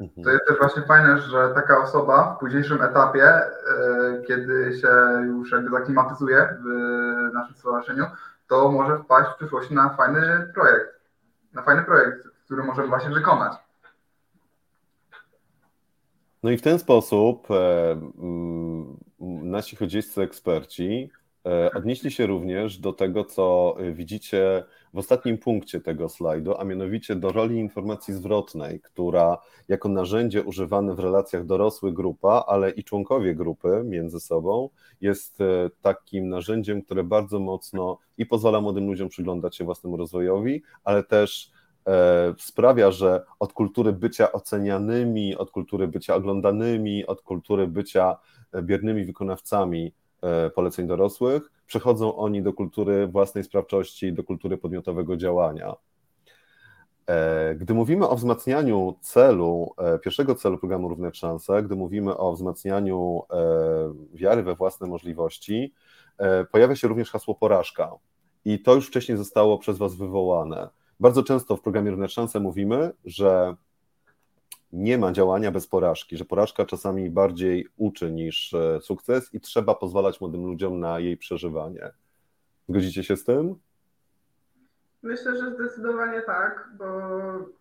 Mhm. 0.00 0.24
To 0.24 0.30
jest 0.30 0.46
też 0.46 0.58
właśnie 0.58 0.82
fajne, 0.82 1.18
że 1.18 1.54
taka 1.54 1.82
osoba 1.82 2.34
w 2.34 2.40
późniejszym 2.40 2.82
etapie, 2.82 3.24
e, 3.24 3.52
kiedy 4.26 4.78
się 4.80 4.88
już 5.26 5.52
jakby 5.52 5.70
zaklimatyzuje 5.70 6.56
w 6.60 6.68
naszym 7.34 7.54
stowarzyszeniu, 7.54 8.04
to 8.48 8.72
może 8.72 8.98
wpaść 8.98 9.30
w 9.30 9.36
przyszłości 9.36 9.74
na 9.74 9.88
fajny 9.88 10.50
projekt. 10.54 11.00
Na 11.52 11.62
fajny 11.62 11.82
projekt, 11.82 12.28
który 12.44 12.64
możemy 12.64 12.88
właśnie 12.88 13.10
wykonać. 13.10 13.52
No 16.42 16.50
i 16.50 16.58
w 16.58 16.62
ten 16.62 16.78
sposób 16.78 17.48
e, 17.50 17.54
nasi 19.42 19.76
chodzieńscy 19.76 20.22
eksperci 20.22 21.10
odnieśli 21.74 22.10
się 22.10 22.26
również 22.26 22.78
do 22.78 22.92
tego, 22.92 23.24
co 23.24 23.76
widzicie 23.92 24.64
w 24.94 24.98
ostatnim 24.98 25.38
punkcie 25.38 25.80
tego 25.80 26.08
slajdu, 26.08 26.58
a 26.58 26.64
mianowicie 26.64 27.16
do 27.16 27.32
roli 27.32 27.56
informacji 27.56 28.14
zwrotnej, 28.14 28.80
która 28.80 29.38
jako 29.68 29.88
narzędzie 29.88 30.42
używane 30.42 30.94
w 30.94 30.98
relacjach 30.98 31.46
dorosły-grupa, 31.46 32.44
ale 32.46 32.70
i 32.70 32.84
członkowie 32.84 33.34
grupy 33.34 33.82
między 33.84 34.20
sobą 34.20 34.70
jest 35.00 35.40
e, 35.40 35.70
takim 35.82 36.28
narzędziem, 36.28 36.82
które 36.82 37.04
bardzo 37.04 37.40
mocno 37.40 37.98
i 38.18 38.26
pozwala 38.26 38.60
młodym 38.60 38.86
ludziom 38.86 39.08
przyglądać 39.08 39.56
się 39.56 39.64
własnemu 39.64 39.96
rozwojowi, 39.96 40.62
ale 40.84 41.04
też 41.04 41.50
e, 41.86 42.34
sprawia, 42.38 42.90
że 42.90 43.24
od 43.38 43.52
kultury 43.52 43.92
bycia 43.92 44.32
ocenianymi, 44.32 45.36
od 45.36 45.50
kultury 45.50 45.88
bycia 45.88 46.14
oglądanymi, 46.14 47.06
od 47.06 47.22
kultury 47.22 47.66
bycia 47.66 48.16
e, 48.52 48.62
biernymi 48.62 49.04
wykonawcami 49.04 49.92
poleceń 50.54 50.86
dorosłych, 50.86 51.50
przechodzą 51.66 52.16
oni 52.16 52.42
do 52.42 52.52
kultury 52.52 53.06
własnej 53.06 53.44
sprawczości, 53.44 54.12
do 54.12 54.24
kultury 54.24 54.58
podmiotowego 54.58 55.16
działania. 55.16 55.74
E, 57.08 57.54
gdy 57.54 57.74
mówimy 57.74 58.08
o 58.08 58.16
wzmacnianiu 58.16 58.94
celu, 59.00 59.74
e, 59.78 59.98
pierwszego 59.98 60.34
celu 60.34 60.58
programu 60.58 60.88
Równe 60.88 61.14
Szanse, 61.14 61.62
gdy 61.62 61.76
mówimy 61.76 62.16
o 62.16 62.32
wzmacnianiu 62.32 63.22
e, 63.30 63.36
wiary 64.14 64.42
we 64.42 64.54
własne 64.54 64.86
możliwości, 64.86 65.74
pojawia 66.52 66.76
się 66.76 66.88
również 66.88 67.10
hasło 67.10 67.34
porażka. 67.34 67.92
I 68.44 68.62
to 68.62 68.74
już 68.74 68.86
wcześniej 68.86 69.18
zostało 69.18 69.58
przez 69.58 69.78
Was 69.78 69.94
wywołane. 69.94 70.68
Bardzo 71.00 71.22
często 71.22 71.56
w 71.56 71.60
programie 71.60 71.90
Równe 71.90 72.08
Szanse 72.08 72.40
mówimy, 72.40 72.92
że 73.04 73.56
nie 74.72 74.98
ma 74.98 75.12
działania 75.12 75.50
bez 75.50 75.66
porażki, 75.66 76.16
że 76.16 76.24
porażka 76.24 76.64
czasami 76.64 77.10
bardziej 77.10 77.68
uczy 77.76 78.12
niż 78.12 78.54
e, 78.54 78.80
sukces 78.80 79.34
i 79.34 79.40
trzeba 79.40 79.74
pozwalać 79.74 80.20
młodym 80.20 80.46
ludziom 80.46 80.80
na 80.80 80.98
jej 80.98 81.16
przeżywanie. 81.16 81.90
Zgodzicie 82.68 83.04
się 83.04 83.16
z 83.16 83.24
tym? 83.24 83.54
Myślę, 85.02 85.38
że 85.38 85.54
zdecydowanie 85.54 86.22
tak, 86.22 86.68
bo 86.78 86.86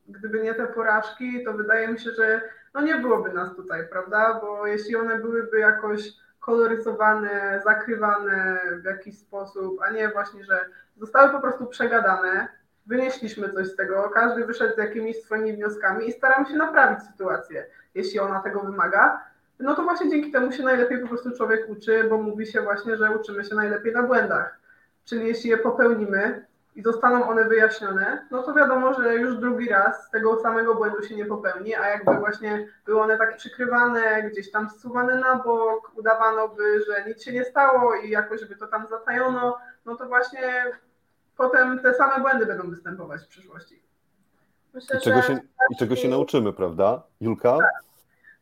gdyby 0.07 0.43
nie 0.43 0.53
te 0.53 0.67
porażki, 0.67 1.43
to 1.43 1.53
wydaje 1.53 1.87
mi 1.87 1.99
się, 1.99 2.11
że 2.11 2.41
no 2.73 2.81
nie 2.81 2.95
byłoby 2.95 3.33
nas 3.33 3.55
tutaj, 3.55 3.87
prawda? 3.89 4.39
Bo 4.41 4.67
jeśli 4.67 4.95
one 4.95 5.19
byłyby 5.19 5.59
jakoś 5.59 6.13
koloryzowane, 6.39 7.61
zakrywane 7.63 8.59
w 8.81 8.85
jakiś 8.85 9.17
sposób, 9.17 9.81
a 9.81 9.91
nie 9.91 10.09
właśnie, 10.09 10.45
że 10.45 10.59
zostały 10.97 11.29
po 11.29 11.41
prostu 11.41 11.65
przegadane, 11.65 12.47
wynieśliśmy 12.87 13.53
coś 13.53 13.67
z 13.67 13.75
tego, 13.75 14.09
każdy 14.13 14.45
wyszedł 14.45 14.75
z 14.75 14.77
jakimiś 14.77 15.23
swoimi 15.23 15.53
wnioskami 15.53 16.07
i 16.07 16.11
staramy 16.11 16.45
się 16.45 16.55
naprawić 16.55 17.03
sytuację, 17.03 17.65
jeśli 17.95 18.19
ona 18.19 18.39
tego 18.39 18.59
wymaga. 18.59 19.23
No 19.59 19.75
to 19.75 19.83
właśnie 19.83 20.09
dzięki 20.09 20.31
temu 20.31 20.51
się 20.51 20.63
najlepiej 20.63 21.01
po 21.01 21.07
prostu 21.07 21.31
człowiek 21.31 21.69
uczy, 21.69 22.03
bo 22.09 22.17
mówi 22.17 22.45
się 22.45 22.61
właśnie, 22.61 22.97
że 22.97 23.11
uczymy 23.11 23.43
się 23.43 23.55
najlepiej 23.55 23.93
na 23.93 24.03
błędach. 24.03 24.59
Czyli 25.05 25.27
jeśli 25.27 25.49
je 25.49 25.57
popełnimy 25.57 26.45
i 26.75 26.83
zostaną 26.83 27.29
one 27.29 27.45
wyjaśnione, 27.45 28.27
no 28.31 28.43
to 28.43 28.53
wiadomo, 28.53 28.93
że 28.93 29.15
już 29.15 29.37
drugi 29.37 29.69
raz 29.69 30.09
tego 30.09 30.41
samego 30.41 30.75
błędu 30.75 31.03
się 31.03 31.15
nie 31.15 31.25
popełni, 31.25 31.75
a 31.75 31.89
jakby 31.89 32.13
właśnie 32.13 32.67
były 32.85 33.01
one 33.01 33.17
tak 33.17 33.37
przykrywane, 33.37 34.23
gdzieś 34.23 34.51
tam 34.51 34.69
zsuwane 34.69 35.15
na 35.15 35.35
bok, 35.35 35.91
udawano 35.95 36.47
by, 36.47 36.81
że 36.81 37.05
nic 37.07 37.23
się 37.23 37.31
nie 37.33 37.43
stało 37.43 37.95
i 37.95 38.09
jakoś 38.09 38.45
by 38.45 38.55
to 38.55 38.67
tam 38.67 38.87
zatajono, 38.87 39.57
no 39.85 39.95
to 39.95 40.05
właśnie 40.05 40.63
potem 41.37 41.79
te 41.79 41.93
same 41.93 42.19
błędy 42.19 42.45
będą 42.45 42.69
występować 42.69 43.21
w 43.21 43.27
przyszłości. 43.27 43.83
Myślę, 44.73 44.97
I, 44.97 45.01
czego 45.01 45.21
się, 45.21 45.39
I 45.71 45.75
czego 45.79 45.95
się 45.95 46.07
nauczymy, 46.07 46.53
prawda? 46.53 47.03
Julka? 47.21 47.57
Tak. 47.57 47.87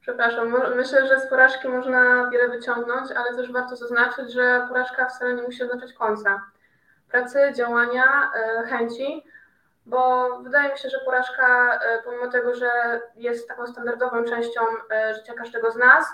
Przepraszam, 0.02 0.56
myślę, 0.76 1.08
że 1.08 1.20
z 1.20 1.30
porażki 1.30 1.68
można 1.68 2.30
wiele 2.30 2.50
wyciągnąć, 2.50 3.12
ale 3.12 3.36
też 3.36 3.52
warto 3.52 3.76
zaznaczyć, 3.76 4.34
że 4.34 4.66
porażka 4.68 5.06
wcale 5.06 5.34
nie 5.34 5.41
musi 5.41 5.64
oznaczać 5.64 5.93
końca 5.93 6.41
pracy, 7.12 7.54
działania, 7.56 8.32
e, 8.36 8.64
chęci, 8.68 9.24
bo 9.86 10.30
wydaje 10.39 10.72
mi 10.72 10.78
się, 10.78 10.89
że 10.89 11.00
porażka, 11.06 11.80
e, 11.80 12.04
pomimo 12.04 12.28
tego, 12.28 12.56
że 12.56 12.70
jest 13.16 13.48
taką 13.48 13.68
standardową 13.68 14.24
częścią 14.24 14.62
e, 14.91 15.14
życia 15.14 15.34
każdego 15.34 15.72
z 15.72 15.76
nas, 15.76 16.06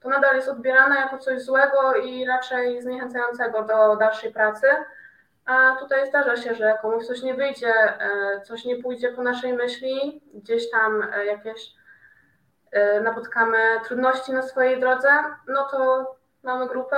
to 0.00 0.08
nadal 0.08 0.36
jest 0.36 0.48
odbierana 0.48 1.00
jako 1.00 1.18
coś 1.18 1.42
złego 1.42 1.94
i 1.94 2.26
raczej 2.26 2.82
zniechęcającego 2.82 3.62
do 3.62 3.96
dalszej 3.96 4.32
pracy. 4.32 4.66
A 5.48 5.76
tutaj 5.76 6.08
zdarza 6.08 6.36
się, 6.36 6.54
że 6.54 6.78
komuś 6.82 7.06
coś 7.06 7.22
nie 7.22 7.34
wyjdzie, 7.34 7.74
e, 7.74 8.40
coś 8.40 8.64
nie 8.64 8.82
pójdzie 8.82 9.12
po 9.12 9.22
naszej 9.22 9.52
myśli, 9.52 10.22
gdzieś 10.34 10.70
tam 10.70 11.02
e, 11.12 11.26
jakieś 11.26 11.74
y, 12.76 13.00
napotkamy 13.00 13.58
trudności 13.84 14.32
na 14.32 14.42
swojej 14.42 14.80
drodze, 14.80 15.08
no 15.46 15.64
to 15.70 16.06
mamy 16.42 16.68
grupę 16.68 16.96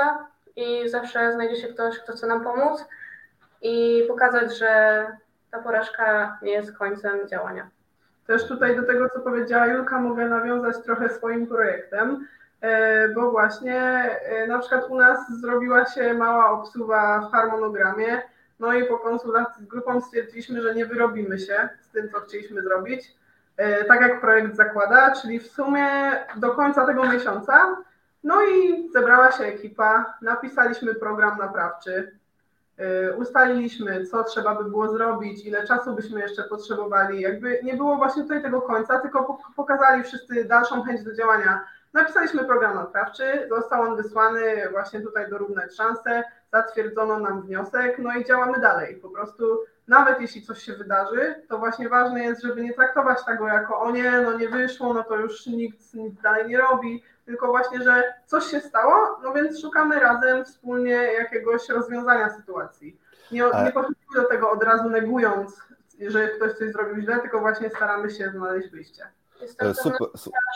i 0.56 0.88
zawsze 0.88 1.32
znajdzie 1.32 1.56
się 1.56 1.68
ktoś, 1.68 1.98
kto 1.98 2.12
chce 2.12 2.26
nam 2.26 2.44
pomóc 2.44 2.84
i 3.62 4.04
pokazać, 4.08 4.58
że 4.58 5.06
ta 5.50 5.62
porażka 5.62 6.38
nie 6.42 6.52
jest 6.52 6.78
końcem 6.78 7.28
działania. 7.28 7.70
Też 8.26 8.48
tutaj 8.48 8.76
do 8.76 8.82
tego, 8.82 9.08
co 9.08 9.20
powiedziała 9.20 9.66
Julka, 9.66 10.00
mogę 10.00 10.28
nawiązać 10.28 10.82
trochę 10.84 11.08
swoim 11.08 11.46
projektem, 11.46 12.26
e, 12.60 13.08
bo 13.08 13.30
właśnie 13.30 13.80
e, 14.22 14.46
na 14.46 14.58
przykład 14.58 14.90
u 14.90 14.94
nas 14.94 15.40
zrobiła 15.40 15.84
się 15.84 16.14
mała 16.14 16.50
obsuwa 16.50 17.20
w 17.20 17.32
harmonogramie, 17.32 18.22
no 18.60 18.72
i 18.72 18.84
po 18.84 18.98
konsultacji 18.98 19.64
z 19.64 19.66
grupą 19.66 20.00
stwierdziliśmy, 20.00 20.62
że 20.62 20.74
nie 20.74 20.86
wyrobimy 20.86 21.38
się 21.38 21.68
z 21.80 21.88
tym, 21.88 22.10
co 22.10 22.20
chcieliśmy 22.20 22.62
zrobić, 22.62 23.14
e, 23.56 23.84
tak 23.84 24.00
jak 24.00 24.20
projekt 24.20 24.56
zakłada, 24.56 25.14
czyli 25.22 25.40
w 25.40 25.46
sumie 25.46 25.86
do 26.36 26.50
końca 26.50 26.86
tego 26.86 27.04
miesiąca. 27.04 27.76
No 28.24 28.42
i 28.42 28.88
zebrała 28.92 29.32
się 29.32 29.44
ekipa, 29.44 30.14
napisaliśmy 30.22 30.94
program 30.94 31.38
naprawczy, 31.38 32.20
Y, 32.80 33.16
ustaliliśmy, 33.16 34.06
co 34.06 34.24
trzeba 34.24 34.54
by 34.54 34.70
było 34.70 34.88
zrobić, 34.88 35.46
ile 35.46 35.66
czasu 35.66 35.94
byśmy 35.94 36.20
jeszcze 36.20 36.42
potrzebowali. 36.42 37.20
Jakby 37.20 37.60
nie 37.62 37.74
było 37.74 37.96
właśnie 37.96 38.22
tutaj 38.22 38.42
tego 38.42 38.62
końca, 38.62 38.98
tylko 38.98 39.38
pokazali 39.56 40.02
wszyscy 40.02 40.44
dalszą 40.44 40.82
chęć 40.82 41.02
do 41.04 41.14
działania. 41.14 41.64
Napisaliśmy 41.92 42.44
program 42.44 42.74
naprawczy, 42.74 43.46
został 43.48 43.82
on 43.82 43.96
wysłany 43.96 44.68
właśnie 44.70 45.00
tutaj 45.00 45.30
do 45.30 45.38
Równe 45.38 45.70
Szanse, 45.70 46.22
zatwierdzono 46.52 47.18
nam 47.18 47.42
wniosek, 47.42 47.98
no 47.98 48.18
i 48.18 48.24
działamy 48.24 48.60
dalej. 48.60 48.96
Po 48.96 49.08
prostu 49.08 49.44
nawet 49.88 50.20
jeśli 50.20 50.42
coś 50.42 50.62
się 50.62 50.72
wydarzy, 50.72 51.42
to 51.48 51.58
właśnie 51.58 51.88
ważne 51.88 52.24
jest, 52.24 52.42
żeby 52.42 52.62
nie 52.62 52.74
traktować 52.74 53.24
tego 53.24 53.46
jako 53.46 53.80
o 53.80 53.90
nie, 53.90 54.10
no 54.10 54.38
nie 54.38 54.48
wyszło, 54.48 54.94
no 54.94 55.04
to 55.04 55.16
już 55.16 55.46
nikt 55.46 55.94
nic 55.94 56.20
dalej 56.20 56.48
nie 56.48 56.58
robi, 56.58 57.02
tylko 57.24 57.46
właśnie, 57.46 57.82
że 57.82 58.14
coś 58.26 58.44
się 58.44 58.60
stało, 58.60 59.18
no 59.22 59.32
więc 59.32 59.60
szukamy 59.60 60.00
razem 60.00 60.44
wspólnie 60.44 60.92
jakiegoś 60.92 61.68
rozwiązania 61.68 62.30
sytuacji. 62.30 63.00
Nie, 63.32 63.42
nie 63.64 63.72
podchodzimy 63.72 64.14
do 64.14 64.24
tego 64.24 64.50
od 64.50 64.62
razu 64.62 64.88
negując, 64.88 65.62
że 66.08 66.28
ktoś 66.28 66.52
coś 66.52 66.72
zrobił 66.72 67.02
źle, 67.02 67.18
tylko 67.20 67.40
właśnie 67.40 67.70
staramy 67.70 68.10
się 68.10 68.30
znaleźć 68.30 68.68
wyjście. 68.68 69.06
E, 69.58 69.74
super. 69.74 70.08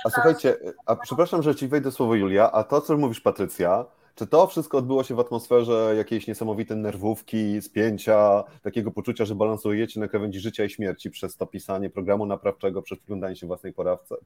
A 0.05 0.11
słuchajcie, 0.11 0.57
a 0.86 0.97
przepraszam, 0.97 1.42
że 1.42 1.55
ci 1.55 1.68
wejdę 1.68 1.90
słowo 1.90 2.14
Julia, 2.14 2.53
a 2.53 2.64
to, 2.64 2.80
co 2.80 2.97
mówisz 2.97 3.20
Patrycja, 3.20 3.84
czy 4.15 4.27
to 4.27 4.47
wszystko 4.47 4.79
odbyło 4.79 5.05
się 5.05 5.15
w 5.15 5.21
atmosferze 5.21 5.95
jakiejś 5.97 6.27
niesamowitej 6.27 6.77
nerwówki, 6.77 7.62
spięcia, 7.62 8.45
takiego 8.62 8.91
poczucia, 8.91 9.25
że 9.25 9.35
balansujecie 9.35 10.01
na 10.01 10.09
krawędzi 10.09 10.41
życia 10.41 10.65
i 10.65 10.71
śmierci 10.71 11.11
przez 11.11 11.37
to 11.37 11.47
pisanie 11.47 11.91
programu 11.91 12.27
naprawczego, 12.27 12.83
przez 12.83 12.99
przyglądanie 12.99 13.37
się 13.37 13.47
własnej 13.47 13.75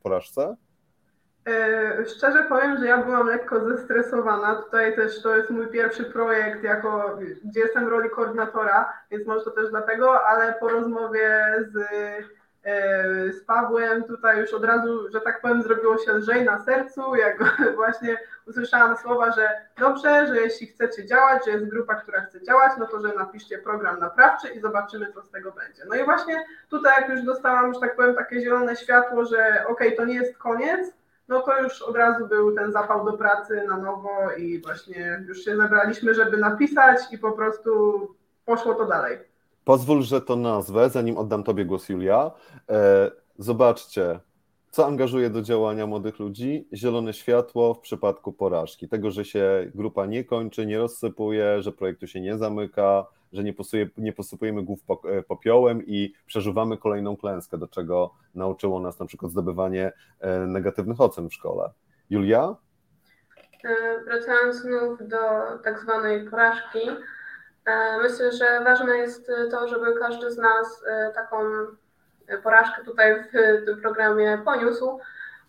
porażce? 0.03 0.57
E, 1.49 2.05
szczerze 2.07 2.45
powiem, 2.49 2.78
że 2.78 2.86
ja 2.86 3.05
byłam 3.05 3.26
lekko 3.26 3.68
zestresowana. 3.68 4.55
Tutaj 4.55 4.97
też 4.97 5.22
to 5.22 5.36
jest 5.36 5.51
mój 5.51 5.68
pierwszy 5.68 6.05
projekt, 6.05 6.62
jako, 6.62 7.18
gdzie 7.45 7.61
jestem 7.61 7.84
w 7.84 7.89
roli 7.89 8.11
koordynatora, 8.11 8.93
więc 9.11 9.26
może 9.26 9.45
to 9.45 9.51
też 9.51 9.70
dlatego, 9.70 10.26
ale 10.26 10.55
po 10.61 10.68
rozmowie 10.68 11.45
z, 11.72 11.76
z 13.32 13.44
Pawłem 13.44 14.04
tutaj 14.04 14.40
już 14.40 14.54
od 14.54 14.64
razu, 14.64 15.11
że 15.11 15.20
tak 15.20 15.40
powiem, 15.40 15.62
zrobiło 15.62 15.98
się 15.98 16.12
lżej 16.12 16.44
na 16.44 16.64
sercu, 16.64 17.14
jak 17.14 17.38
właśnie 17.76 18.18
usłyszałam 18.46 18.96
słowa, 18.96 19.32
że 19.32 19.48
dobrze, 19.78 20.26
że 20.26 20.40
jeśli 20.40 20.66
chcecie 20.66 21.06
działać, 21.06 21.44
że 21.44 21.50
jest 21.50 21.68
grupa, 21.68 21.94
która 21.94 22.20
chce 22.20 22.42
działać, 22.42 22.72
no 22.78 22.86
to 22.86 23.00
że 23.00 23.14
napiszcie 23.14 23.59
program 23.59 24.00
naprawczy 24.00 24.48
i 24.48 24.61
zobaczymy, 24.61 25.12
co 25.12 25.22
z 25.22 25.30
tego 25.30 25.52
będzie. 25.52 25.82
No 25.88 25.94
i 25.94 26.04
właśnie 26.04 26.44
tutaj, 26.70 27.00
jak 27.00 27.11
już 27.11 27.22
dostałam, 27.22 27.74
że 27.74 27.80
tak 27.80 27.96
powiem, 27.96 28.14
takie 28.14 28.40
zielone 28.40 28.76
światło, 28.76 29.24
że 29.24 29.64
ok, 29.68 29.80
to 29.96 30.04
nie 30.04 30.14
jest 30.14 30.38
koniec, 30.38 30.98
no 31.28 31.40
to 31.40 31.62
już 31.62 31.82
od 31.82 31.96
razu 31.96 32.26
był 32.26 32.54
ten 32.54 32.72
zapał 32.72 33.04
do 33.04 33.12
pracy 33.12 33.64
na 33.68 33.76
nowo 33.76 34.32
i 34.36 34.62
właśnie 34.62 35.24
już 35.28 35.44
się 35.44 35.56
zebraliśmy, 35.56 36.14
żeby 36.14 36.36
napisać 36.36 36.98
i 37.11 37.18
po 37.18 37.32
prostu 37.32 38.00
poszło 38.44 38.74
to 38.74 38.84
dalej. 38.84 39.18
Pozwól, 39.68 40.02
że 40.02 40.20
to 40.20 40.36
nazwę, 40.36 40.90
zanim 40.90 41.16
oddam 41.16 41.42
Tobie 41.42 41.64
głos, 41.64 41.88
Julia. 41.88 42.30
E, 42.68 43.10
zobaczcie, 43.38 44.20
co 44.70 44.86
angażuje 44.86 45.30
do 45.30 45.42
działania 45.42 45.86
młodych 45.86 46.18
ludzi? 46.18 46.68
Zielone 46.74 47.12
światło 47.12 47.74
w 47.74 47.80
przypadku 47.80 48.32
porażki. 48.32 48.88
Tego, 48.88 49.10
że 49.10 49.24
się 49.24 49.70
grupa 49.74 50.06
nie 50.06 50.24
kończy, 50.24 50.66
nie 50.66 50.78
rozsypuje, 50.78 51.62
że 51.62 51.72
projektu 51.72 52.06
się 52.06 52.20
nie 52.20 52.38
zamyka, 52.38 53.06
że 53.32 53.44
nie, 53.44 53.52
posuje, 53.52 53.88
nie 53.98 54.12
posypujemy 54.12 54.62
głów 54.62 54.80
e, 55.04 55.22
popiołem 55.22 55.86
i 55.86 56.12
przeżywamy 56.26 56.76
kolejną 56.76 57.16
klęskę, 57.16 57.58
do 57.58 57.68
czego 57.68 58.14
nauczyło 58.34 58.80
nas 58.80 58.98
na 59.00 59.06
przykład 59.06 59.32
zdobywanie 59.32 59.92
e, 60.20 60.38
negatywnych 60.38 61.00
ocen 61.00 61.28
w 61.28 61.34
szkole. 61.34 61.70
Julia? 62.10 62.56
Wracając 64.04 64.56
znów 64.56 65.08
do 65.08 65.18
tak 65.64 65.80
zwanej 65.80 66.30
porażki, 66.30 66.78
myślę, 68.02 68.32
że 68.32 68.60
ważne 68.64 68.96
jest 68.96 69.30
to, 69.50 69.68
żeby 69.68 69.94
każdy 69.98 70.30
z 70.30 70.38
nas 70.38 70.84
taką 71.14 71.36
porażkę 72.42 72.84
tutaj 72.84 73.24
w 73.24 73.64
tym 73.64 73.80
programie 73.80 74.42
poniósł, 74.44 75.00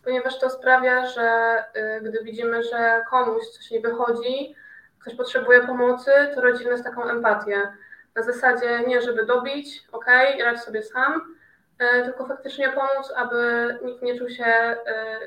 ponieważ 0.04 0.40
to 0.40 0.50
sprawia, 0.50 1.06
że 1.06 1.58
gdy 2.02 2.24
widzimy, 2.24 2.64
że 2.64 3.04
komuś 3.10 3.48
coś 3.48 3.72
nie 3.72 3.82
wychodzi, 3.82 4.56
ktoś 5.00 5.16
potrzebuje 5.16 5.68
pomocy, 5.68 6.12
to 6.36 6.42
rodzimy 6.42 6.78
z 6.78 6.84
taką 6.84 7.04
empatię. 7.04 7.72
Na 8.16 8.24
zasadzie 8.24 8.84
nie, 8.88 9.02
żeby 9.02 9.26
dobić, 9.26 9.84
ok, 9.92 10.06
radź 10.44 10.60
sobie 10.60 10.84
sam, 10.84 11.36
e, 11.80 12.04
tylko 12.04 12.26
faktycznie 12.26 12.70
pomóc, 12.70 13.14
aby 13.16 13.78
nikt 13.84 14.02
nie 14.02 14.20
czuł 14.20 14.30
się 14.30 14.46
e, 14.46 14.78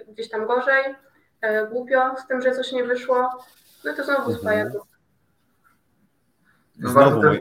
gdzieś 0.09 0.31
tam 0.31 0.47
gorzej, 0.47 0.95
e, 1.41 1.67
głupio 1.67 2.17
z 2.17 2.27
tym, 2.27 2.43
że 2.43 2.53
coś 2.53 2.73
nie 2.73 2.85
wyszło. 2.85 3.45
No 3.85 3.95
to 3.95 4.05
znowu 4.05 4.33
spaja 4.33 4.71
no 6.79 6.93
warto, 6.93 7.21
też, 7.21 7.39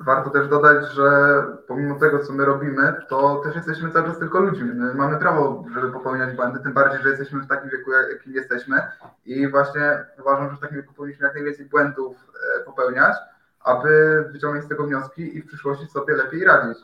warto 0.00 0.30
też 0.30 0.48
dodać, 0.48 0.92
że 0.92 1.42
pomimo 1.68 1.98
tego, 1.98 2.18
co 2.18 2.32
my 2.32 2.44
robimy, 2.44 2.94
to 3.08 3.40
też 3.44 3.56
jesteśmy 3.56 3.90
cały 3.90 4.06
czas 4.06 4.18
tylko 4.18 4.40
ludźmi. 4.40 4.72
My 4.74 4.94
mamy 4.94 5.18
prawo, 5.18 5.64
żeby 5.74 5.92
popełniać 5.92 6.36
błędy, 6.36 6.60
tym 6.60 6.72
bardziej, 6.72 7.02
że 7.02 7.08
jesteśmy 7.08 7.40
w 7.40 7.46
takim 7.46 7.70
wieku, 7.70 7.90
jakim 8.12 8.32
jesteśmy. 8.32 8.82
I 9.26 9.48
właśnie 9.48 10.04
uważam, 10.20 10.50
że 10.50 10.56
w 10.56 10.60
takim 10.60 10.76
wieku 10.76 10.94
powinniśmy 10.94 11.26
jak 11.26 11.34
najwięcej 11.34 11.66
błędów 11.66 12.16
popełniać, 12.64 13.16
aby 13.60 14.24
wyciągnąć 14.32 14.64
z 14.64 14.68
tego 14.68 14.86
wnioski 14.86 15.36
i 15.36 15.42
w 15.42 15.46
przyszłości 15.46 15.86
sobie 15.86 16.14
lepiej 16.14 16.44
radzić. 16.44 16.78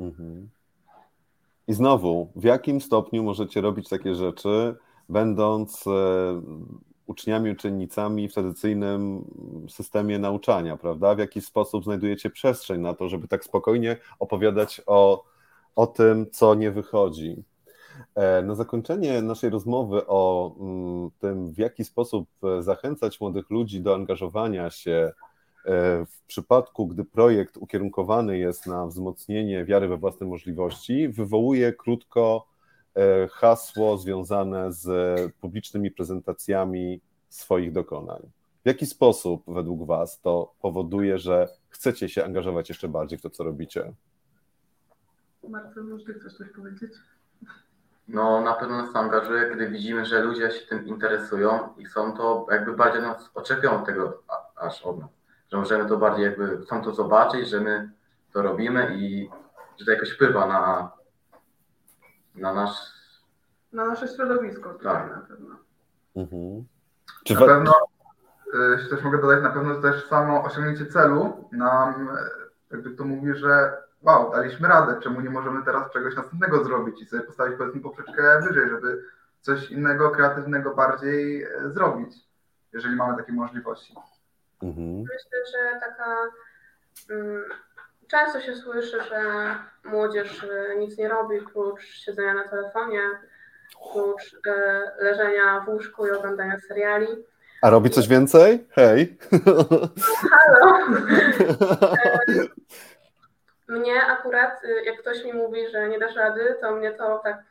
Mhm. 0.00 0.48
I 1.68 1.74
znowu, 1.74 2.32
w 2.36 2.44
jakim 2.44 2.80
stopniu 2.80 3.22
możecie 3.22 3.60
robić 3.60 3.88
takie 3.88 4.14
rzeczy, 4.14 4.76
będąc 5.08 5.86
e, 5.86 5.90
uczniami, 7.06 7.50
uczennicami 7.50 8.28
w 8.28 8.34
tradycyjnym 8.34 9.24
systemie 9.68 10.18
nauczania, 10.18 10.76
prawda? 10.76 11.14
W 11.14 11.18
jaki 11.18 11.40
sposób 11.40 11.84
znajdujecie 11.84 12.30
przestrzeń 12.30 12.80
na 12.80 12.94
to, 12.94 13.08
żeby 13.08 13.28
tak 13.28 13.44
spokojnie 13.44 13.96
opowiadać 14.18 14.82
o, 14.86 15.24
o 15.76 15.86
tym, 15.86 16.26
co 16.30 16.54
nie 16.54 16.70
wychodzi. 16.70 17.42
E, 18.14 18.42
na 18.42 18.54
zakończenie 18.54 19.22
naszej 19.22 19.50
rozmowy 19.50 20.06
o 20.06 20.54
mm, 20.60 21.10
tym, 21.18 21.52
w 21.52 21.58
jaki 21.58 21.84
sposób 21.84 22.28
zachęcać 22.60 23.20
młodych 23.20 23.50
ludzi 23.50 23.80
do 23.80 23.94
angażowania 23.94 24.70
się 24.70 25.12
E, 25.66 26.06
w 26.06 26.22
przypadku, 26.26 26.86
gdy 26.86 27.04
projekt 27.04 27.56
ukierunkowany 27.56 28.38
jest 28.38 28.66
na 28.66 28.86
wzmocnienie 28.86 29.64
wiary 29.64 29.88
we 29.88 29.96
własne 29.96 30.26
możliwości, 30.26 31.08
wywołuje 31.08 31.72
krótko 31.72 32.46
e, 32.46 32.55
hasło 33.30 33.98
związane 33.98 34.72
z 34.72 34.88
publicznymi 35.40 35.90
prezentacjami 35.90 37.00
swoich 37.28 37.72
dokonań. 37.72 38.20
W 38.64 38.66
jaki 38.66 38.86
sposób 38.86 39.42
według 39.46 39.86
Was 39.86 40.20
to 40.20 40.52
powoduje, 40.60 41.18
że 41.18 41.48
chcecie 41.68 42.08
się 42.08 42.24
angażować 42.24 42.68
jeszcze 42.68 42.88
bardziej 42.88 43.18
w 43.18 43.22
to, 43.22 43.30
co 43.30 43.44
robicie? 43.44 43.92
Marcel, 45.48 45.84
może 45.84 46.14
chcesz 46.14 46.36
coś 46.36 46.48
powiedzieć? 46.48 46.92
No, 48.08 48.40
na 48.40 48.54
pewno 48.54 48.82
nas 48.82 48.96
angażuje, 48.96 49.48
kiedy 49.48 49.70
widzimy, 49.70 50.06
że 50.06 50.22
ludzie 50.22 50.50
się 50.50 50.66
tym 50.66 50.86
interesują 50.86 51.68
i 51.78 51.86
są 51.86 52.16
to 52.16 52.46
jakby 52.50 52.76
bardziej 52.76 53.02
nas 53.02 53.30
oczekują 53.34 53.84
tego 53.84 54.22
aż 54.56 54.82
od 54.82 54.98
nas 54.98 55.16
że 55.52 55.56
możemy 55.56 55.88
to 55.88 55.96
bardziej 55.96 56.24
jakby, 56.24 56.58
chcą 56.58 56.82
to 56.82 56.94
zobaczyć, 56.94 57.48
że 57.48 57.60
my 57.60 57.90
to 58.32 58.42
robimy 58.42 58.96
i 58.98 59.30
że 59.78 59.84
to 59.84 59.90
jakoś 59.90 60.10
wpływa 60.10 60.46
na, 60.46 60.92
na 62.36 62.54
nasz... 62.54 62.76
Na 63.72 63.86
nasze 63.86 64.08
środowisko. 64.08 64.74
Tak. 64.74 65.10
Na 65.10 65.20
pewno. 65.20 65.56
Mhm. 66.16 66.64
Czy 67.24 67.34
na 67.34 67.40
pewno, 67.40 67.72
jeśli 68.72 68.90
też 68.90 69.02
mogę 69.04 69.20
dodać, 69.20 69.42
na 69.42 69.50
pewno 69.50 69.82
też 69.82 70.06
samo 70.06 70.44
osiągnięcie 70.44 70.86
celu 70.86 71.48
nam 71.52 72.08
jakby 72.70 72.90
to 72.90 73.04
mówi, 73.04 73.34
że 73.34 73.76
wow, 74.02 74.30
daliśmy 74.32 74.68
radę, 74.68 75.00
czemu 75.02 75.20
nie 75.20 75.30
możemy 75.30 75.64
teraz 75.64 75.92
czegoś 75.92 76.16
następnego 76.16 76.64
zrobić 76.64 77.02
i 77.02 77.06
sobie 77.06 77.22
postawić 77.22 77.58
powiedzmy 77.58 77.80
poprzeczkę 77.80 78.40
wyżej, 78.42 78.70
żeby 78.70 79.04
coś 79.40 79.70
innego, 79.70 80.10
kreatywnego 80.10 80.74
bardziej 80.74 81.42
e, 81.42 81.48
zrobić, 81.70 82.14
jeżeli 82.72 82.96
mamy 82.96 83.16
takie 83.16 83.32
możliwości. 83.32 83.94
Mhm. 84.62 84.98
Myślę, 84.98 85.38
że 85.52 85.80
taka. 85.80 86.16
Często 88.08 88.40
się 88.40 88.54
słyszy, 88.54 89.02
że 89.02 89.20
młodzież 89.84 90.42
y, 90.42 90.76
nic 90.78 90.98
nie 90.98 91.08
robi 91.08 91.40
prócz 91.52 91.82
siedzenia 91.82 92.34
na 92.34 92.48
telefonie, 92.48 93.00
oprócz 93.80 94.36
e, 94.46 94.92
leżenia 94.98 95.60
w 95.60 95.68
łóżku 95.68 96.06
i 96.06 96.10
oglądania 96.10 96.58
seriali. 96.68 97.06
A 97.62 97.70
robi 97.70 97.90
coś 97.90 98.08
więcej? 98.08 98.66
Hej! 98.70 99.18
Halo! 100.30 100.78
E, 101.98 102.46
mnie 103.78 104.06
akurat, 104.06 104.64
y, 104.64 104.84
jak 104.84 105.00
ktoś 105.00 105.24
mi 105.24 105.32
mówi, 105.32 105.68
że 105.72 105.88
nie 105.88 105.98
dasz 105.98 106.16
rady, 106.16 106.56
to 106.60 106.72
mnie 106.72 106.92
to 106.92 107.20
tak 107.24 107.42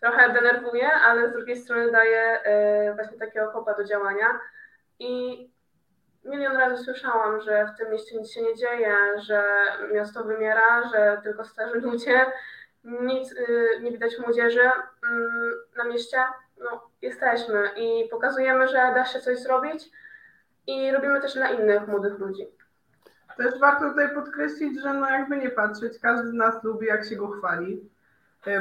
trochę 0.00 0.32
denerwuje, 0.32 0.92
ale 0.92 1.30
z 1.30 1.32
drugiej 1.32 1.56
strony 1.56 1.92
daje 1.92 2.42
właśnie 2.94 3.18
takiego 3.18 3.48
kopa 3.52 3.74
do 3.74 3.84
działania. 3.84 4.26
I 4.98 5.50
milion 6.24 6.56
razy 6.56 6.84
słyszałam, 6.84 7.40
że 7.40 7.66
w 7.66 7.78
tym 7.78 7.92
mieście 7.92 8.18
nic 8.18 8.30
się 8.30 8.42
nie 8.42 8.54
dzieje, 8.56 8.96
że 9.16 9.44
miasto 9.94 10.24
wymiera, 10.24 10.88
że 10.88 11.20
tylko 11.22 11.44
starzy 11.44 11.80
ludzie, 11.80 12.26
nic 12.84 13.32
y, 13.32 13.68
nie 13.82 13.92
widać 13.92 14.18
młodzieży 14.18 14.70
mm, 15.10 15.52
na 15.76 15.84
mieście. 15.84 16.24
No, 16.58 16.88
jesteśmy 17.02 17.70
i 17.76 18.08
pokazujemy, 18.10 18.68
że 18.68 18.74
da 18.74 19.04
się 19.04 19.20
coś 19.20 19.38
zrobić 19.38 19.90
i 20.66 20.92
robimy 20.92 21.20
też 21.20 21.34
dla 21.34 21.50
innych 21.50 21.88
młodych 21.88 22.18
ludzi. 22.18 22.48
Też 23.36 23.58
warto 23.58 23.88
tutaj 23.90 24.14
podkreślić, 24.14 24.82
że 24.82 24.94
no 24.94 25.10
jakby 25.10 25.36
nie 25.36 25.50
patrzeć, 25.50 25.98
każdy 25.98 26.28
z 26.28 26.32
nas 26.32 26.64
lubi 26.64 26.86
jak 26.86 27.04
się 27.04 27.16
go 27.16 27.28
chwali, 27.28 27.90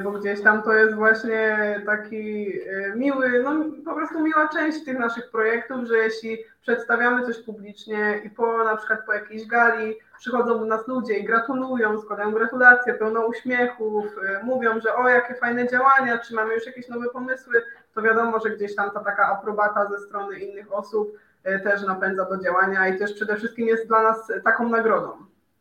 bo 0.04 0.12
gdzieś 0.12 0.42
tam 0.42 0.64
to 0.64 0.74
jest 0.74 0.96
właśnie 0.96 1.82
taki 1.86 2.54
e, 2.70 2.96
miły, 2.96 3.44
no 3.44 3.66
po 3.86 3.96
prostu 3.96 4.20
miła 4.20 4.48
część 4.48 4.86
tych 4.86 5.00
naszych 5.00 5.32
projektów, 5.32 5.88
że 5.88 5.98
jeśli 5.98 6.38
przedstawiamy 6.62 7.26
coś 7.26 7.38
publicznie 7.38 8.22
i 8.24 8.30
po 8.30 8.64
na 8.64 8.78
przykład 8.78 9.06
po 9.06 9.14
jakiejś 9.14 9.48
gali 9.48 9.96
przychodzą 10.20 10.60
do 10.60 10.66
nas 10.66 10.88
ludzie 10.88 11.14
i 11.14 11.24
gratulują, 11.24 12.02
składają 12.02 12.32
gratulacje, 12.32 12.94
pełno 12.94 13.26
uśmiechów, 13.26 14.06
e, 14.06 14.44
mówią, 14.44 14.80
że 14.80 14.96
o 14.96 15.10
jakie 15.10 15.36
fajne 15.36 15.68
działania, 15.68 16.18
czy 16.18 16.36
mamy 16.36 16.54
już 16.54 16.66
jakieś 16.66 16.88
nowe 16.88 17.10
pomysły, 17.10 17.64
to 17.94 18.02
wiadomo, 18.02 18.40
że 18.40 18.50
gdzieś 18.50 18.76
tam 18.76 18.92
ta 18.92 19.00
taka 19.00 19.28
aprobata 19.28 19.90
ze 19.90 20.00
strony 20.00 20.40
innych 20.40 20.74
osób 20.74 21.18
E, 21.44 21.60
też 21.60 21.82
napędza 21.82 22.26
do 22.26 22.38
działania 22.38 22.88
i 22.88 23.00
też 23.00 23.14
przede 23.14 23.36
wszystkim 23.36 23.68
jest 23.68 23.88
dla 23.88 24.04
nas 24.04 24.32
taką 24.44 24.70
nagrodą, 24.70 25.12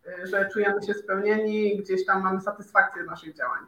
e, 0.07 0.27
że 0.27 0.49
czujemy 0.53 0.83
się 0.83 0.95
spełnieni 0.95 1.77
gdzieś 1.77 2.07
tam 2.07 2.23
mamy 2.23 2.41
satysfakcję 2.41 3.05
z 3.05 3.07
naszych 3.07 3.35
działań. 3.35 3.61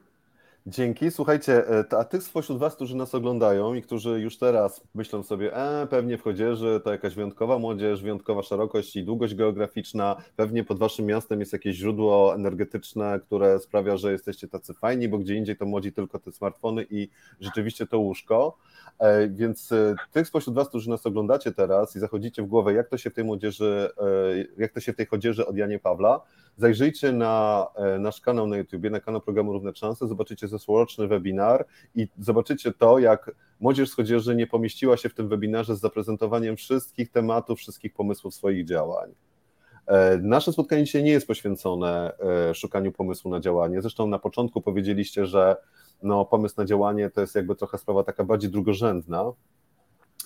Dzięki. 0.66 1.10
Słuchajcie, 1.10 1.68
e, 1.68 1.98
a 1.98 2.04
tych 2.04 2.22
spośród 2.22 2.58
Was, 2.58 2.74
którzy 2.74 2.96
nas 2.96 3.14
oglądają 3.14 3.74
i 3.74 3.82
którzy 3.82 4.20
już 4.20 4.38
teraz 4.38 4.80
myślą 4.94 5.22
sobie, 5.22 5.56
e, 5.56 5.86
pewnie 5.86 6.18
w 6.18 6.22
Chodzieży 6.22 6.80
to 6.84 6.92
jakaś 6.92 7.14
wyjątkowa 7.14 7.58
młodzież, 7.58 8.02
wyjątkowa 8.02 8.42
szerokość 8.42 8.96
i 8.96 9.04
długość 9.04 9.34
geograficzna, 9.34 10.16
pewnie 10.36 10.64
pod 10.64 10.78
Waszym 10.78 11.06
miastem 11.06 11.40
jest 11.40 11.52
jakieś 11.52 11.76
źródło 11.76 12.34
energetyczne, 12.34 13.20
które 13.26 13.60
sprawia, 13.60 13.96
że 13.96 14.12
jesteście 14.12 14.48
tacy 14.48 14.74
fajni, 14.74 15.08
bo 15.08 15.18
gdzie 15.18 15.34
indziej 15.34 15.56
to 15.56 15.66
młodzi 15.66 15.92
tylko 15.92 16.18
te 16.18 16.32
smartfony 16.32 16.86
i 16.90 17.08
rzeczywiście 17.40 17.86
to 17.86 17.98
łóżko. 17.98 18.56
E, 18.98 19.28
więc 19.28 19.72
e, 19.72 19.94
tych 20.12 20.26
spośród 20.26 20.56
Was, 20.56 20.68
którzy 20.68 20.90
nas 20.90 21.06
oglądacie 21.06 21.52
teraz 21.52 21.96
i 21.96 22.00
zachodzicie 22.00 22.42
w 22.42 22.46
głowę, 22.46 22.72
jak 22.72 22.88
to 22.88 22.98
się 22.98 23.10
w 23.10 23.14
tej 23.14 23.24
młodzieży, 23.24 23.90
jak 24.58 24.72
to 24.72 24.80
się 24.80 24.92
w 24.92 24.96
tej 24.96 25.06
chodzieży 25.06 25.46
od 25.46 25.56
Janie 25.56 25.78
Pawla, 25.78 26.20
zajrzyjcie 26.56 27.12
na 27.12 27.66
nasz 27.98 28.20
kanał 28.20 28.46
na 28.46 28.56
YouTube, 28.56 28.90
na 28.90 29.00
kanał 29.00 29.20
programu 29.20 29.52
Równe 29.52 29.74
Szanse, 29.74 30.08
zobaczycie 30.08 30.48
zeszłoroczny 30.48 31.08
webinar 31.08 31.66
i 31.94 32.08
zobaczycie 32.18 32.72
to, 32.72 32.98
jak 32.98 33.30
Młodzież 33.62 33.90
z 33.90 33.94
Chodzieży 33.94 34.36
nie 34.36 34.46
pomieściła 34.46 34.96
się 34.96 35.08
w 35.08 35.14
tym 35.14 35.28
webinarze 35.28 35.76
z 35.76 35.80
zaprezentowaniem 35.80 36.56
wszystkich 36.56 37.10
tematów, 37.10 37.58
wszystkich 37.58 37.94
pomysłów 37.94 38.34
swoich 38.34 38.64
działań. 38.64 39.14
E, 39.86 40.18
nasze 40.18 40.52
spotkanie 40.52 40.84
dzisiaj 40.84 41.02
nie 41.02 41.10
jest 41.10 41.26
poświęcone 41.26 42.12
e, 42.50 42.54
szukaniu 42.54 42.92
pomysłu 42.92 43.30
na 43.30 43.40
działanie. 43.40 43.82
Zresztą 43.82 44.06
na 44.06 44.18
początku 44.18 44.60
powiedzieliście, 44.60 45.26
że 45.26 45.56
no, 46.02 46.24
pomysł 46.24 46.54
na 46.58 46.64
działanie 46.64 47.10
to 47.10 47.20
jest 47.20 47.34
jakby 47.34 47.54
trochę 47.56 47.78
sprawa 47.78 48.04
taka 48.04 48.24
bardziej 48.24 48.50
drugorzędna. 48.50 49.32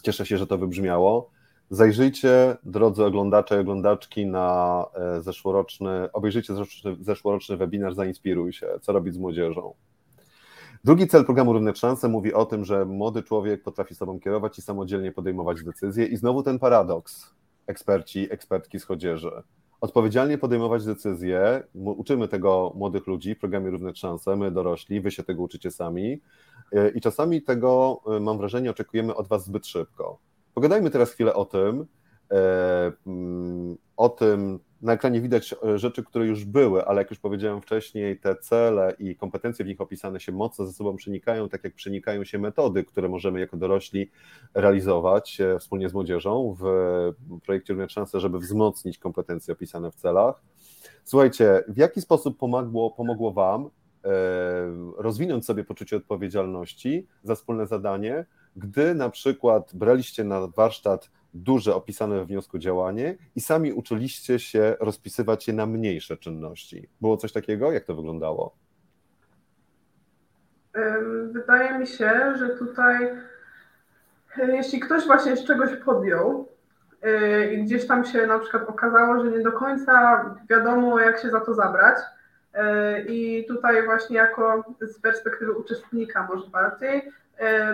Cieszę 0.02 0.26
się, 0.26 0.38
że 0.38 0.46
to 0.46 0.58
wybrzmiało. 0.58 1.30
Zajrzyjcie, 1.70 2.56
drodzy 2.64 3.04
oglądacze 3.04 3.56
i 3.56 3.60
oglądaczki, 3.60 4.26
na 4.26 4.84
e, 4.94 5.22
zeszłoroczny, 5.22 6.12
obejrzyjcie 6.12 6.54
zeszłoroczny, 6.54 7.04
zeszłoroczny 7.04 7.56
webinar 7.56 7.94
Zainspiruj 7.94 8.52
się, 8.52 8.66
co 8.82 8.92
robić 8.92 9.14
z 9.14 9.18
młodzieżą. 9.18 9.74
Drugi 10.84 11.06
cel 11.06 11.24
programu 11.24 11.52
Równe 11.52 11.76
Szanse 11.76 12.08
mówi 12.08 12.34
o 12.34 12.46
tym, 12.46 12.64
że 12.64 12.84
młody 12.84 13.22
człowiek 13.22 13.62
potrafi 13.62 13.94
sobą 13.94 14.20
kierować 14.20 14.58
i 14.58 14.62
samodzielnie 14.62 15.12
podejmować 15.12 15.62
decyzje 15.62 16.06
i 16.06 16.16
znowu 16.16 16.42
ten 16.42 16.58
paradoks, 16.58 17.34
eksperci, 17.66 18.32
ekspertki 18.32 18.80
z 18.80 18.84
chodzieży. 18.84 19.30
Odpowiedzialnie 19.80 20.38
podejmować 20.38 20.84
decyzje, 20.84 21.62
uczymy 21.74 22.28
tego 22.28 22.72
młodych 22.74 23.06
ludzi 23.06 23.34
w 23.34 23.38
programie 23.38 23.70
Równe 23.70 23.94
Szanse, 23.94 24.36
my 24.36 24.50
dorośli, 24.50 25.00
wy 25.00 25.10
się 25.10 25.22
tego 25.22 25.42
uczycie 25.42 25.70
sami 25.70 26.20
e, 26.72 26.90
i 26.90 27.00
czasami 27.00 27.42
tego, 27.42 28.00
e, 28.16 28.20
mam 28.20 28.38
wrażenie, 28.38 28.70
oczekujemy 28.70 29.14
od 29.14 29.28
was 29.28 29.44
zbyt 29.44 29.66
szybko. 29.66 30.18
Pogadajmy 30.56 30.90
teraz 30.90 31.12
chwilę 31.12 31.34
o 31.34 31.44
tym, 31.44 31.86
e, 32.30 32.92
mm, 33.06 33.76
o 33.96 34.08
tym, 34.08 34.58
na 34.82 34.92
ekranie 34.92 35.20
widać 35.20 35.54
e, 35.64 35.78
rzeczy, 35.78 36.04
które 36.04 36.26
już 36.26 36.44
były, 36.44 36.84
ale 36.84 37.00
jak 37.00 37.10
już 37.10 37.18
powiedziałem 37.18 37.62
wcześniej, 37.62 38.20
te 38.20 38.36
cele 38.36 38.94
i 38.98 39.16
kompetencje 39.16 39.64
w 39.64 39.68
nich 39.68 39.80
opisane 39.80 40.20
się 40.20 40.32
mocno 40.32 40.66
ze 40.66 40.72
sobą 40.72 40.96
przenikają, 40.96 41.48
tak 41.48 41.64
jak 41.64 41.74
przenikają 41.74 42.24
się 42.24 42.38
metody, 42.38 42.84
które 42.84 43.08
możemy 43.08 43.40
jako 43.40 43.56
dorośli 43.56 44.10
realizować 44.54 45.40
e, 45.40 45.58
wspólnie 45.58 45.88
z 45.88 45.94
młodzieżą 45.94 46.56
w 46.60 46.64
projekcie 47.44 47.72
Równe 47.72 47.88
Szanse, 47.88 48.20
żeby 48.20 48.38
wzmocnić 48.38 48.98
kompetencje 48.98 49.54
opisane 49.54 49.90
w 49.90 49.94
celach. 49.94 50.42
Słuchajcie, 51.04 51.64
w 51.68 51.76
jaki 51.76 52.00
sposób 52.00 52.38
pomogło, 52.38 52.90
pomogło 52.90 53.32
Wam 53.32 53.70
rozwinąć 54.96 55.44
sobie 55.44 55.64
poczucie 55.64 55.96
odpowiedzialności 55.96 57.06
za 57.22 57.34
wspólne 57.34 57.66
zadanie, 57.66 58.26
gdy 58.56 58.94
na 58.94 59.10
przykład 59.10 59.70
braliście 59.74 60.24
na 60.24 60.46
warsztat 60.46 61.10
duże 61.34 61.74
opisane 61.74 62.16
we 62.16 62.24
wniosku 62.24 62.58
działanie 62.58 63.16
i 63.36 63.40
sami 63.40 63.72
uczyliście 63.72 64.38
się 64.38 64.76
rozpisywać 64.80 65.48
je 65.48 65.54
na 65.54 65.66
mniejsze 65.66 66.16
czynności. 66.16 66.88
Było 67.00 67.16
coś 67.16 67.32
takiego? 67.32 67.72
Jak 67.72 67.84
to 67.84 67.94
wyglądało? 67.94 68.56
Wydaje 71.32 71.78
mi 71.78 71.86
się, 71.86 72.34
że 72.38 72.48
tutaj, 72.48 73.10
jeśli 74.36 74.80
ktoś 74.80 75.06
właśnie 75.06 75.36
z 75.36 75.44
czegoś 75.44 75.70
podjął 75.84 76.48
y, 77.04 77.54
i 77.54 77.64
gdzieś 77.64 77.86
tam 77.86 78.04
się 78.04 78.26
na 78.26 78.38
przykład 78.38 78.68
okazało, 78.68 79.24
że 79.24 79.30
nie 79.30 79.40
do 79.40 79.52
końca 79.52 80.24
wiadomo, 80.50 81.00
jak 81.00 81.20
się 81.20 81.30
za 81.30 81.40
to 81.40 81.54
zabrać, 81.54 81.98
y, 81.98 82.60
i 83.08 83.46
tutaj 83.46 83.84
właśnie 83.84 84.16
jako 84.16 84.64
z 84.80 85.00
perspektywy 85.00 85.52
uczestnika 85.52 86.28
może 86.32 86.50
bardziej, 86.50 87.02
E, 87.02 87.25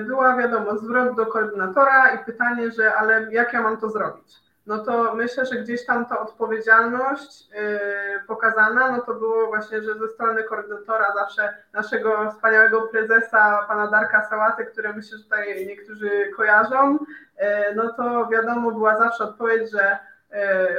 była 0.06 0.36
wiadomo, 0.36 0.78
zwrot 0.78 1.16
do 1.16 1.26
koordynatora 1.26 2.14
i 2.14 2.24
pytanie, 2.24 2.70
że 2.70 2.94
ale 2.94 3.32
jak 3.32 3.52
ja 3.52 3.62
mam 3.62 3.76
to 3.76 3.90
zrobić? 3.90 4.42
No 4.66 4.78
to 4.78 5.14
myślę, 5.14 5.46
że 5.46 5.56
gdzieś 5.56 5.86
tam 5.86 6.06
ta 6.06 6.20
odpowiedzialność 6.20 7.48
e, 7.54 7.80
pokazana, 8.26 8.90
no 8.90 9.00
to 9.00 9.14
było 9.14 9.46
właśnie, 9.46 9.82
że 9.82 9.94
ze 9.94 10.08
strony 10.08 10.44
koordynatora 10.44 11.14
zawsze 11.14 11.54
naszego 11.72 12.30
wspaniałego 12.30 12.82
prezesa, 12.82 13.64
pana 13.68 13.86
Darka 13.86 14.24
Sałaty, 14.24 14.64
które 14.64 14.92
myślę, 14.92 15.18
że 15.18 15.24
tutaj 15.24 15.66
niektórzy 15.66 16.10
kojarzą, 16.36 16.98
e, 17.36 17.74
no 17.74 17.92
to 17.92 18.28
wiadomo, 18.28 18.70
była 18.70 18.98
zawsze 18.98 19.24
odpowiedź, 19.24 19.70
że 19.70 19.98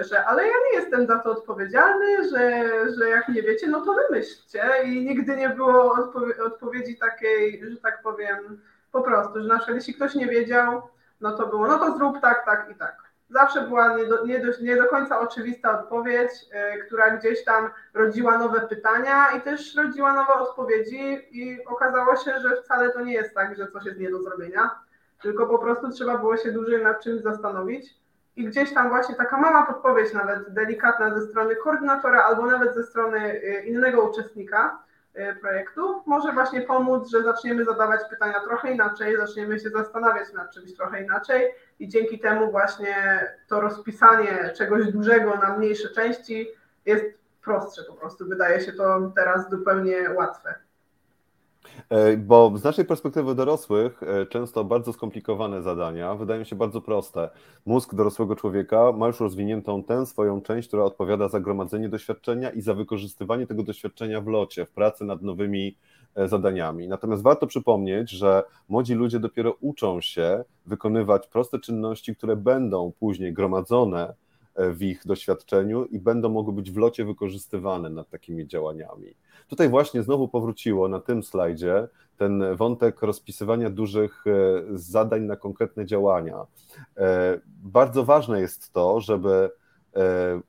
że 0.09 0.25
ale 0.25 0.43
ja 0.43 0.53
nie 0.71 0.79
jestem 0.79 1.07
za 1.07 1.19
to 1.19 1.31
odpowiedzialny, 1.31 2.29
że, 2.29 2.63
że 2.97 3.09
jak 3.09 3.29
nie 3.29 3.41
wiecie, 3.41 3.67
no 3.67 3.81
to 3.81 3.93
wymyślcie 3.93 4.63
i 4.83 5.05
nigdy 5.05 5.35
nie 5.35 5.49
było 5.49 5.95
odpowiedzi 6.45 6.97
takiej, 6.97 7.69
że 7.69 7.77
tak 7.77 8.01
powiem, 8.01 8.61
po 8.93 9.01
prostu, 9.01 9.41
że 9.41 9.47
na 9.47 9.57
przykład 9.57 9.75
jeśli 9.75 9.93
ktoś 9.93 10.15
nie 10.15 10.27
wiedział, 10.27 10.81
no 11.21 11.37
to 11.37 11.47
było, 11.47 11.67
no 11.67 11.79
to 11.79 11.97
zrób 11.97 12.21
tak, 12.21 12.45
tak 12.45 12.69
i 12.71 12.75
tak. 12.75 12.97
Zawsze 13.29 13.61
była 13.61 13.97
nie 13.97 14.05
do, 14.05 14.25
nie 14.25 14.39
do, 14.39 14.51
nie 14.61 14.75
do 14.75 14.85
końca 14.85 15.19
oczywista 15.19 15.79
odpowiedź, 15.79 16.31
yy, 16.75 16.85
która 16.85 17.17
gdzieś 17.17 17.43
tam 17.43 17.69
rodziła 17.93 18.37
nowe 18.37 18.61
pytania 18.61 19.31
i 19.37 19.41
też 19.41 19.75
rodziła 19.75 20.13
nowe 20.13 20.33
odpowiedzi 20.33 21.27
i 21.31 21.65
okazało 21.65 22.15
się, 22.15 22.39
że 22.39 22.61
wcale 22.61 22.89
to 22.89 23.01
nie 23.01 23.13
jest 23.13 23.35
tak, 23.35 23.57
że 23.57 23.67
coś 23.67 23.85
jest 23.85 23.99
nie 23.99 24.11
do 24.11 24.21
zrobienia, 24.21 24.69
tylko 25.21 25.47
po 25.47 25.59
prostu 25.59 25.91
trzeba 25.91 26.17
było 26.17 26.37
się 26.37 26.51
dłużej 26.51 26.83
nad 26.83 27.03
czymś 27.03 27.21
zastanowić 27.21 27.97
i 28.35 28.45
gdzieś 28.45 28.73
tam 28.73 28.89
właśnie 28.89 29.15
taka 29.15 29.37
mała 29.37 29.65
podpowiedź 29.65 30.13
nawet 30.13 30.53
delikatna 30.53 31.19
ze 31.19 31.27
strony 31.27 31.55
koordynatora 31.55 32.23
albo 32.23 32.45
nawet 32.45 32.75
ze 32.75 32.83
strony 32.83 33.33
y, 33.33 33.63
innego 33.65 34.09
uczestnika, 34.09 34.83
projektu 35.41 36.03
może 36.05 36.31
właśnie 36.31 36.61
pomóc, 36.61 37.09
że 37.09 37.23
zaczniemy 37.23 37.65
zadawać 37.65 38.01
pytania 38.09 38.39
trochę 38.39 38.71
inaczej, 38.73 39.17
zaczniemy 39.17 39.59
się 39.59 39.69
zastanawiać 39.69 40.33
nad 40.33 40.53
czymś 40.53 40.73
trochę 40.73 41.03
inaczej 41.03 41.51
i 41.79 41.87
dzięki 41.87 42.19
temu 42.19 42.51
właśnie 42.51 42.95
to 43.47 43.61
rozpisanie 43.61 44.53
czegoś 44.57 44.91
dużego 44.91 45.35
na 45.35 45.57
mniejsze 45.57 45.89
części 45.89 46.47
jest 46.85 47.05
prostsze 47.43 47.83
po 47.83 47.93
prostu. 47.93 48.25
Wydaje 48.25 48.61
się 48.61 48.73
to 48.73 49.11
teraz 49.15 49.49
zupełnie 49.49 50.09
łatwe. 50.09 50.55
E, 51.89 52.17
bo 52.17 52.51
z 52.57 52.63
naszej 52.63 52.85
perspektywy 52.85 53.35
dorosłych 53.35 54.03
e, 54.03 54.25
często 54.25 54.63
bardzo 54.63 54.93
skomplikowane 54.93 55.61
zadania 55.61 56.15
wydają 56.15 56.43
się 56.43 56.55
bardzo 56.55 56.81
proste. 56.81 57.29
Mózg 57.65 57.95
dorosłego 57.95 58.35
człowieka 58.35 58.91
ma 58.91 59.07
już 59.07 59.19
rozwiniętą 59.19 59.83
tę 59.83 60.05
swoją 60.05 60.41
część, 60.41 60.67
która 60.67 60.83
odpowiada 60.83 61.29
za 61.29 61.39
gromadzenie 61.39 61.89
doświadczenia 61.89 62.49
i 62.49 62.61
za 62.61 62.73
wykorzystywanie 62.73 63.47
tego 63.47 63.63
doświadczenia 63.63 64.21
w 64.21 64.27
locie, 64.27 64.65
w 64.65 64.71
pracy 64.71 65.05
nad 65.05 65.21
nowymi 65.21 65.75
zadaniami. 66.25 66.87
Natomiast 66.87 67.23
warto 67.23 67.47
przypomnieć, 67.47 68.09
że 68.09 68.43
młodzi 68.69 68.93
ludzie 68.93 69.19
dopiero 69.19 69.55
uczą 69.61 70.01
się 70.01 70.43
wykonywać 70.65 71.27
proste 71.27 71.59
czynności, 71.59 72.15
które 72.15 72.35
będą 72.35 72.91
później 72.99 73.33
gromadzone 73.33 74.13
w 74.55 74.81
ich 74.81 75.01
doświadczeniu 75.05 75.85
i 75.85 75.99
będą 75.99 76.29
mogły 76.29 76.53
być 76.53 76.71
w 76.71 76.77
locie 76.77 77.05
wykorzystywane 77.05 77.89
nad 77.89 78.09
takimi 78.09 78.47
działaniami. 78.47 79.15
Tutaj 79.47 79.69
właśnie 79.69 80.03
znowu 80.03 80.27
powróciło 80.27 80.87
na 80.87 80.99
tym 80.99 81.23
slajdzie 81.23 81.87
ten 82.17 82.55
wątek 82.55 83.01
rozpisywania 83.01 83.69
dużych 83.69 84.23
zadań 84.73 85.23
na 85.23 85.35
konkretne 85.35 85.85
działania. 85.85 86.45
Bardzo 87.63 88.05
ważne 88.05 88.41
jest 88.41 88.73
to, 88.73 89.01
żeby 89.01 89.49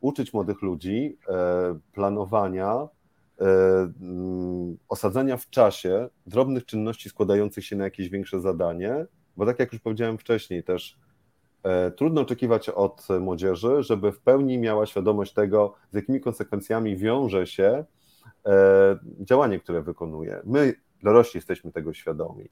uczyć 0.01 0.33
młodych 0.33 0.63
ludzi 0.63 1.19
planowania, 1.93 2.89
mm, 4.01 4.77
osadzania 4.89 5.37
w 5.37 5.51
czasie 5.51 6.09
drobnych 6.27 6.67
czynności 6.67 7.09
składających 7.09 7.65
się 7.65 7.77
na 7.77 7.85
jakieś 7.85 8.09
większe 8.09 8.41
zadanie, 8.41 9.07
bo 9.37 9.47
tak 9.47 9.59
jak 9.59 9.73
już 9.73 9.83
powiedziałem 9.83 10.19
wcześniej, 10.19 10.65
też 10.65 10.99
trudno 11.97 12.21
oczekiwać 12.21 12.69
od 12.69 13.09
młodzieży, 13.21 13.83
żeby 13.83 14.13
w 14.13 14.21
pełni 14.21 14.59
miała 14.59 14.87
świadomość 14.87 15.33
tego, 15.33 15.75
z 15.91 15.95
jakimi 15.95 16.21
konsekwencjami 16.21 16.97
wiąże 16.97 17.47
się 17.47 17.85
działanie, 19.21 19.59
które 19.61 19.83
wykonuje. 19.83 20.41
My, 20.45 20.75
dorośli, 21.03 21.39
jesteśmy 21.39 21.73
tego 21.73 21.93
świadomi. 21.93 22.49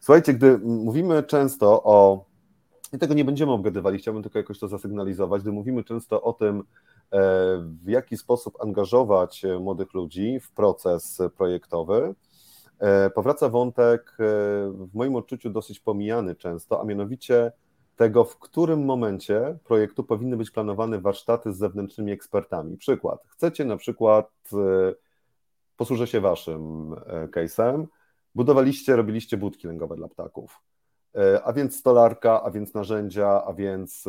Słuchajcie, 0.00 0.34
gdy 0.34 0.58
mówimy 0.58 1.22
często 1.22 1.82
o 1.84 2.24
i 2.92 2.98
tego 2.98 3.14
nie 3.14 3.24
będziemy 3.24 3.52
obgadywali, 3.52 3.98
chciałbym 3.98 4.22
tylko 4.22 4.38
jakoś 4.38 4.58
to 4.58 4.68
zasygnalizować, 4.68 5.42
gdy 5.42 5.52
mówimy 5.52 5.84
często 5.84 6.22
o 6.22 6.32
tym, 6.32 6.62
w 7.84 7.88
jaki 7.88 8.16
sposób 8.16 8.62
angażować 8.62 9.42
młodych 9.60 9.94
ludzi 9.94 10.40
w 10.40 10.52
proces 10.52 11.22
projektowy, 11.36 12.14
powraca 13.14 13.48
wątek 13.48 14.16
w 14.68 14.88
moim 14.94 15.16
odczuciu 15.16 15.50
dosyć 15.50 15.80
pomijany 15.80 16.34
często, 16.34 16.80
a 16.80 16.84
mianowicie 16.84 17.52
tego, 17.96 18.24
w 18.24 18.38
którym 18.38 18.84
momencie 18.84 19.58
projektu 19.64 20.04
powinny 20.04 20.36
być 20.36 20.50
planowane 20.50 21.00
warsztaty 21.00 21.52
z 21.52 21.58
zewnętrznymi 21.58 22.12
ekspertami. 22.12 22.76
Przykład. 22.76 23.24
Chcecie 23.28 23.64
na 23.64 23.76
przykład, 23.76 24.30
posłużę 25.76 26.06
się 26.06 26.20
waszym 26.20 26.94
case'em, 27.30 27.86
budowaliście, 28.34 28.96
robiliście 28.96 29.36
budki 29.36 29.66
lęgowe 29.66 29.96
dla 29.96 30.08
ptaków 30.08 30.60
a 31.44 31.52
więc 31.52 31.76
stolarka, 31.76 32.42
a 32.42 32.50
więc 32.50 32.74
narzędzia, 32.74 33.44
a 33.44 33.52
więc 33.52 34.04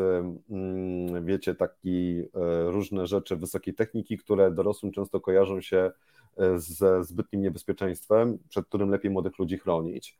mm, 0.49 1.25
wiecie, 1.25 1.55
takie 1.55 2.25
różne 2.67 3.07
rzeczy 3.07 3.35
wysokiej 3.35 3.73
techniki, 3.73 4.17
które 4.17 4.51
dorosłym 4.51 4.91
często 4.91 5.21
kojarzą 5.21 5.61
się 5.61 5.91
e, 6.37 6.59
ze 6.59 7.03
zbytnim 7.03 7.41
niebezpieczeństwem, 7.41 8.39
przed 8.49 8.65
którym 8.65 8.89
lepiej 8.89 9.11
młodych 9.11 9.39
ludzi 9.39 9.57
chronić. 9.57 10.19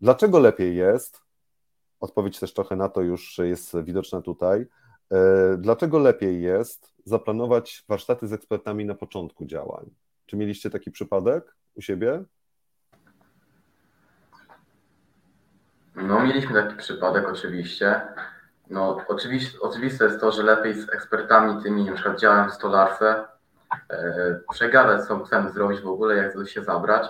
Dlaczego 0.00 0.38
lepiej 0.38 0.76
jest? 0.76 1.20
Odpowiedź 2.04 2.40
też 2.40 2.54
trochę 2.54 2.76
na 2.76 2.88
to 2.88 3.02
już 3.02 3.38
jest 3.38 3.76
widoczna 3.82 4.20
tutaj. 4.20 4.66
E, 5.12 5.56
dlaczego 5.58 5.98
lepiej 5.98 6.42
jest 6.42 6.92
zaplanować 7.04 7.84
warsztaty 7.88 8.28
z 8.28 8.32
ekspertami 8.32 8.84
na 8.84 8.94
początku 8.94 9.46
działań? 9.46 9.90
Czy 10.26 10.36
mieliście 10.36 10.70
taki 10.70 10.90
przypadek 10.90 11.56
u 11.74 11.82
siebie? 11.82 12.24
No, 15.96 16.22
mieliśmy 16.26 16.62
taki 16.62 16.76
przypadek 16.76 17.28
oczywiście. 17.28 18.00
No, 18.70 19.00
oczywiście, 19.08 19.60
oczywiste 19.60 20.04
jest 20.04 20.20
to, 20.20 20.32
że 20.32 20.42
lepiej 20.42 20.74
z 20.74 20.88
ekspertami 20.88 21.62
tymi, 21.62 21.84
na 21.84 21.92
przykład 21.92 22.20
działem 22.20 22.50
w 22.50 22.54
stolarce, 22.54 23.24
e, 23.90 24.40
przegadać, 24.52 25.08
co 25.08 25.24
chcemy 25.24 25.50
zrobić 25.50 25.80
w 25.80 25.88
ogóle, 25.88 26.16
jak 26.16 26.48
się 26.48 26.64
zabrać 26.64 27.06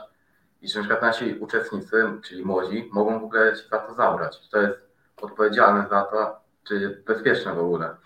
i 0.64 0.68
że 0.68 0.78
na 0.78 0.84
przykład 0.84 1.02
nasi 1.02 1.38
uczestnicy, 1.38 2.04
czyli 2.22 2.44
młodzi, 2.44 2.88
mogą 2.92 3.20
w 3.20 3.24
ogóle 3.24 3.56
się 3.56 3.68
za 3.70 3.78
to 3.78 3.94
zabrać. 3.94 4.48
To 4.48 4.62
jest 4.62 4.83
odpowiedzialne 5.22 5.88
za 5.90 6.02
to, 6.02 6.40
czy 6.68 7.02
bezpieczne 7.06 7.54
w 7.54 7.58
ogóle. 7.58 7.96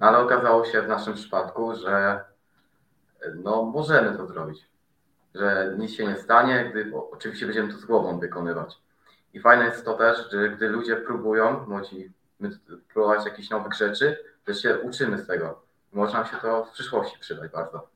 No, 0.00 0.06
ale 0.06 0.18
okazało 0.18 0.64
się 0.64 0.82
w 0.82 0.88
naszym 0.88 1.14
przypadku, 1.14 1.76
że 1.76 2.24
no, 3.34 3.62
możemy 3.62 4.16
to 4.16 4.26
zrobić, 4.26 4.68
że 5.34 5.74
nic 5.78 5.90
się 5.90 6.06
nie 6.06 6.16
stanie, 6.16 6.70
gdy 6.70 6.92
oczywiście 7.10 7.46
będziemy 7.46 7.72
to 7.72 7.78
z 7.78 7.84
głową 7.84 8.18
wykonywać. 8.18 8.78
I 9.32 9.40
fajne 9.40 9.64
jest 9.64 9.84
to 9.84 9.94
też, 9.94 10.30
że 10.30 10.48
gdy 10.48 10.68
ludzie 10.68 10.96
próbują, 10.96 11.66
młodzi, 11.68 12.12
próbować 12.92 13.24
jakichś 13.24 13.50
nowych 13.50 13.74
rzeczy, 13.74 14.24
to 14.44 14.54
się 14.54 14.78
uczymy 14.78 15.18
z 15.18 15.26
tego. 15.26 15.62
Można 15.92 16.24
się 16.24 16.36
to 16.36 16.64
w 16.64 16.70
przyszłości 16.70 17.18
przydać 17.18 17.52
bardzo. 17.52 17.95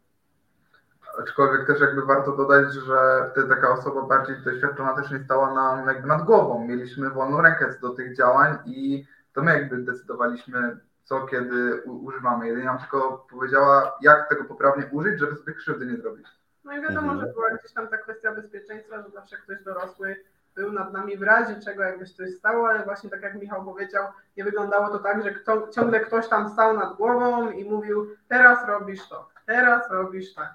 Aczkolwiek 1.19 1.67
też 1.67 1.81
jakby 1.81 2.03
warto 2.03 2.37
dodać, 2.37 2.73
że 2.73 3.31
wtedy 3.33 3.49
taka 3.49 3.71
osoba 3.71 4.03
bardziej 4.03 4.37
doświadczona 4.45 4.95
też 4.95 5.11
nie 5.11 5.25
stała 5.25 5.55
nam 5.55 5.87
jakby 5.87 6.09
nad 6.09 6.25
głową. 6.25 6.67
Mieliśmy 6.69 7.11
wolną 7.11 7.41
rękę 7.41 7.75
do 7.81 7.91
tych 7.91 8.17
działań 8.17 8.59
i 8.67 9.07
to 9.33 9.43
my 9.43 9.53
jakby 9.53 9.77
decydowaliśmy, 9.77 10.79
co 11.05 11.27
kiedy 11.27 11.83
używamy. 11.83 12.47
Jedynie 12.47 12.67
nam 12.67 12.79
tylko 12.79 13.27
powiedziała, 13.31 13.99
jak 14.01 14.29
tego 14.29 14.45
poprawnie 14.45 14.87
użyć, 14.93 15.21
żeby 15.21 15.37
sobie 15.37 15.53
krzywdy 15.53 15.87
nie 15.87 15.97
zrobić. 15.97 16.27
No 16.65 16.73
i 16.73 16.83
wiadomo, 16.83 17.13
mhm. 17.13 17.21
że 17.21 17.33
była 17.33 17.51
gdzieś 17.51 17.73
tam 17.73 17.89
ta 17.89 17.99
kwestia 17.99 18.35
bezpieczeństwa, 18.35 19.03
że 19.03 19.11
zawsze 19.11 19.37
ktoś 19.37 19.63
dorosły 19.65 20.17
był 20.55 20.73
nad 20.73 20.93
nami 20.93 21.17
w 21.17 21.23
razie 21.23 21.61
czego 21.61 21.83
jakby 21.83 22.07
się 22.07 22.15
coś 22.15 22.31
stało, 22.31 22.69
ale 22.69 22.85
właśnie 22.85 23.11
tak 23.11 23.23
jak 23.23 23.35
Michał 23.35 23.65
powiedział, 23.65 24.07
nie 24.37 24.45
wyglądało 24.45 24.89
to 24.89 24.99
tak, 24.99 25.23
że 25.23 25.31
kto, 25.31 25.69
ciągle 25.69 26.01
ktoś 26.01 26.29
tam 26.29 26.49
stał 26.53 26.77
nad 26.77 26.97
głową 26.97 27.51
i 27.51 27.65
mówił 27.65 28.17
teraz 28.29 28.69
robisz 28.69 29.09
to, 29.09 29.29
teraz 29.47 29.91
robisz 29.91 30.35
tak. 30.35 30.55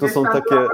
To 0.00 0.08
są 0.08 0.24
takie 0.24 0.68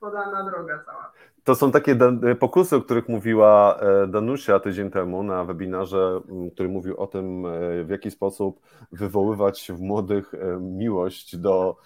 podana 0.00 0.50
droga 0.50 0.82
cała. 0.86 1.12
To 1.44 1.54
są 1.54 1.72
takie 1.72 1.96
pokusy, 2.40 2.76
o 2.76 2.80
których 2.80 3.08
mówiła 3.08 3.78
e, 3.80 4.06
Danusia 4.06 4.60
tydzień 4.60 4.90
temu 4.90 5.22
na 5.22 5.44
webinarze, 5.44 6.20
który 6.54 6.68
mówił 6.68 6.96
o 6.96 7.06
tym, 7.06 7.46
e, 7.46 7.84
w 7.84 7.88
jaki 7.90 8.10
sposób 8.10 8.60
wywoływać 8.92 9.72
w 9.74 9.80
młodych 9.80 10.34
e, 10.34 10.60
miłość 10.60 11.36
do 11.36 11.76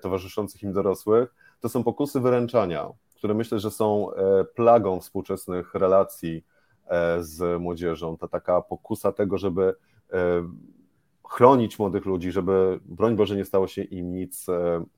towarzyszących 0.00 0.62
im 0.62 0.72
dorosłych. 0.72 1.34
To 1.60 1.68
są 1.68 1.84
pokusy 1.84 2.20
wyręczania 2.20 2.88
które 3.16 3.34
myślę, 3.34 3.58
że 3.58 3.70
są 3.70 4.08
plagą 4.54 5.00
współczesnych 5.00 5.74
relacji 5.74 6.44
z 7.20 7.60
młodzieżą. 7.60 8.16
To 8.16 8.28
taka 8.28 8.62
pokusa 8.62 9.12
tego, 9.12 9.38
żeby 9.38 9.74
chronić 11.32 11.78
młodych 11.78 12.04
ludzi, 12.04 12.32
żeby 12.32 12.80
broń 12.84 13.16
Boże 13.16 13.36
nie 13.36 13.44
stało 13.44 13.66
się 13.66 13.82
im 13.82 14.12
nic 14.12 14.46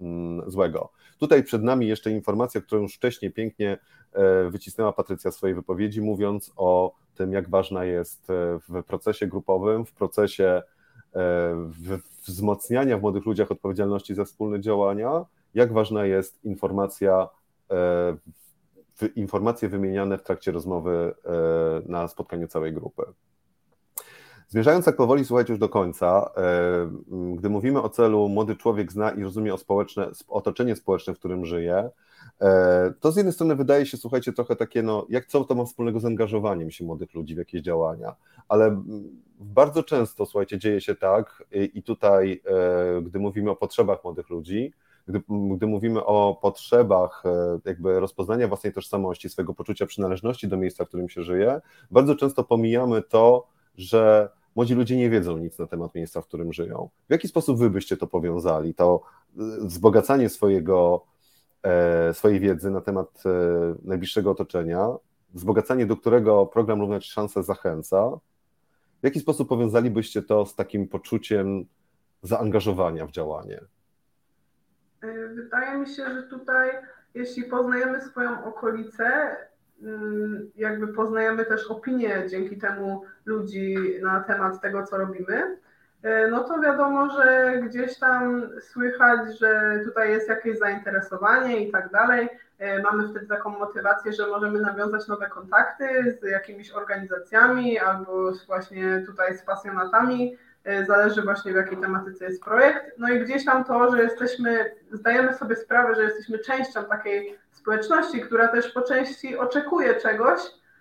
mm, 0.00 0.50
złego. 0.50 0.90
Tutaj 1.18 1.44
przed 1.44 1.62
nami 1.62 1.88
jeszcze 1.88 2.10
informacja, 2.10 2.60
którą 2.60 2.82
już 2.82 2.94
wcześniej 2.94 3.32
pięknie 3.32 3.78
wycisnęła 4.50 4.92
Patrycja 4.92 5.30
w 5.30 5.34
swojej 5.34 5.54
wypowiedzi, 5.54 6.02
mówiąc 6.02 6.52
o 6.56 6.94
tym, 7.14 7.32
jak 7.32 7.50
ważna 7.50 7.84
jest 7.84 8.26
w 8.68 8.82
procesie 8.86 9.26
grupowym, 9.26 9.86
w 9.86 9.92
procesie 9.92 10.62
wzmacniania 12.26 12.98
w 12.98 13.00
młodych 13.00 13.24
ludziach 13.24 13.50
odpowiedzialności 13.50 14.14
za 14.14 14.24
wspólne 14.24 14.60
działania, 14.60 15.24
jak 15.54 15.72
ważna 15.72 16.06
jest 16.06 16.44
informacja 16.44 17.28
E, 17.70 19.08
informacje 19.16 19.68
wymieniane 19.68 20.18
w 20.18 20.22
trakcie 20.22 20.52
rozmowy 20.52 21.14
e, 21.24 21.30
na 21.86 22.08
spotkaniu 22.08 22.48
całej 22.48 22.72
grupy. 22.72 23.02
Zmierzając 24.48 24.84
tak 24.84 24.96
powoli, 24.96 25.24
słuchajcie 25.24 25.52
już 25.52 25.60
do 25.60 25.68
końca, 25.68 26.30
e, 26.36 26.90
gdy 27.36 27.50
mówimy 27.50 27.82
o 27.82 27.88
celu 27.88 28.28
młody 28.28 28.56
człowiek 28.56 28.92
zna 28.92 29.10
i 29.10 29.22
rozumie 29.22 29.54
o 29.54 29.58
społeczne, 29.58 30.10
otoczenie 30.28 30.76
społeczne, 30.76 31.14
w 31.14 31.18
którym 31.18 31.46
żyje, 31.46 31.90
to 33.00 33.12
z 33.12 33.16
jednej 33.16 33.32
strony 33.32 33.56
wydaje 33.56 33.86
się, 33.86 33.96
słuchajcie, 33.96 34.32
trochę 34.32 34.56
takie, 34.56 34.82
no, 34.82 35.06
jak 35.08 35.26
co 35.26 35.44
to 35.44 35.54
ma 35.54 35.64
wspólnego 35.64 36.00
z 36.00 36.04
angażowaniem 36.04 36.70
się 36.70 36.84
młodych 36.84 37.14
ludzi 37.14 37.34
w 37.34 37.38
jakieś 37.38 37.62
działania, 37.62 38.14
ale 38.48 38.82
bardzo 39.40 39.82
często, 39.82 40.26
słuchajcie, 40.26 40.58
dzieje 40.58 40.80
się 40.80 40.94
tak 40.94 41.44
i 41.74 41.82
tutaj, 41.82 42.42
gdy 43.02 43.18
mówimy 43.18 43.50
o 43.50 43.56
potrzebach 43.56 44.04
młodych 44.04 44.30
ludzi, 44.30 44.72
gdy, 45.08 45.22
gdy 45.56 45.66
mówimy 45.66 46.04
o 46.04 46.38
potrzebach 46.42 47.22
e, 47.26 47.58
jakby 47.64 48.00
rozpoznania 48.00 48.48
własnej 48.48 48.72
tożsamości, 48.72 49.28
swojego 49.28 49.54
poczucia 49.54 49.86
przynależności 49.86 50.48
do 50.48 50.56
miejsca, 50.56 50.84
w 50.84 50.88
którym 50.88 51.08
się 51.08 51.22
żyje, 51.22 51.60
bardzo 51.90 52.14
często 52.14 52.44
pomijamy 52.44 53.02
to, 53.02 53.46
że 53.76 54.28
młodzi 54.56 54.74
ludzie 54.74 54.96
nie 54.96 55.10
wiedzą 55.10 55.38
nic 55.38 55.58
na 55.58 55.66
temat 55.66 55.94
miejsca, 55.94 56.20
w 56.20 56.26
którym 56.26 56.52
żyją. 56.52 56.88
W 57.08 57.12
jaki 57.12 57.28
sposób 57.28 57.58
wy 57.58 57.70
byście 57.70 57.96
to 57.96 58.06
powiązali? 58.06 58.74
To 58.74 59.02
e, 59.02 59.42
wzbogacanie 59.60 60.28
swojego, 60.28 61.04
e, 61.62 62.14
swojej 62.14 62.40
wiedzy 62.40 62.70
na 62.70 62.80
temat 62.80 63.22
najbliższego 63.82 64.30
otoczenia, 64.30 64.88
wzbogacanie, 65.34 65.86
do 65.86 65.96
którego 65.96 66.46
program 66.46 66.80
Równać 66.80 67.06
Szanse 67.06 67.42
zachęca, 67.42 68.10
w 69.02 69.04
jaki 69.04 69.20
sposób 69.20 69.48
powiązalibyście 69.48 70.22
to 70.22 70.46
z 70.46 70.54
takim 70.54 70.88
poczuciem 70.88 71.66
zaangażowania 72.22 73.06
w 73.06 73.10
działanie? 73.10 73.60
E, 75.02 75.28
wydaje 75.28 75.78
mi 75.78 75.86
się, 75.86 76.14
że 76.14 76.22
tutaj, 76.22 76.70
jeśli 77.14 77.44
poznajemy 77.44 78.00
swoją 78.00 78.44
okolicę, 78.44 79.36
jakby 80.56 80.88
poznajemy 80.88 81.44
też 81.44 81.66
opinię 81.66 82.24
dzięki 82.30 82.56
temu 82.56 83.04
ludzi 83.24 83.76
na 84.02 84.20
temat 84.20 84.60
tego, 84.60 84.86
co 84.86 84.96
robimy, 84.96 85.56
e, 86.02 86.28
no 86.28 86.44
to 86.44 86.60
wiadomo, 86.60 87.10
że 87.10 87.54
gdzieś 87.62 87.98
tam 87.98 88.50
słychać, 88.60 89.38
że 89.38 89.80
tutaj 89.84 90.10
jest 90.10 90.28
jakieś 90.28 90.58
zainteresowanie 90.58 91.66
i 91.66 91.72
tak 91.72 91.90
dalej. 91.90 92.28
mamy 92.82 93.08
wtedy 93.08 93.26
taką 93.26 93.50
motywację, 93.50 94.12
że 94.12 94.26
możemy 94.26 94.60
nawiązać 94.60 95.08
nowe 95.08 95.28
kontakty 95.28 96.18
z 96.20 96.24
jakimiś 96.24 96.70
organizacjami 96.70 97.78
albo 97.78 98.32
właśnie 98.46 99.02
tutaj 99.06 99.38
z 99.38 99.42
pasjonatami 99.42 100.36
zależy 100.86 101.22
właśnie 101.22 101.52
w 101.52 101.56
jakiej 101.56 101.78
tematyce 101.78 102.24
jest 102.24 102.44
projekt. 102.44 102.98
No 102.98 103.08
i 103.08 103.20
gdzieś 103.20 103.44
tam 103.44 103.64
to, 103.64 103.90
że 103.90 104.02
jesteśmy, 104.02 104.74
zdajemy 104.92 105.34
sobie 105.34 105.56
sprawę, 105.56 105.94
że 105.94 106.02
jesteśmy 106.02 106.38
częścią 106.38 106.84
takiej 106.84 107.38
społeczności, 107.64 108.20
która 108.20 108.48
też 108.48 108.72
po 108.72 108.82
części 108.82 109.36
oczekuje 109.36 109.94
czegoś, 109.94 110.40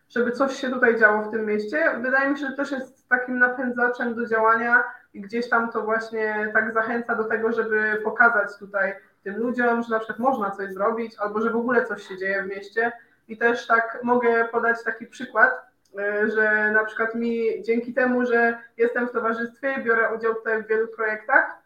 żeby 0.10 0.32
coś 0.32 0.56
się 0.56 0.70
tutaj 0.70 1.00
działo 1.00 1.24
w 1.24 1.32
tym 1.32 1.46
mieście. 1.46 2.00
Wydaje 2.02 2.30
mi 2.30 2.40
się, 2.40 2.46
że 2.48 2.54
też 2.54 2.72
jest 2.72 3.10
takim 3.10 3.40
napędzaczem 3.40 4.16
do 4.16 4.28
działania 4.28 4.84
i 5.14 5.22
gdzieś 5.22 5.50
tam 5.50 5.72
to 5.72 5.82
właśnie 5.82 6.52
tak 6.54 6.74
zachęca 6.74 7.16
do 7.16 7.24
tego, 7.24 7.52
żeby 7.52 8.02
pokazać 8.04 8.50
tutaj 8.60 8.96
tym 9.24 9.38
ludziom, 9.38 9.84
że 9.84 9.90
na 9.90 10.00
przykład 10.00 10.20
można 10.20 10.52
coś 10.52 10.74
zrobić, 10.74 11.16
albo 11.20 11.42
że 11.42 11.50
w 11.50 11.56
ogóle 11.56 11.86
coś 11.86 12.08
się 12.08 12.18
dzieje 12.18 12.44
w 12.44 12.48
mieście. 12.48 12.92
I 13.28 13.38
też 13.38 13.68
tak 13.68 14.00
mogę 14.04 14.48
podać 14.52 14.84
taki 14.84 15.08
przykład, 15.08 15.74
E, 16.00 16.30
że 16.30 16.72
na 16.72 16.86
przykład 16.86 17.16
mi 17.16 17.64
dzięki 17.64 17.94
temu, 17.94 18.26
że 18.26 18.58
jestem 18.78 19.08
w 19.08 19.12
towarzystwie, 19.12 19.78
biorę 19.84 20.16
udział 20.16 20.36
tutaj 20.36 20.64
w 20.64 20.68
wielu 20.68 20.88
projektach. 20.88 21.58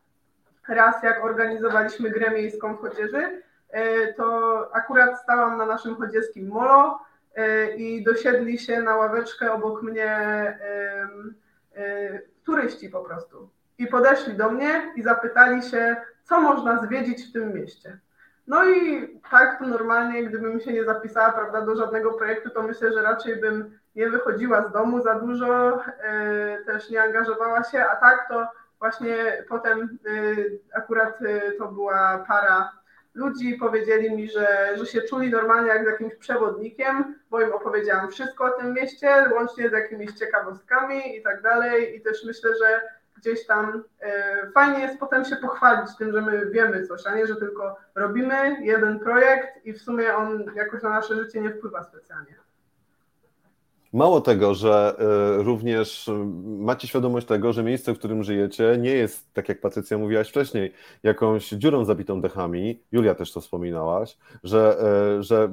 Raz 0.68 1.04
jak 1.04 1.24
organizowaliśmy 1.24 2.10
grę 2.10 2.32
miejską 2.32 2.76
w 2.76 2.82
Chodzieży, 2.82 3.42
to 4.18 4.70
akurat 4.76 5.22
stałam 5.22 5.58
na 5.58 5.66
naszym 5.66 5.96
chodzieskim 5.96 6.48
molo 6.48 7.00
e, 7.36 7.76
i 7.76 8.04
dosiedli 8.04 8.60
się 8.60 8.82
na 8.82 8.96
ławeczkę 8.96 9.52
obok 9.52 9.84
mnie 9.84 10.20
turyści 12.46 12.90
po 12.90 13.00
prostu. 13.00 13.50
I 13.78 13.88
podeszli 13.88 14.34
do 14.34 14.50
mnie 14.50 14.94
i 14.96 15.04
zapytali 15.04 15.64
się, 15.64 15.96
co 16.24 16.42
można 16.42 16.86
zwiedzić 16.86 17.30
w 17.30 17.34
tym 17.34 17.54
mieście. 17.54 18.00
No 18.48 18.66
i 18.66 19.08
tak 19.32 19.60
to 19.60 19.66
normalnie, 19.66 20.24
gdybym 20.24 20.60
się 20.60 20.74
nie 20.74 20.86
zapisała 20.86 21.32
prawda, 21.32 21.62
do 21.62 21.76
żadnego 21.76 22.14
projektu, 22.14 22.50
to 22.50 22.64
myślę, 22.64 22.94
że 22.94 23.02
raczej 23.02 23.36
bym 23.36 23.80
nie 23.96 24.10
wychodziła 24.10 24.70
z 24.70 24.72
domu 24.72 25.02
za 25.02 25.16
dużo, 25.16 25.82
e, 25.86 26.58
też 26.66 26.90
nie 26.90 27.04
angażowała 27.04 27.64
się, 27.64 27.86
a 27.86 27.96
tak 27.96 28.28
to 28.30 28.48
właśnie 28.80 29.44
potem 29.50 29.98
e, 30.06 30.78
akurat 30.78 31.22
e, 31.22 31.52
to 31.52 31.68
była 31.68 32.26
para 32.28 32.72
ludzi, 33.18 33.58
powiedzieli 33.60 34.16
mi, 34.16 34.30
że, 34.30 34.74
że 34.78 34.86
się 34.86 35.02
czuli 35.02 35.30
normalnie 35.30 35.70
jak 35.70 35.84
z 35.84 35.88
jakimś 35.88 36.16
przewodnikiem, 36.16 37.16
bo 37.30 37.42
im 37.42 37.54
opowiedziałam 37.54 38.12
wszystko 38.12 38.46
o 38.46 38.50
tym 38.50 38.74
mieście, 38.74 39.10
łącznie 39.36 39.70
z 39.70 39.72
jakimiś 39.72 40.12
ciekawostkami 40.12 41.18
i 41.18 41.24
tak 41.24 41.42
dalej 41.42 41.96
i 41.96 42.02
też 42.02 42.24
myślę, 42.24 42.50
że 42.56 42.82
gdzieś 43.18 43.46
tam 43.46 43.84
fajnie 44.54 44.80
jest 44.80 45.00
potem 45.00 45.26
się 45.26 45.36
pochwalić 45.36 45.98
tym, 45.98 46.12
że 46.12 46.22
my 46.22 46.46
wiemy 46.46 46.88
coś, 46.88 47.08
a 47.08 47.16
nie, 47.16 47.28
że 47.28 47.36
tylko 47.36 47.78
robimy 47.96 48.58
jeden 48.62 49.00
projekt 49.00 49.66
i 49.66 49.74
w 49.74 49.82
sumie 49.82 50.16
on 50.16 50.46
jakoś 50.56 50.84
na 50.84 50.90
nasze 50.90 51.16
życie 51.16 51.42
nie 51.42 51.50
wpływa 51.50 51.84
specjalnie. 51.84 52.47
Mało 53.94 54.22
tego, 54.22 54.54
że 54.54 54.96
y, 55.40 55.44
również 55.44 56.10
macie 56.44 56.88
świadomość 56.88 57.28
tego, 57.28 57.54
że 57.54 57.64
miejsce, 57.64 57.94
w 57.94 57.98
którym 57.98 58.24
żyjecie, 58.24 58.78
nie 58.80 58.90
jest, 58.90 59.34
tak 59.34 59.50
jak 59.50 59.62
Patrycja 59.62 59.98
mówiłaś 59.98 60.30
wcześniej, 60.30 60.74
jakąś 61.04 61.50
dziurą 61.50 61.86
zabitą 61.86 62.22
dechami. 62.22 62.80
Julia 62.92 63.16
też 63.16 63.32
to 63.32 63.42
wspominałaś, 63.42 64.18
że, 64.44 64.78
y, 65.20 65.24
że, 65.24 65.50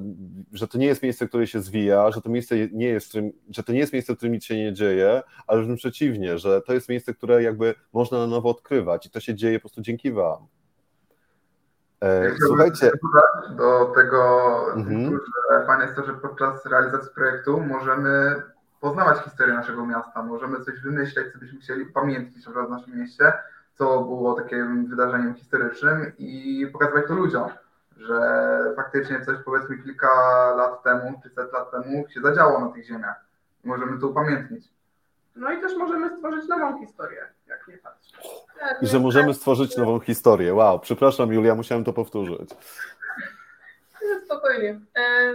że 0.53 0.69
to 0.69 0.79
nie 0.79 0.87
jest 0.87 1.03
miejsce, 1.03 1.29
które 1.29 1.47
się 1.47 1.61
zwija, 1.61 2.11
że 2.11 2.21
to 2.21 2.31
miejsce 2.31 2.57
nie 2.73 2.87
jest, 2.87 3.13
że 3.51 3.63
to 3.63 3.73
nie 3.73 3.79
jest 3.79 3.93
miejsce, 3.93 4.15
w 4.15 4.17
którym 4.17 4.33
nic 4.33 4.45
się 4.45 4.57
nie 4.57 4.73
dzieje, 4.73 5.23
ale 5.47 5.63
wręcz 5.63 5.81
przeciwnie, 5.81 6.39
że 6.39 6.63
to 6.63 6.75
jest 6.75 6.89
miejsce, 6.89 7.15
które 7.15 7.43
jakby 7.43 7.75
można 7.93 8.19
na 8.19 8.27
nowo 8.27 8.51
odkrywać 8.51 9.07
i 9.07 9.11
to 9.11 9.21
się 9.21 9.35
dzieje 9.35 9.59
po 9.59 9.63
prostu 9.63 9.81
dzięki 9.81 10.13
Wam. 10.13 10.47
E, 12.01 12.35
słuchajcie. 12.47 12.91
Do 13.51 13.93
tego, 13.95 14.57
mhm. 14.77 15.21
że 15.51 15.67
fajne 15.67 15.85
jest 15.85 15.97
to, 15.97 16.05
że 16.05 16.15
podczas 16.15 16.67
realizacji 16.67 17.11
projektu 17.15 17.61
możemy 17.61 18.43
poznawać 18.81 19.19
historię 19.19 19.55
naszego 19.55 19.87
miasta, 19.87 20.23
możemy 20.23 20.61
coś 20.61 20.81
wymyśleć, 20.81 21.33
co 21.33 21.39
byśmy 21.39 21.61
chcieli 21.61 21.87
pamiętać 21.87 22.43
w 22.43 22.71
naszym 22.71 22.99
mieście, 22.99 23.33
co 23.75 24.01
było 24.01 24.35
takim 24.35 24.87
wydarzeniem 24.87 25.35
historycznym 25.35 26.13
i 26.19 26.67
pokazywać 26.73 27.07
to 27.07 27.15
ludziom, 27.15 27.51
że 27.97 28.19
faktycznie 28.77 29.25
coś 29.25 29.37
powiedzmy 29.45 29.79
kilka 29.79 30.09
lat 30.57 30.83
temu, 30.83 31.21
czy 31.23 31.31
set 31.31 31.53
lat 31.53 31.71
temu 31.71 32.09
się 32.09 32.21
zadziało 32.21 32.61
na 32.61 32.69
tych 32.69 32.85
ziemiach. 32.85 33.25
Możemy 33.65 34.01
to 34.01 34.09
upamiętnić. 34.09 34.69
No 35.37 35.53
i 35.53 35.61
też 35.61 35.77
możemy 35.77 36.17
stworzyć 36.17 36.49
nową 36.49 36.79
historię, 36.79 37.27
nie 37.69 37.79
patrzeć. 37.79 38.15
Tak, 38.61 38.83
I 38.83 38.87
że 38.87 38.99
możemy 38.99 39.35
stworzyć 39.35 39.77
nową 39.77 40.01
historię. 40.01 40.55
Wow, 40.55 40.81
przepraszam 40.81 41.33
Julia, 41.33 41.55
musiałem 41.55 41.85
to 41.85 41.93
powtórzyć. 41.93 42.51
Spokojnie. 44.25 44.81
E, 44.97 45.35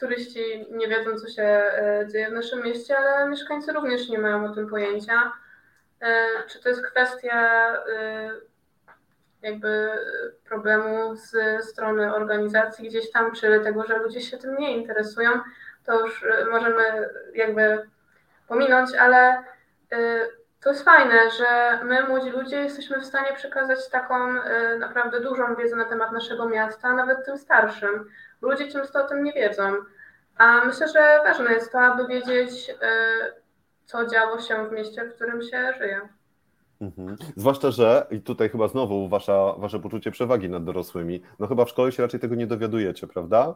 turyści 0.00 0.66
nie 0.70 0.88
wiedzą, 0.88 1.18
co 1.18 1.28
się 1.28 1.42
e, 1.42 2.08
dzieje 2.12 2.30
w 2.30 2.32
naszym 2.32 2.62
mieście, 2.62 2.98
ale 2.98 3.28
mieszkańcy 3.30 3.72
również 3.72 4.08
nie 4.08 4.18
mają 4.18 4.44
o 4.44 4.54
tym 4.54 4.68
pojęcia. 4.68 5.32
E, 6.00 6.26
czy 6.48 6.62
to 6.62 6.68
jest 6.68 6.86
kwestia 6.86 7.72
jakby 9.42 9.90
problemu 10.44 11.16
z 11.16 11.64
strony 11.64 12.14
organizacji 12.14 12.88
gdzieś 12.88 13.10
tam, 13.10 13.32
czy 13.32 13.60
tego, 13.64 13.84
że 13.84 13.98
ludzie 13.98 14.20
się 14.20 14.38
tym 14.38 14.56
nie 14.56 14.76
interesują, 14.76 15.30
to 15.86 16.00
już 16.00 16.24
możemy 16.50 17.08
jakby 17.34 17.88
pominąć, 18.48 18.94
ale 18.94 19.44
to 20.64 20.70
jest 20.70 20.84
fajne, 20.84 21.30
że 21.38 21.80
my, 21.84 22.08
młodzi 22.08 22.30
ludzie, 22.30 22.56
jesteśmy 22.56 23.00
w 23.00 23.04
stanie 23.04 23.36
przekazać 23.36 23.88
taką 23.88 24.14
y, 24.36 24.78
naprawdę 24.78 25.20
dużą 25.20 25.54
wiedzę 25.54 25.76
na 25.76 25.84
temat 25.84 26.12
naszego 26.12 26.48
miasta, 26.48 26.92
nawet 26.92 27.24
tym 27.26 27.38
starszym. 27.38 28.04
Ludzie 28.42 28.68
często 28.68 29.04
o 29.04 29.08
tym 29.08 29.24
nie 29.24 29.32
wiedzą. 29.32 29.72
A 30.36 30.64
myślę, 30.64 30.88
że 30.88 31.20
ważne 31.24 31.52
jest 31.52 31.72
to, 31.72 31.80
aby 31.80 32.06
wiedzieć, 32.06 32.70
y, 32.70 32.74
co 33.84 34.06
działo 34.06 34.40
się 34.40 34.68
w 34.68 34.72
mieście, 34.72 35.04
w 35.04 35.14
którym 35.14 35.42
się 35.42 35.72
żyje. 35.78 36.00
Mhm. 36.80 37.16
Zwłaszcza, 37.36 37.70
że 37.70 38.06
i 38.10 38.20
tutaj 38.20 38.48
chyba 38.48 38.68
znowu 38.68 39.08
wasza, 39.08 39.52
wasze 39.58 39.78
poczucie 39.78 40.10
przewagi 40.10 40.48
nad 40.48 40.64
dorosłymi. 40.64 41.22
No 41.38 41.46
chyba 41.46 41.64
w 41.64 41.70
szkole 41.70 41.92
się 41.92 42.02
raczej 42.02 42.20
tego 42.20 42.34
nie 42.34 42.46
dowiadujecie, 42.46 43.06
prawda? 43.06 43.54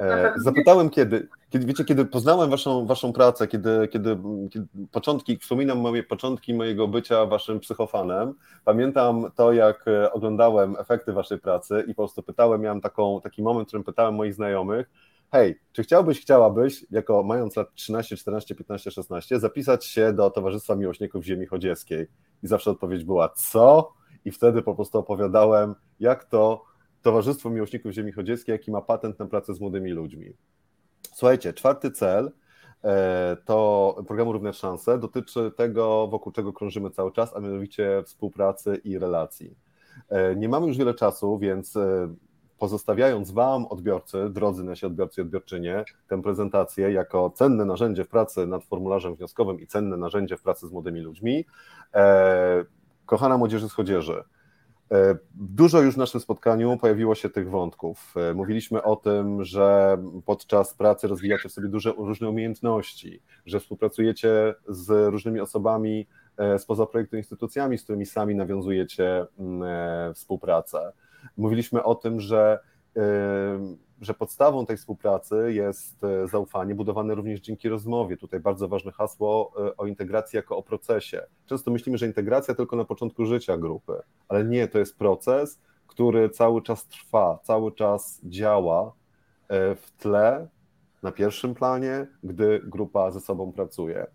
E, 0.00 0.32
zapytałem 0.36 0.90
kiedy, 0.90 1.28
kiedy, 1.50 1.66
wiecie, 1.66 1.84
kiedy 1.84 2.04
poznałem 2.04 2.50
waszą, 2.50 2.86
waszą 2.86 3.12
pracę, 3.12 3.46
kiedy, 3.46 3.88
kiedy, 3.88 4.18
kiedy 4.50 4.66
początki, 4.92 5.38
wspominam 5.38 5.78
moje 5.78 6.02
początki 6.02 6.54
mojego 6.54 6.88
bycia 6.88 7.26
waszym 7.26 7.60
psychofanem, 7.60 8.34
pamiętam 8.64 9.30
to, 9.34 9.52
jak 9.52 9.88
e, 9.88 10.12
oglądałem 10.12 10.76
efekty 10.78 11.12
waszej 11.12 11.38
pracy 11.38 11.84
i 11.86 11.94
po 11.94 12.02
prostu 12.02 12.22
pytałem, 12.22 12.60
miałem 12.60 12.80
taką, 12.80 13.20
taki 13.20 13.42
moment, 13.42 13.66
w 13.66 13.68
którym 13.68 13.84
pytałem 13.84 14.14
moich 14.14 14.34
znajomych, 14.34 14.90
hej, 15.32 15.60
czy 15.72 15.82
chciałbyś, 15.82 16.20
chciałabyś, 16.20 16.86
jako 16.90 17.22
mając 17.22 17.56
lat 17.56 17.74
13, 17.74 18.16
14, 18.16 18.54
15, 18.54 18.90
16, 18.90 19.40
zapisać 19.40 19.84
się 19.84 20.12
do 20.12 20.30
Towarzystwa 20.30 20.74
Miłośników 20.74 21.24
Ziemi 21.24 21.46
Chodzieskiej? 21.46 22.06
I 22.42 22.46
zawsze 22.46 22.70
odpowiedź 22.70 23.04
była, 23.04 23.28
co? 23.28 23.92
I 24.24 24.30
wtedy 24.30 24.62
po 24.62 24.74
prostu 24.74 24.98
opowiadałem, 24.98 25.74
jak 26.00 26.24
to 26.24 26.64
Towarzystwo 27.04 27.50
Miłośników 27.50 27.92
Ziemi 27.92 28.12
Chodzieckiej, 28.12 28.52
jaki 28.52 28.70
ma 28.70 28.82
patent 28.82 29.18
na 29.18 29.26
pracę 29.26 29.54
z 29.54 29.60
młodymi 29.60 29.90
ludźmi. 29.90 30.32
Słuchajcie, 31.14 31.52
czwarty 31.52 31.90
cel 31.90 32.32
e, 32.84 33.36
to 33.44 33.96
programu 34.06 34.32
Równe 34.32 34.52
Szanse 34.52 34.98
dotyczy 34.98 35.52
tego, 35.56 36.08
wokół 36.08 36.32
czego 36.32 36.52
krążymy 36.52 36.90
cały 36.90 37.12
czas, 37.12 37.36
a 37.36 37.40
mianowicie 37.40 38.02
współpracy 38.06 38.80
i 38.84 38.98
relacji. 38.98 39.56
E, 40.08 40.36
nie 40.36 40.48
mamy 40.48 40.66
już 40.66 40.76
wiele 40.76 40.94
czasu, 40.94 41.38
więc 41.38 41.76
e, 41.76 42.14
pozostawiając 42.58 43.30
Wam, 43.30 43.66
odbiorcy, 43.66 44.30
drodzy 44.30 44.64
nasi 44.64 44.86
odbiorcy 44.86 45.20
i 45.20 45.22
odbiorczynie, 45.22 45.84
tę 46.08 46.22
prezentację 46.22 46.92
jako 46.92 47.30
cenne 47.30 47.64
narzędzie 47.64 48.04
w 48.04 48.08
pracy 48.08 48.46
nad 48.46 48.64
formularzem 48.64 49.14
wnioskowym 49.14 49.60
i 49.60 49.66
cenne 49.66 49.96
narzędzie 49.96 50.36
w 50.36 50.42
pracy 50.42 50.68
z 50.68 50.70
młodymi 50.70 51.00
ludźmi, 51.00 51.44
kochana 53.06 53.38
młodzieży 53.38 53.68
z 53.68 53.72
Chodzieży, 53.72 54.24
dużo 55.34 55.80
już 55.80 55.94
w 55.94 55.98
naszym 55.98 56.20
spotkaniu 56.20 56.78
pojawiło 56.78 57.14
się 57.14 57.30
tych 57.30 57.50
wątków. 57.50 58.14
E, 58.16 58.34
mówiliśmy 58.34 58.82
o 58.82 58.96
tym, 58.96 59.44
że 59.44 59.98
podczas 60.26 60.74
pracy 60.74 61.08
rozwijacie 61.08 61.48
w 61.48 61.52
sobie 61.52 61.68
duże, 61.68 61.92
różne 61.96 62.28
umiejętności, 62.28 63.22
że 63.46 63.60
współpracujecie 63.60 64.54
z 64.68 65.10
różnymi 65.12 65.40
osobami 65.40 66.06
e, 66.36 66.58
spoza 66.58 66.86
projektu 66.86 67.16
instytucjami, 67.16 67.78
z 67.78 67.82
którymi 67.82 68.06
sami 68.06 68.34
nawiązujecie 68.34 69.26
współpracę. 70.14 70.92
Mówiliśmy 71.36 71.82
o 71.82 71.94
tym, 71.94 72.20
że 72.20 72.58
że 74.00 74.14
podstawą 74.14 74.66
tej 74.66 74.76
współpracy 74.76 75.52
jest 75.52 76.04
e, 76.04 76.28
zaufanie, 76.28 76.74
budowane 76.74 77.14
również 77.14 77.40
dzięki 77.40 77.68
rozmowie. 77.68 78.16
Tutaj 78.16 78.40
bardzo 78.40 78.68
ważne 78.68 78.92
hasło 78.92 79.52
e, 79.58 79.76
o 79.76 79.86
integracji 79.86 80.36
jako 80.36 80.56
o 80.56 80.62
procesie. 80.62 81.26
Często 81.46 81.70
myślimy, 81.70 81.98
że 81.98 82.06
integracja 82.06 82.54
tylko 82.54 82.76
na 82.76 82.84
początku 82.84 83.24
życia 83.24 83.58
grupy, 83.58 83.92
ale 84.34 84.44
nie, 84.44 84.68
to 84.68 84.78
jest 84.78 84.98
proces, 84.98 85.60
który 85.86 86.30
cały 86.30 86.62
czas 86.62 86.86
trwa, 86.86 87.38
cały 87.42 87.72
czas 87.72 88.20
działa 88.24 88.92
e, 89.48 89.74
w 89.74 89.90
tle, 89.98 90.48
na 91.02 91.12
pierwszym 91.12 91.54
planie, 91.54 92.06
gdy 92.24 92.60
grupa 92.64 93.10
ze 93.10 93.20
sobą 93.20 93.52
pracuje. 93.52 94.06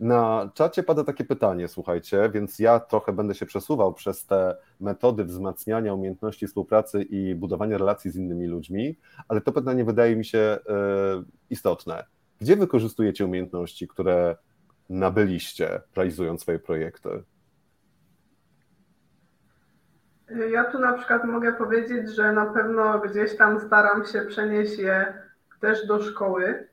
Na 0.00 0.50
czacie 0.54 0.82
pada 0.82 1.04
takie 1.04 1.24
pytanie, 1.24 1.68
słuchajcie, 1.68 2.30
więc 2.34 2.58
ja 2.58 2.80
trochę 2.80 3.12
będę 3.12 3.34
się 3.34 3.46
przesuwał 3.46 3.94
przez 3.94 4.26
te 4.26 4.56
metody 4.80 5.24
wzmacniania 5.24 5.94
umiejętności 5.94 6.46
współpracy 6.46 7.02
i 7.02 7.34
budowania 7.34 7.78
relacji 7.78 8.10
z 8.10 8.16
innymi 8.16 8.46
ludźmi, 8.46 8.98
ale 9.28 9.40
to 9.40 9.52
pytanie 9.52 9.84
wydaje 9.84 10.16
mi 10.16 10.24
się 10.24 10.38
e, 10.38 10.58
istotne. 11.50 12.04
Gdzie 12.40 12.56
wykorzystujecie 12.56 13.24
umiejętności, 13.24 13.88
które 13.88 14.36
nabyliście, 14.90 15.80
realizując 15.96 16.40
swoje 16.40 16.58
projekty? 16.58 17.22
Ja 20.30 20.64
tu 20.64 20.78
na 20.78 20.92
przykład 20.92 21.24
mogę 21.24 21.52
powiedzieć, 21.52 22.10
że 22.10 22.32
na 22.32 22.46
pewno 22.46 22.98
gdzieś 22.98 23.36
tam 23.36 23.60
staram 23.60 24.04
się 24.04 24.22
przenieść 24.22 24.78
je 24.78 25.14
też 25.60 25.86
do 25.86 26.02
szkoły, 26.02 26.68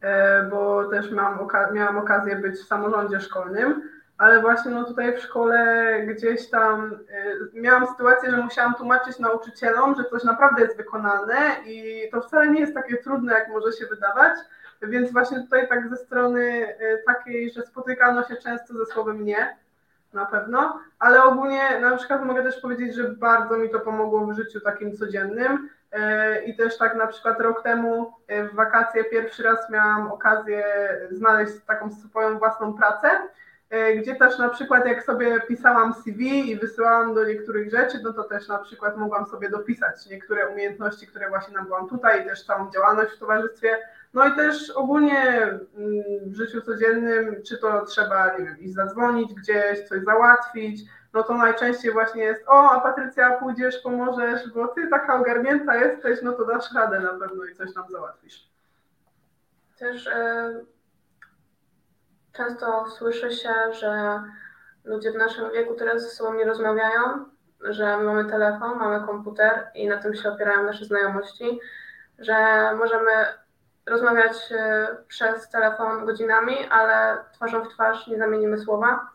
e, 0.00 0.42
bo 0.42 0.84
też 0.84 1.06
oka 1.40 1.70
miałam 1.70 1.98
okazję 1.98 2.36
być 2.36 2.54
w 2.54 2.66
samorządzie 2.66 3.20
szkolnym, 3.20 3.82
ale 4.18 4.40
właśnie 4.40 4.70
no 4.70 4.84
tutaj 4.84 5.16
w 5.16 5.20
szkole 5.20 5.92
gdzieś 6.06 6.50
tam 6.50 6.98
e, 7.10 7.60
miałam 7.60 7.86
sytuację, 7.86 8.30
że 8.30 8.36
musiałam 8.36 8.74
tłumaczyć 8.74 9.18
nauczycielom, 9.18 9.94
że 9.94 10.04
coś 10.04 10.24
naprawdę 10.24 10.62
jest 10.62 10.76
wykonane 10.76 11.36
i 11.66 12.08
to 12.12 12.20
wcale 12.20 12.48
nie 12.48 12.60
jest 12.60 12.74
takie 12.74 12.96
trudne, 12.96 13.32
jak 13.32 13.48
może 13.48 13.72
się 13.72 13.86
wydawać, 13.86 14.32
więc 14.82 15.12
właśnie 15.12 15.40
tutaj 15.40 15.68
tak 15.68 15.88
ze 15.88 15.96
strony 15.96 16.76
e, 16.78 16.98
takiej, 17.06 17.50
że 17.50 17.62
spotykano 17.62 18.24
się 18.24 18.36
często 18.36 18.74
ze 18.74 18.86
słowem 18.86 19.24
nie, 19.24 19.56
na 20.14 20.26
pewno, 20.26 20.80
ale 20.98 21.22
ogólnie 21.22 21.80
na 21.80 21.96
przykład 21.96 22.24
mogę 22.24 22.42
też 22.42 22.60
powiedzieć, 22.60 22.94
że 22.94 23.08
bardzo 23.08 23.56
mi 23.56 23.70
to 23.70 23.80
pomogło 23.80 24.26
w 24.26 24.36
życiu 24.36 24.60
takim 24.60 24.96
codziennym. 24.96 25.68
E, 25.94 26.44
i 26.44 26.56
też 26.56 26.78
tak 26.78 26.96
na 26.96 27.06
przykład 27.06 27.40
rok 27.40 27.62
temu 27.62 28.12
e, 28.26 28.44
w 28.48 28.54
wakacje 28.54 29.04
pierwszy 29.04 29.42
raz 29.42 29.70
miałam 29.70 30.12
okazję 30.12 30.64
znaleźć 31.10 31.52
taką 31.66 31.90
swoją 31.90 32.38
własną 32.38 32.74
pracę, 32.74 33.08
e, 33.70 33.94
gdzie 33.94 34.16
też 34.16 34.38
na 34.38 34.48
przykład 34.48 34.86
jak 34.86 35.02
sobie 35.04 35.40
pisałam 35.40 35.94
CV 35.94 36.50
i 36.50 36.56
wysyłałam 36.56 37.14
do 37.14 37.24
niektórych 37.24 37.70
rzeczy, 37.70 37.98
no 38.02 38.12
to 38.12 38.24
też 38.24 38.48
na 38.48 38.58
przykład 38.58 38.96
mogłam 38.96 39.26
sobie 39.26 39.50
dopisać 39.50 40.06
niektóre 40.06 40.48
umiejętności, 40.48 41.06
które 41.06 41.28
właśnie 41.28 41.54
nabyłam 41.54 41.88
tutaj 41.88 42.22
i 42.22 42.24
też 42.24 42.44
całą 42.44 42.70
działalność 42.70 43.12
w 43.12 43.18
towarzystwie, 43.18 43.78
no 44.14 44.26
i 44.26 44.34
też 44.34 44.70
ogólnie 44.70 45.28
mm, 45.40 45.62
w 46.26 46.34
życiu 46.34 46.62
codziennym, 46.62 47.42
czy 47.42 47.58
to 47.58 47.84
trzeba, 47.86 48.38
nie 48.38 48.44
wiem, 48.44 48.60
iść 48.60 48.74
zadzwonić 48.74 49.34
gdzieś, 49.34 49.88
coś 49.88 50.04
załatwić, 50.04 50.80
no 51.12 51.22
to 51.22 51.34
najczęściej 51.34 51.92
właśnie 51.92 52.22
jest, 52.22 52.44
o, 52.46 52.70
a 52.70 52.80
Patrycja, 52.80 53.30
pójdziesz, 53.30 53.78
pomożesz, 53.78 54.50
bo 54.54 54.68
ty 54.68 54.88
taka 54.88 55.20
ogarnięta 55.20 55.76
jesteś, 55.76 56.18
no 56.22 56.32
to 56.32 56.44
dasz 56.44 56.72
radę 56.74 57.00
na 57.00 57.18
pewno 57.18 57.44
i 57.44 57.54
coś 57.54 57.74
tam 57.74 57.84
załatwisz. 57.90 58.48
Też 59.78 60.06
e, 60.06 60.54
często 62.32 62.90
słyszy 62.90 63.30
się, 63.30 63.52
że 63.72 64.22
ludzie 64.84 65.12
w 65.12 65.16
naszym 65.16 65.50
wieku 65.50 65.74
teraz 65.74 66.02
ze 66.02 66.08
sobą 66.08 66.34
nie 66.34 66.44
rozmawiają, 66.44 67.24
że 67.60 67.96
mamy 67.96 68.30
telefon, 68.30 68.78
mamy 68.78 69.06
komputer 69.06 69.66
i 69.74 69.88
na 69.88 69.96
tym 69.96 70.14
się 70.14 70.28
opierają 70.28 70.62
nasze 70.62 70.84
znajomości, 70.84 71.60
że 72.18 72.34
możemy 72.78 73.10
rozmawiać 73.86 74.52
e, 74.52 74.88
przez 75.08 75.48
telefon 75.48 76.06
godzinami, 76.06 76.56
ale 76.70 77.16
twarzą 77.32 77.64
w 77.64 77.68
twarz 77.68 78.06
nie 78.06 78.18
zamienimy 78.18 78.58
słowa. 78.58 79.10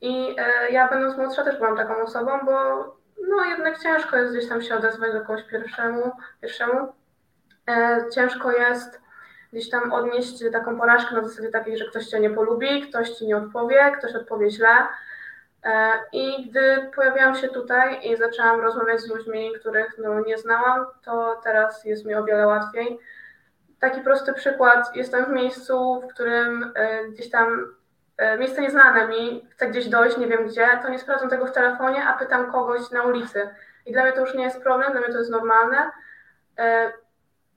I 0.00 0.36
e, 0.38 0.70
ja 0.70 0.88
będąc 0.88 1.16
młodsza 1.16 1.44
też 1.44 1.56
byłam 1.56 1.76
taką 1.76 2.02
osobą, 2.02 2.40
bo 2.44 2.52
no 3.28 3.44
jednak 3.44 3.78
ciężko 3.78 4.16
jest 4.16 4.32
gdzieś 4.32 4.48
tam 4.48 4.62
się 4.62 4.76
odezwać 4.76 5.12
do 5.12 5.20
kogoś 5.20 5.42
pierwszemu. 5.42 6.12
pierwszemu. 6.40 6.92
E, 7.68 8.04
ciężko 8.14 8.52
jest 8.52 9.00
gdzieś 9.52 9.70
tam 9.70 9.92
odnieść 9.92 10.44
taką 10.52 10.78
porażkę 10.78 11.14
na 11.14 11.28
zasadzie 11.28 11.48
takiej, 11.48 11.78
że 11.78 11.84
ktoś 11.84 12.06
cię 12.06 12.20
nie 12.20 12.30
polubi, 12.30 12.88
ktoś 12.88 13.10
ci 13.10 13.26
nie 13.26 13.36
odpowie, 13.36 13.92
ktoś 13.98 14.14
odpowie 14.14 14.50
źle. 14.50 14.68
I 16.12 16.50
gdy 16.50 16.90
pojawiłam 16.94 17.34
się 17.34 17.48
tutaj 17.48 18.10
i 18.10 18.16
zaczęłam 18.16 18.60
rozmawiać 18.60 19.00
z 19.00 19.08
ludźmi, 19.08 19.52
których 19.60 19.98
no, 19.98 20.20
nie 20.20 20.38
znałam, 20.38 20.86
to 21.04 21.40
teraz 21.44 21.84
jest 21.84 22.04
mi 22.04 22.14
o 22.14 22.24
wiele 22.24 22.46
łatwiej 22.46 23.00
taki 23.80 24.00
prosty 24.00 24.32
przykład. 24.32 24.96
Jestem 24.96 25.24
w 25.24 25.28
miejscu, 25.28 26.00
w 26.00 26.14
którym 26.14 26.72
e, 26.74 27.04
gdzieś 27.04 27.30
tam 27.30 27.74
e, 28.16 28.38
miejsce 28.38 28.62
nieznane 28.62 29.08
mi, 29.08 29.48
chcę 29.50 29.66
gdzieś 29.66 29.88
dojść, 29.88 30.16
nie 30.16 30.26
wiem 30.26 30.46
gdzie, 30.46 30.68
to 30.82 30.88
nie 30.88 30.98
sprawdzam 30.98 31.30
tego 31.30 31.46
w 31.46 31.52
telefonie, 31.52 32.04
a 32.04 32.12
pytam 32.12 32.52
kogoś 32.52 32.90
na 32.90 33.02
ulicy. 33.02 33.48
I 33.86 33.92
dla 33.92 34.02
mnie 34.02 34.12
to 34.12 34.20
już 34.20 34.34
nie 34.34 34.44
jest 34.44 34.62
problem, 34.62 34.92
dla 34.92 35.00
mnie 35.00 35.12
to 35.12 35.18
jest 35.18 35.30
normalne. 35.30 35.90
E, 36.58 36.92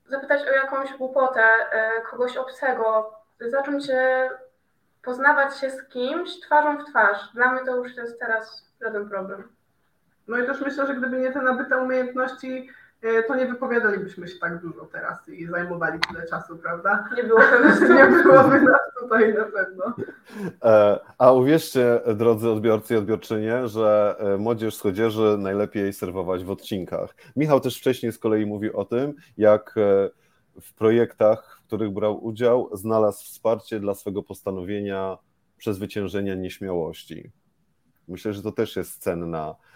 zapytać 0.07 0.41
o 0.47 0.51
jakąś 0.51 0.93
głupotę 0.93 1.43
kogoś 2.11 2.38
obcego, 2.38 3.13
zacząć 3.39 3.88
poznawać 5.03 5.57
się 5.57 5.70
z 5.70 5.88
kimś 5.88 6.39
twarzą 6.39 6.78
w 6.78 6.89
twarz. 6.89 7.34
Dla 7.34 7.51
mnie 7.51 7.65
to 7.65 7.76
już 7.76 7.95
jest 7.95 8.20
teraz 8.20 8.70
żaden 8.82 9.09
problem. 9.09 9.47
No 10.28 10.38
i 10.38 10.45
też 10.45 10.61
myślę, 10.61 10.88
że 10.88 10.95
gdyby 10.95 11.17
nie 11.17 11.32
te 11.32 11.41
nabyte 11.41 11.78
umiejętności, 11.78 12.70
to 13.28 13.36
nie 13.36 13.45
wypowiadalibyśmy 13.45 14.28
się 14.28 14.39
tak 14.39 14.62
dużo 14.62 14.86
teraz 14.86 15.30
i 15.30 15.47
zajmowali 15.47 16.00
tyle 16.00 16.28
czasu, 16.28 16.58
prawda? 16.58 17.10
Nie 17.18 17.24
byłoby 17.24 17.60
nas, 17.60 17.82
nie 17.97 18.24
byłoby 18.24 18.62
nas 18.62 18.82
tutaj 19.00 19.34
na 19.34 19.45
pewno. 19.45 19.93
E, 20.64 21.00
a 21.18 21.32
uwierzcie, 21.32 22.02
drodzy 22.16 22.50
odbiorcy 22.50 22.93
i 22.93 22.97
odbiorczynie, 22.97 23.68
że 23.68 24.16
e, 24.20 24.38
młodzież 24.38 24.76
z 24.76 24.82
chodzieży 24.82 25.36
najlepiej 25.38 25.93
serwować 25.93 26.43
w 26.43 26.52
odcinkach. 26.52 27.16
Michał 27.36 27.60
też 27.60 27.78
wcześniej 27.78 28.12
z 28.12 28.20
kolei 28.20 28.45
mówił 28.45 28.78
o 28.78 28.86
tym, 28.86 29.14
jak 29.38 29.76
w 30.62 30.74
projektach, 30.74 31.60
w 31.64 31.68
których 31.68 31.93
brał 31.93 32.26
udział, 32.26 32.70
znalazł 32.74 33.26
wsparcie 33.26 33.80
dla 33.80 33.95
swego 33.95 34.24
postanowienia 34.24 35.18
przezwyciężenia 35.58 36.36
nieśmiałości. 36.36 37.32
Myślę, 38.08 38.34
że 38.34 38.43
to 38.43 38.52
też 38.52 38.76
jest 38.76 39.02
cenna 39.02 39.56
E, 39.56 39.68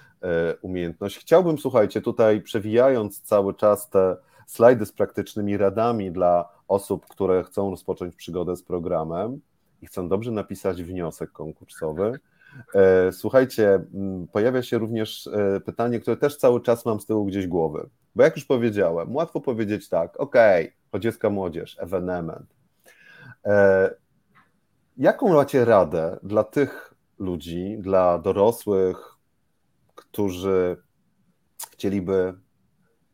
umiejętność. 0.61 1.17
Chciałbym, 1.17 1.57
słuchajcie, 1.57 2.01
tutaj 2.01 2.41
przewijając 2.41 3.21
cały 3.21 3.53
czas 3.53 3.89
te 3.89 4.17
slajdy 4.47 4.85
z 4.85 4.91
praktycznymi 4.91 5.57
radami 5.57 6.11
dla 6.11 6.49
osób, 6.67 7.05
które 7.05 7.43
chcą 7.43 7.69
rozpocząć 7.69 8.15
przygodę 8.15 8.55
z 8.55 8.63
programem 8.63 9.41
i 9.81 9.85
chcą 9.85 10.09
dobrze 10.09 10.31
napisać 10.31 10.83
wniosek 10.83 11.31
konkursowy. 11.31 12.19
E, 12.75 13.11
słuchajcie, 13.11 13.85
pojawia 14.31 14.63
się 14.63 14.77
również 14.77 15.27
e, 15.27 15.59
pytanie, 15.59 15.99
które 15.99 16.17
też 16.17 16.37
cały 16.37 16.61
czas 16.61 16.85
mam 16.85 16.99
z 16.99 17.05
tyłu 17.05 17.25
gdzieś 17.25 17.47
głowy. 17.47 17.89
Bo 18.15 18.23
jak 18.23 18.35
już 18.35 18.45
powiedziałem, 18.45 19.15
łatwo 19.15 19.41
powiedzieć 19.41 19.89
tak, 19.89 20.19
ok, 20.19 20.35
chodziecka 20.91 21.29
młodzież, 21.29 21.77
ewenement. 21.79 22.55
Jaką 24.97 25.33
macie 25.33 25.65
radę 25.65 26.19
dla 26.23 26.43
tych 26.43 26.93
ludzi, 27.19 27.77
dla 27.79 28.19
dorosłych, 28.19 29.12
którzy 29.95 30.77
chcieliby 31.71 32.33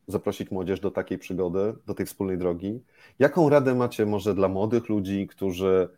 zaprosić 0.07 0.51
młodzież 0.51 0.79
do 0.79 0.91
takiej 0.91 1.17
przygody, 1.17 1.73
do 1.85 1.93
tej 1.93 2.05
wspólnej 2.05 2.37
drogi. 2.37 2.83
Jaką 3.19 3.49
radę 3.49 3.75
macie 3.75 4.05
może 4.05 4.35
dla 4.35 4.47
młodych 4.47 4.89
ludzi, 4.89 5.27
którzy 5.27 5.89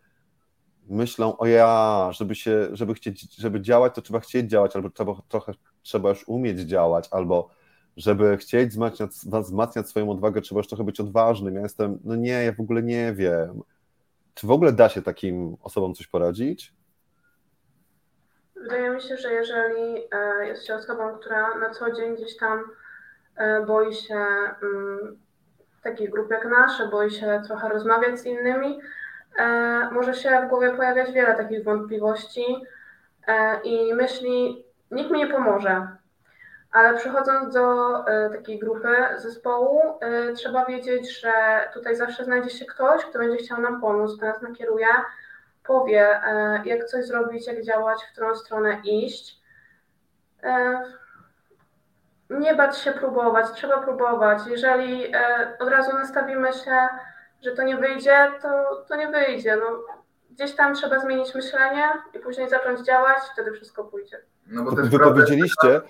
myślą, 0.89 1.37
o 1.37 1.45
ja, 1.45 2.09
żeby 2.11 2.35
się, 2.35 2.67
żeby 2.71 2.93
chcieć, 2.93 3.35
żeby 3.35 3.61
działać, 3.61 3.95
to 3.95 4.01
trzeba 4.01 4.19
chcieć 4.19 4.49
działać, 4.49 4.75
albo 4.75 4.89
trzeba, 4.89 5.13
trochę 5.29 5.53
trzeba 5.81 6.09
już 6.09 6.27
umieć 6.27 6.59
działać, 6.59 7.07
albo 7.11 7.49
żeby 7.97 8.37
chcieć 8.37 8.69
wzmacniać, 8.69 9.11
wzmacniać 9.41 9.89
swoją 9.89 10.11
odwagę, 10.11 10.41
trzeba 10.41 10.59
już 10.59 10.67
trochę 10.67 10.83
być 10.83 10.99
odważnym. 10.99 11.55
Ja 11.55 11.61
jestem, 11.61 11.99
no 12.03 12.15
nie, 12.15 12.29
ja 12.43 12.53
w 12.53 12.59
ogóle 12.59 12.83
nie 12.83 13.13
wiem. 13.13 13.61
Czy 14.33 14.47
w 14.47 14.51
ogóle 14.51 14.73
da 14.73 14.89
się 14.89 15.01
takim 15.01 15.57
osobom 15.61 15.93
coś 15.93 16.07
poradzić? 16.07 16.73
Wydaje 18.61 18.89
mi 18.89 19.01
się, 19.01 19.17
że 19.17 19.33
jeżeli 19.33 20.07
e, 20.11 20.47
jest 20.47 20.65
się 20.65 20.75
osobą, 20.75 21.17
która 21.17 21.55
na 21.55 21.69
co 21.69 21.91
dzień 21.91 22.15
gdzieś 22.15 22.37
tam 22.37 22.63
e, 23.35 23.65
boi 23.65 23.95
się 23.95 24.15
mm, 24.63 25.17
takich 25.83 26.09
grup 26.09 26.31
jak 26.31 26.45
nasze, 26.45 26.87
boi 26.87 27.11
się 27.11 27.41
trochę 27.47 27.69
rozmawiać 27.69 28.19
z 28.19 28.25
innymi, 28.25 28.79
e, 29.37 29.89
może 29.91 30.13
się 30.13 30.41
w 30.45 30.49
głowie 30.49 30.73
pojawiać 30.73 31.11
wiele 31.11 31.35
takich 31.35 31.63
wątpliwości 31.63 32.45
i 33.63 33.93
myśli, 33.93 34.65
nikt 34.91 35.11
mi 35.11 35.19
nie 35.19 35.27
pomoże. 35.27 35.87
Ale 36.71 36.97
przychodząc 36.97 37.53
do 37.53 37.95
takiej 38.31 38.59
grupy, 38.59 38.95
zespołu, 39.15 39.81
trzeba 40.35 40.65
wiedzieć, 40.65 41.21
że 41.21 41.31
tutaj 41.73 41.95
zawsze 41.95 42.25
znajdzie 42.25 42.49
się 42.49 42.65
ktoś, 42.65 43.05
kto 43.05 43.19
będzie 43.19 43.37
chciał 43.37 43.61
nam 43.61 43.81
pomóc, 43.81 44.17
kto 44.17 44.25
nas 44.25 44.41
nakieruje, 44.41 44.87
powie, 45.63 46.23
e, 46.23 46.61
jak 46.65 46.85
coś 46.85 47.05
zrobić, 47.05 47.47
jak 47.47 47.63
działać, 47.63 47.99
w 48.03 48.11
którą 48.11 48.35
stronę 48.35 48.81
iść. 48.83 49.41
E, 50.43 50.81
nie 52.29 52.55
bać 52.55 52.77
się 52.77 52.91
próbować, 52.91 53.45
trzeba 53.51 53.81
próbować. 53.81 54.39
Jeżeli 54.47 55.15
e, 55.15 55.53
od 55.59 55.69
razu 55.69 55.93
nastawimy 55.93 56.53
się, 56.53 56.87
że 57.41 57.51
to 57.51 57.63
nie 57.63 57.77
wyjdzie, 57.77 58.31
to, 58.41 58.83
to 58.87 58.95
nie 58.95 59.07
wyjdzie. 59.07 59.55
No, 59.55 59.79
gdzieś 60.31 60.55
tam 60.55 60.75
trzeba 60.75 60.99
zmienić 60.99 61.35
myślenie 61.35 61.83
i 62.13 62.19
później 62.19 62.49
zacząć 62.49 62.79
działać, 62.79 63.17
wtedy 63.33 63.51
wszystko 63.51 63.83
pójdzie. 63.83 64.17
No 64.47 64.63
bo 64.63 64.71
wy 64.71 64.99
powiedzieliście, 64.99 65.81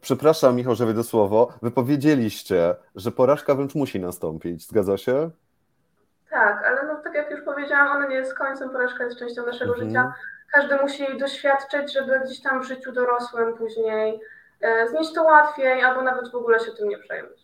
przepraszam 0.00 0.56
Michał, 0.56 0.74
że 0.74 0.86
wejdę 0.86 1.04
słowo, 1.04 1.52
wy 1.62 1.70
powiedzieliście, 1.70 2.74
że 2.94 3.10
porażka 3.10 3.54
wręcz 3.54 3.74
musi 3.74 4.00
nastąpić, 4.00 4.66
zgadza 4.66 4.96
się? 4.96 5.30
Tak, 6.30 6.64
ale 6.66 6.86
powiedziałam, 7.60 7.96
ona 7.96 8.06
nie 8.06 8.14
jest 8.16 8.34
końcem, 8.38 8.70
porażka 8.70 9.04
jest 9.04 9.18
częścią 9.18 9.46
naszego 9.46 9.72
Mhm. 9.72 9.88
życia. 9.88 10.14
Każdy 10.52 10.76
musi 10.76 11.02
jej 11.02 11.18
doświadczyć, 11.18 11.92
żeby 11.92 12.20
gdzieś 12.24 12.42
tam 12.42 12.60
w 12.62 12.66
życiu 12.66 12.92
dorosłym 12.92 13.54
później 13.56 14.20
e, 14.60 14.88
znieść 14.88 15.12
to 15.14 15.22
łatwiej, 15.22 15.82
albo 15.82 16.02
nawet 16.02 16.30
w 16.32 16.34
ogóle 16.34 16.60
się 16.60 16.70
tym 16.72 16.88
nie 16.88 16.98
przejmować. 16.98 17.40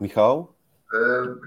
Michał? 0.00 0.52
E, 0.94 0.98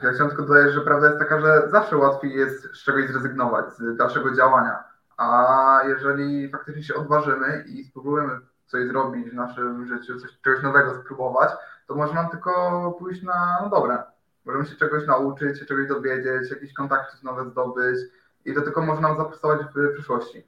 Ja 0.04 0.14
chciałem 0.14 0.30
tylko 0.30 0.44
dodać, 0.44 0.74
że 0.74 0.82
prawda 0.82 1.08
jest 1.08 1.20
taka, 1.20 1.40
że 1.42 1.70
zawsze 1.70 1.98
łatwiej 1.98 2.34
jest 2.34 2.64
z 2.76 2.84
czegoś 2.84 3.08
zrezygnować, 3.10 3.66
z 3.74 3.98
dalszego 3.98 4.32
działania. 4.36 4.84
A 5.18 5.80
jeżeli 5.88 6.52
faktycznie 6.52 6.84
się 6.84 6.96
odważymy 6.96 7.64
i 7.68 7.84
spróbujemy 7.84 8.34
coś 8.66 8.88
zrobić 8.88 9.30
w 9.30 9.34
naszym 9.34 9.88
życiu, 9.88 10.20
coś, 10.20 10.42
czegoś 10.42 10.64
nowego 10.64 10.96
spróbować, 11.04 11.50
to 11.88 11.96
może 11.96 12.14
nam 12.14 12.30
tylko 12.30 12.52
pójść 13.00 13.24
na 13.24 13.58
no 13.64 13.70
dobre. 13.70 14.04
Możemy 14.46 14.66
się 14.66 14.76
czegoś 14.76 15.08
nauczyć, 15.08 15.60
się 15.60 15.66
czegoś 15.66 15.88
dowiedzieć, 15.88 16.52
jakieś 16.52 16.74
kontaktów 16.74 17.24
nowe 17.24 17.50
zdobyć 17.50 17.98
i 18.46 18.54
to 18.54 18.62
tylko 18.62 18.82
może 18.82 19.02
nam 19.02 19.18
zapracować 19.18 19.62
w 19.76 19.94
przyszłości. 19.94 20.48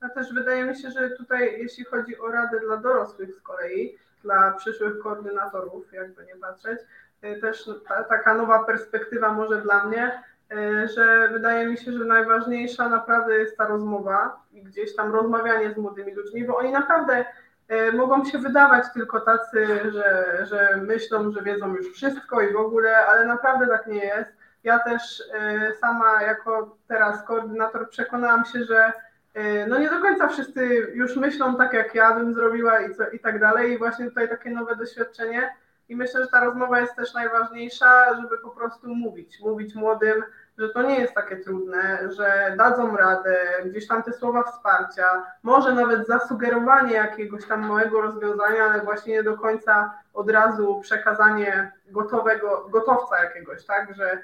A 0.00 0.08
też 0.08 0.34
wydaje 0.34 0.64
mi 0.64 0.76
się, 0.76 0.90
że 0.90 1.10
tutaj, 1.10 1.60
jeśli 1.60 1.84
chodzi 1.84 2.18
o 2.18 2.28
radę 2.28 2.60
dla 2.60 2.76
dorosłych 2.76 3.34
z 3.34 3.40
kolei, 3.40 3.98
dla 4.22 4.52
przyszłych 4.52 4.98
koordynatorów, 4.98 5.92
jakby 5.92 6.24
nie 6.24 6.36
patrzeć, 6.36 6.80
y, 7.24 7.40
też 7.40 7.70
ta, 7.88 8.04
taka 8.04 8.34
nowa 8.34 8.64
perspektywa 8.64 9.32
może 9.32 9.62
dla 9.62 9.84
mnie, 9.84 10.22
y, 10.52 10.88
że 10.88 11.28
wydaje 11.32 11.66
mi 11.66 11.78
się, 11.78 11.92
że 11.92 12.04
najważniejsza 12.04 12.88
naprawdę 12.88 13.38
jest 13.38 13.56
ta 13.56 13.66
rozmowa 13.66 14.42
i 14.52 14.62
gdzieś 14.62 14.96
tam 14.96 15.12
rozmawianie 15.12 15.74
z 15.74 15.76
młodymi 15.76 16.14
ludźmi, 16.14 16.44
bo 16.44 16.56
oni 16.56 16.72
naprawdę 16.72 17.24
mogą 17.92 18.24
się 18.24 18.38
wydawać 18.38 18.84
tylko 18.94 19.20
tacy, 19.20 19.66
że, 19.92 20.38
że 20.46 20.76
myślą, 20.76 21.32
że 21.32 21.42
wiedzą 21.42 21.74
już 21.74 21.92
wszystko 21.92 22.40
i 22.40 22.52
w 22.52 22.56
ogóle, 22.56 23.06
ale 23.06 23.26
naprawdę 23.26 23.66
tak 23.66 23.86
nie 23.86 24.04
jest. 24.04 24.30
Ja 24.64 24.78
też 24.78 25.20
y, 25.20 25.76
sama 25.80 26.22
jako 26.22 26.76
teraz 26.88 27.24
koordynator 27.24 27.90
przekonałam 27.90 28.44
się, 28.44 28.64
że 28.64 28.92
y, 29.36 29.66
no 29.68 29.78
nie 29.78 29.90
do 29.90 30.00
końca 30.00 30.28
wszyscy 30.28 30.66
już 30.94 31.16
myślą 31.16 31.56
tak, 31.56 31.72
jak 31.72 31.94
ja 31.94 32.14
bym 32.14 32.34
zrobiła 32.34 32.80
i, 32.80 32.94
co, 32.94 33.10
i 33.10 33.18
tak 33.18 33.40
dalej. 33.40 33.72
I 33.72 33.78
właśnie 33.78 34.08
tutaj 34.08 34.28
takie 34.28 34.50
nowe 34.50 34.76
doświadczenie. 34.76 35.50
I 35.88 35.96
myślę, 35.96 36.22
że 36.22 36.28
ta 36.28 36.44
rozmowa 36.44 36.80
jest 36.80 36.96
też 36.96 37.14
najważniejsza, 37.14 38.14
żeby 38.14 38.38
po 38.38 38.50
prostu 38.50 38.94
mówić, 38.94 39.40
mówić 39.40 39.74
młodym, 39.74 40.22
że 40.60 40.68
to 40.68 40.82
nie 40.82 41.00
jest 41.00 41.14
takie 41.14 41.36
trudne, 41.36 42.08
że 42.16 42.54
dadzą 42.58 42.96
radę, 42.96 43.36
gdzieś 43.64 43.86
tam 43.86 44.02
te 44.02 44.12
słowa 44.12 44.42
wsparcia, 44.42 45.26
może 45.42 45.74
nawet 45.74 46.06
zasugerowanie 46.06 46.94
jakiegoś 46.94 47.46
tam 47.46 47.68
małego 47.68 48.00
rozwiązania, 48.00 48.64
ale 48.64 48.82
właśnie 48.82 49.12
nie 49.12 49.22
do 49.22 49.38
końca 49.38 49.94
od 50.14 50.30
razu 50.30 50.80
przekazanie 50.80 51.72
gotowego, 51.90 52.68
gotowca 52.70 53.24
jakiegoś, 53.24 53.64
tak, 53.66 53.94
że 53.94 54.22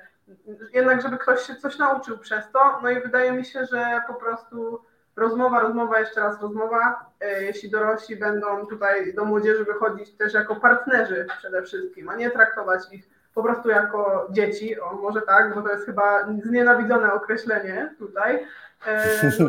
jednak 0.73 1.03
żeby 1.03 1.19
ktoś 1.19 1.41
się 1.47 1.57
coś 1.57 1.79
nauczył 1.79 2.19
przez 2.19 2.51
to, 2.51 2.79
no 2.83 2.91
i 2.91 3.01
wydaje 3.01 3.33
mi 3.33 3.45
się, 3.45 3.65
że 3.65 4.01
po 4.07 4.15
prostu 4.15 4.81
rozmowa, 5.17 5.61
rozmowa, 5.61 6.01
jeszcze 6.01 6.21
raz 6.21 6.43
rozmowa, 6.43 7.11
e, 7.21 7.43
jeśli 7.43 7.71
dorośli 7.71 8.17
będą 8.17 8.67
tutaj 8.67 9.15
do 9.15 9.25
młodzieży 9.25 9.65
wychodzić 9.65 10.17
też 10.17 10.35
jako 10.35 10.57
partnerzy 10.57 11.27
przede 11.39 11.63
wszystkim, 11.63 12.09
a 12.09 12.17
nie 12.17 12.31
traktować 12.31 12.93
ich 12.93 13.16
po 13.37 13.43
prostu 13.43 13.69
jako 13.69 14.27
dzieci, 14.31 14.81
o 14.81 14.93
może 14.95 15.23
tak, 15.23 15.55
bo 15.55 15.63
to 15.63 15.69
jest 15.69 15.87
chyba 15.87 16.27
znienawidzone 16.45 17.13
określenie 17.13 17.95
tutaj, 17.99 18.47
e, 18.87 19.33
no 19.39 19.49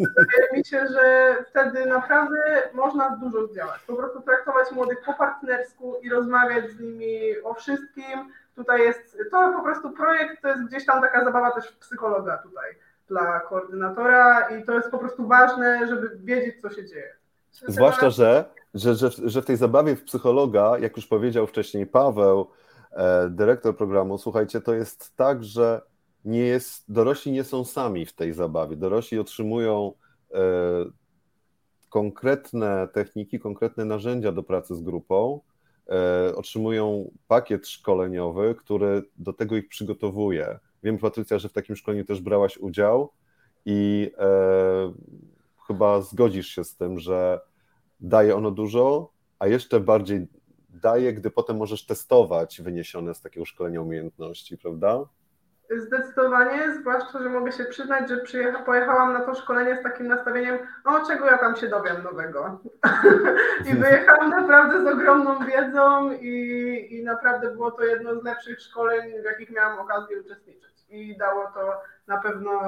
wydaje 0.00 0.52
mi 0.52 0.64
się, 0.64 0.86
że 0.86 1.36
wtedy 1.50 1.86
naprawdę 1.86 2.38
można 2.72 3.10
dużo 3.10 3.46
zdziałać. 3.46 3.80
Po 3.86 3.96
prostu 3.96 4.20
traktować 4.20 4.72
młodych 4.72 5.02
po 5.06 5.14
partnersku 5.14 5.96
i 6.02 6.10
rozmawiać 6.10 6.70
z 6.70 6.80
nimi 6.80 7.40
o 7.44 7.54
wszystkim. 7.54 8.32
Tutaj 8.56 8.80
jest, 8.80 9.18
to 9.30 9.52
po 9.56 9.62
prostu 9.62 9.90
projekt, 9.90 10.42
to 10.42 10.48
jest 10.48 10.66
gdzieś 10.66 10.86
tam 10.86 11.00
taka 11.00 11.24
zabawa 11.24 11.50
też 11.50 11.72
psychologa 11.72 12.36
tutaj 12.36 12.70
dla 13.08 13.40
koordynatora 13.40 14.48
i 14.48 14.64
to 14.64 14.72
jest 14.72 14.90
po 14.90 14.98
prostu 14.98 15.26
ważne, 15.26 15.86
żeby 15.86 16.10
wiedzieć, 16.16 16.60
co 16.60 16.70
się 16.70 16.86
dzieje. 16.86 17.14
Zwłaszcza, 17.68 18.10
że, 18.10 18.44
że, 18.74 18.94
że, 19.24 19.42
w 19.42 19.46
tej 19.46 19.56
zabawie 19.56 19.96
w 19.96 20.04
psychologa, 20.04 20.78
jak 20.78 20.96
już 20.96 21.06
powiedział 21.06 21.46
wcześniej 21.46 21.86
Paweł, 21.86 22.50
dyrektor 23.30 23.76
programu, 23.76 24.18
słuchajcie, 24.18 24.60
to 24.60 24.74
jest 24.74 25.16
tak, 25.16 25.44
że 25.44 25.82
nie 26.24 26.40
jest, 26.40 26.92
dorośli 26.92 27.32
nie 27.32 27.44
są 27.44 27.64
sami 27.64 28.06
w 28.06 28.12
tej 28.12 28.32
zabawie. 28.32 28.76
Dorośli 28.76 29.18
otrzymują 29.18 29.92
e, 30.34 30.38
konkretne 31.88 32.88
techniki, 32.92 33.38
konkretne 33.38 33.84
narzędzia 33.84 34.32
do 34.32 34.42
pracy 34.42 34.74
z 34.74 34.82
grupą, 34.82 35.40
e, 35.88 36.36
otrzymują 36.36 37.10
pakiet 37.28 37.68
szkoleniowy, 37.68 38.54
który 38.54 39.02
do 39.16 39.32
tego 39.32 39.56
ich 39.56 39.68
przygotowuje. 39.68 40.58
Wiem, 40.82 40.98
Patrycja, 40.98 41.38
że 41.38 41.48
w 41.48 41.52
takim 41.52 41.76
szkoleniu 41.76 42.04
też 42.04 42.20
brałaś 42.20 42.58
udział 42.58 43.12
i 43.64 44.10
e, 44.18 44.92
chyba 45.66 46.00
zgodzisz 46.00 46.48
się 46.48 46.64
z 46.64 46.76
tym, 46.76 46.98
że 46.98 47.40
daje 48.00 48.36
ono 48.36 48.50
dużo, 48.50 49.12
a 49.38 49.46
jeszcze 49.46 49.80
bardziej 49.80 50.26
daje, 50.80 51.12
gdy 51.12 51.30
potem 51.30 51.56
możesz 51.56 51.86
testować 51.86 52.60
wyniesione 52.62 53.14
z 53.14 53.20
takiego 53.20 53.46
szkolenia 53.46 53.80
umiejętności, 53.80 54.58
prawda? 54.58 55.04
Zdecydowanie, 55.76 56.74
zwłaszcza, 56.80 57.22
że 57.22 57.28
mogę 57.28 57.52
się 57.52 57.64
przyznać, 57.64 58.08
że 58.08 58.16
przyjecha, 58.16 58.62
pojechałam 58.62 59.12
na 59.12 59.20
to 59.20 59.34
szkolenie 59.34 59.76
z 59.80 59.82
takim 59.82 60.08
nastawieniem, 60.08 60.58
no 60.84 61.06
czego 61.06 61.26
ja 61.26 61.38
tam 61.38 61.56
się 61.56 61.68
dowiem 61.68 62.02
nowego. 62.02 62.60
I 63.70 63.74
wyjechałam 63.74 64.30
naprawdę 64.30 64.84
z 64.84 64.86
ogromną 64.86 65.38
wiedzą 65.46 66.12
i, 66.12 66.86
i 66.90 67.04
naprawdę 67.04 67.50
było 67.50 67.70
to 67.70 67.84
jedno 67.84 68.20
z 68.20 68.24
lepszych 68.24 68.60
szkoleń, 68.60 69.20
w 69.22 69.24
jakich 69.24 69.50
miałam 69.50 69.78
okazję 69.78 70.20
uczestniczyć. 70.20 70.86
I 70.88 71.16
dało 71.16 71.44
to 71.54 71.80
na 72.06 72.18
pewno 72.18 72.60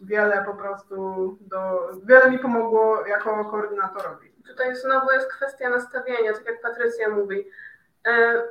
wiele 0.00 0.44
po 0.46 0.54
prostu, 0.54 1.38
do, 1.40 1.90
wiele 2.04 2.30
mi 2.30 2.38
pomogło 2.38 3.06
jako 3.06 3.44
koordynatorowi. 3.44 4.27
Tutaj 4.48 4.76
znowu 4.76 5.10
jest 5.12 5.32
kwestia 5.32 5.68
nastawienia, 5.68 6.32
tak 6.32 6.46
jak 6.46 6.60
Patrycja 6.60 7.08
mówi. 7.08 7.50
E, 8.06 8.42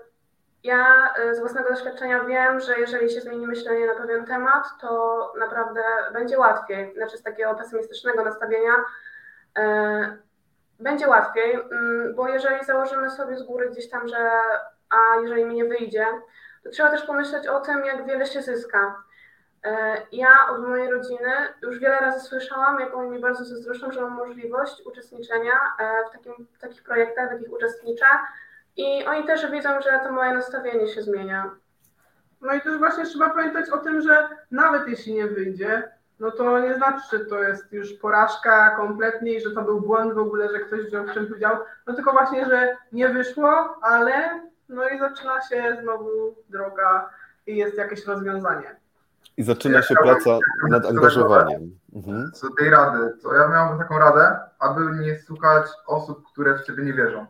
Ja 0.63 1.13
e, 1.13 1.35
z 1.35 1.39
własnego 1.39 1.69
doświadczenia 1.69 2.23
wiem, 2.23 2.59
że 2.59 2.79
jeżeli 2.79 3.09
się 3.09 3.21
zmieni 3.21 3.47
myślenie 3.47 3.87
na 3.87 3.95
pewien 3.95 4.25
temat, 4.25 4.63
to 4.81 5.33
naprawdę 5.39 5.81
będzie 6.13 6.37
łatwiej. 6.39 6.93
Znaczy 6.93 7.17
z 7.17 7.23
takiego 7.23 7.55
pesymistycznego 7.55 8.23
nastawienia 8.23 8.73
e, 9.57 10.17
będzie 10.79 11.07
łatwiej, 11.07 11.53
mm, 11.53 12.15
bo 12.15 12.27
jeżeli 12.27 12.65
założymy 12.65 13.09
sobie 13.09 13.37
z 13.37 13.43
góry 13.43 13.69
gdzieś 13.69 13.89
tam, 13.89 14.07
że 14.07 14.29
a 14.89 15.19
jeżeli 15.21 15.45
mi 15.45 15.55
nie 15.55 15.65
wyjdzie, 15.65 16.05
to 16.63 16.69
trzeba 16.69 16.89
też 16.91 17.01
pomyśleć 17.01 17.47
o 17.47 17.59
tym, 17.59 17.85
jak 17.85 18.05
wiele 18.05 18.25
się 18.25 18.41
zyska. 18.41 19.03
E, 19.63 19.97
Ja 20.11 20.29
od 20.49 20.67
mojej 20.67 20.91
rodziny 20.91 21.31
już 21.61 21.79
wiele 21.79 21.99
razy 21.99 22.19
słyszałam, 22.27 22.79
jak 22.79 22.95
oni 22.95 23.09
mi 23.09 23.19
bardzo 23.19 23.45
zazdroszczą, 23.45 23.91
że 23.91 24.01
mam 24.01 24.11
możliwość 24.11 24.81
uczestniczenia 24.85 25.53
e, 25.79 26.09
w, 26.09 26.11
takim, 26.11 26.47
takich 26.61 26.83
projektach, 26.83 27.29
w 27.29 27.31
jakich 27.31 27.53
uczestniczę. 27.53 28.05
I 28.77 29.05
oni 29.05 29.23
też 29.23 29.51
widzą, 29.51 29.81
że 29.81 29.99
to 30.03 30.11
moje 30.11 30.33
nastawienie 30.33 30.87
się 30.87 31.01
zmienia. 31.01 31.51
No 32.41 32.53
i 32.53 32.61
też 32.61 32.77
właśnie 32.77 33.05
trzeba 33.05 33.29
pamiętać 33.29 33.69
o 33.69 33.77
tym, 33.77 34.01
że 34.01 34.29
nawet 34.51 34.87
jeśli 34.87 35.13
nie 35.13 35.27
wyjdzie, 35.27 35.91
no 36.19 36.31
to 36.31 36.59
nie 36.59 36.75
znaczy, 36.75 37.01
że 37.11 37.25
to 37.25 37.43
jest 37.43 37.73
już 37.73 37.93
porażka 37.93 38.75
kompletnie 38.75 39.33
i 39.33 39.41
że 39.41 39.51
to 39.51 39.61
był 39.61 39.81
błąd 39.81 40.13
w 40.13 40.17
ogóle, 40.17 40.49
że 40.49 40.59
ktoś 40.59 40.79
wziął 40.79 41.05
w 41.05 41.13
czymś 41.13 41.31
udział, 41.31 41.57
no 41.87 41.93
tylko 41.93 42.11
właśnie, 42.11 42.45
że 42.45 42.77
nie 42.91 43.09
wyszło, 43.09 43.79
ale 43.81 44.41
no 44.69 44.89
i 44.89 44.99
zaczyna 44.99 45.41
się 45.41 45.77
znowu 45.81 46.35
droga 46.49 47.09
i 47.47 47.57
jest 47.57 47.77
jakieś 47.77 48.05
rozwiązanie. 48.05 48.75
I 49.37 49.43
zaczyna 49.43 49.81
się 49.81 49.95
praca 49.95 50.37
nad 50.69 50.85
angażowaniem. 50.85 51.79
Mhm. 51.95 52.31
Co 52.31 52.47
tej 52.49 52.69
rady, 52.69 53.13
to 53.23 53.33
ja 53.33 53.47
miałbym 53.47 53.79
taką 53.79 53.99
radę, 53.99 54.39
aby 54.59 54.81
nie 54.81 55.19
słuchać 55.19 55.65
osób, 55.87 56.23
które 56.31 56.57
w 56.57 56.61
ciebie 56.61 56.83
nie 56.83 56.93
wierzą. 56.93 57.25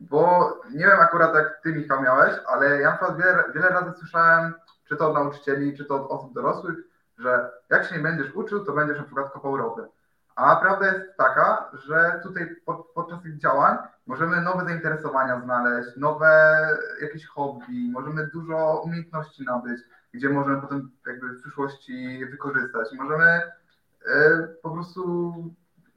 Bo 0.00 0.52
nie 0.70 0.86
wiem 0.86 1.00
akurat 1.00 1.34
jak 1.34 1.60
ty 1.62 1.72
Michał 1.72 2.02
miałeś, 2.02 2.34
ale 2.46 2.80
ja 2.80 2.90
na 2.90 2.96
przykład 2.96 3.18
wiele, 3.18 3.44
wiele 3.54 3.68
razy 3.68 3.98
słyszałem, 3.98 4.54
czy 4.88 4.96
to 4.96 5.08
od 5.08 5.14
nauczycieli, 5.14 5.76
czy 5.76 5.84
to 5.84 5.94
od 5.94 6.10
osób 6.10 6.34
dorosłych, 6.34 6.76
że 7.18 7.50
jak 7.70 7.84
się 7.84 7.96
nie 7.96 8.02
będziesz 8.02 8.34
uczył, 8.34 8.64
to 8.64 8.72
będziesz 8.72 8.98
na 8.98 9.04
przykład 9.04 9.32
kopał 9.32 9.56
rowy. 9.56 9.88
A 10.36 10.56
prawda 10.56 10.86
jest 10.86 11.16
taka, 11.16 11.70
że 11.72 12.20
tutaj 12.22 12.56
pod, 12.64 12.86
podczas 12.94 13.22
tych 13.22 13.38
działań 13.38 13.76
możemy 14.06 14.40
nowe 14.40 14.64
zainteresowania 14.64 15.40
znaleźć, 15.40 15.96
nowe 15.96 16.68
jakieś 17.02 17.26
hobby, 17.26 17.90
możemy 17.92 18.26
dużo 18.26 18.82
umiejętności 18.84 19.44
nabyć, 19.44 19.80
gdzie 20.12 20.28
możemy 20.28 20.60
potem 20.60 20.90
jakby 21.06 21.28
w 21.28 21.40
przyszłości 21.40 22.26
wykorzystać. 22.30 22.88
Możemy 22.92 23.24
e, 23.24 24.48
po 24.62 24.70
prostu 24.70 25.32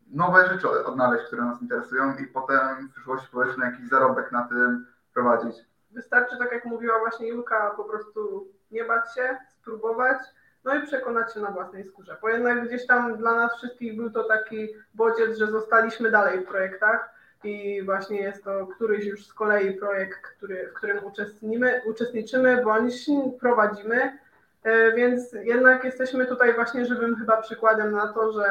nowe 0.08 0.48
rzeczy 0.48 0.86
odnaleźć, 0.86 1.26
które 1.26 1.46
nas 1.46 1.62
interesują 1.62 2.16
i 2.16 2.28
potem 2.28 2.88
w 2.88 2.92
przyszłości 2.92 3.28
powiedzmy 3.32 3.66
jakiś 3.66 3.90
zarobek 3.90 4.32
na 4.32 4.48
tym 4.48 4.86
prowadzić. 5.14 5.56
Wystarczy, 5.92 6.38
tak 6.38 6.52
jak 6.52 6.66
mówiła 6.66 7.00
właśnie 7.00 7.28
Julka, 7.28 7.70
po 7.78 7.84
prostu 7.84 8.48
nie 8.72 8.84
bać 8.84 9.14
się, 9.16 9.38
spróbować, 9.50 10.18
no 10.64 10.76
i 10.76 10.88
przekonać 10.88 11.34
się 11.34 11.40
na 11.40 11.52
własnej 11.52 11.86
skórze. 11.86 12.18
Bo 12.22 12.30
jednak 12.30 12.68
gdzieś 12.68 12.88
tam 12.88 13.18
dla 13.18 13.36
nas 13.36 13.58
wszystkich 13.58 13.98
był 13.98 14.10
to 14.10 14.24
taki 14.24 14.68
bodziec, 14.94 15.38
że 15.38 15.48
zostaliśmy 15.48 16.12
dalej 16.12 16.40
w 16.40 16.48
projektach 16.48 17.15
i 17.46 17.84
właśnie 17.84 18.22
jest 18.22 18.44
to 18.44 18.68
któryś 18.68 19.06
już 19.06 19.28
z 19.28 19.34
kolei 19.34 19.74
projekt, 19.74 20.22
który, 20.22 20.68
w 20.68 20.74
którym 20.74 21.06
uczestnimy, 21.06 21.82
uczestniczymy 21.86 22.64
bądź 22.64 23.06
prowadzimy. 23.40 24.18
Więc 24.96 25.34
jednak 25.34 25.84
jesteśmy 25.84 26.26
tutaj 26.26 26.54
właśnie 26.54 26.86
żywym 26.86 27.16
chyba 27.16 27.42
przykładem 27.42 27.92
na 27.92 28.08
to, 28.08 28.32
że, 28.32 28.48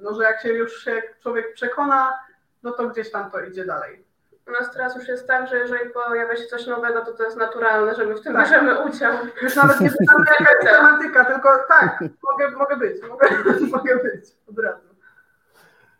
no, 0.00 0.14
że 0.14 0.22
jak 0.22 0.40
się 0.40 0.48
już 0.48 0.84
się 0.84 1.02
człowiek 1.22 1.54
przekona, 1.54 2.18
no 2.62 2.72
to 2.72 2.88
gdzieś 2.88 3.10
tam 3.10 3.30
to 3.30 3.40
idzie 3.40 3.64
dalej. 3.64 4.04
U 4.48 4.50
nas 4.50 4.72
teraz 4.72 4.96
już 4.96 5.08
jest 5.08 5.26
tak, 5.26 5.48
że 5.48 5.58
jeżeli 5.58 5.90
pojawia 5.90 6.36
się 6.36 6.46
coś 6.46 6.66
nowego, 6.66 7.04
to 7.04 7.12
to 7.12 7.24
jest 7.24 7.36
naturalne, 7.36 7.94
że 7.94 8.06
my 8.06 8.14
w 8.14 8.20
tym 8.20 8.32
tak. 8.32 8.44
bierzemy 8.44 8.84
udział. 8.84 9.14
Już 9.42 9.56
nawet 9.56 9.80
nie 9.80 9.90
pytamy 9.90 10.24
jaka 10.40 10.52
jest 10.52 10.76
tematyka, 10.76 11.24
tylko 11.24 11.48
tak, 11.68 12.04
mogę, 12.22 12.50
mogę 12.50 12.76
być, 12.76 13.02
mogę, 13.02 13.28
mogę 13.76 13.96
być 13.96 14.24
od 14.50 14.58
razu. 14.58 14.88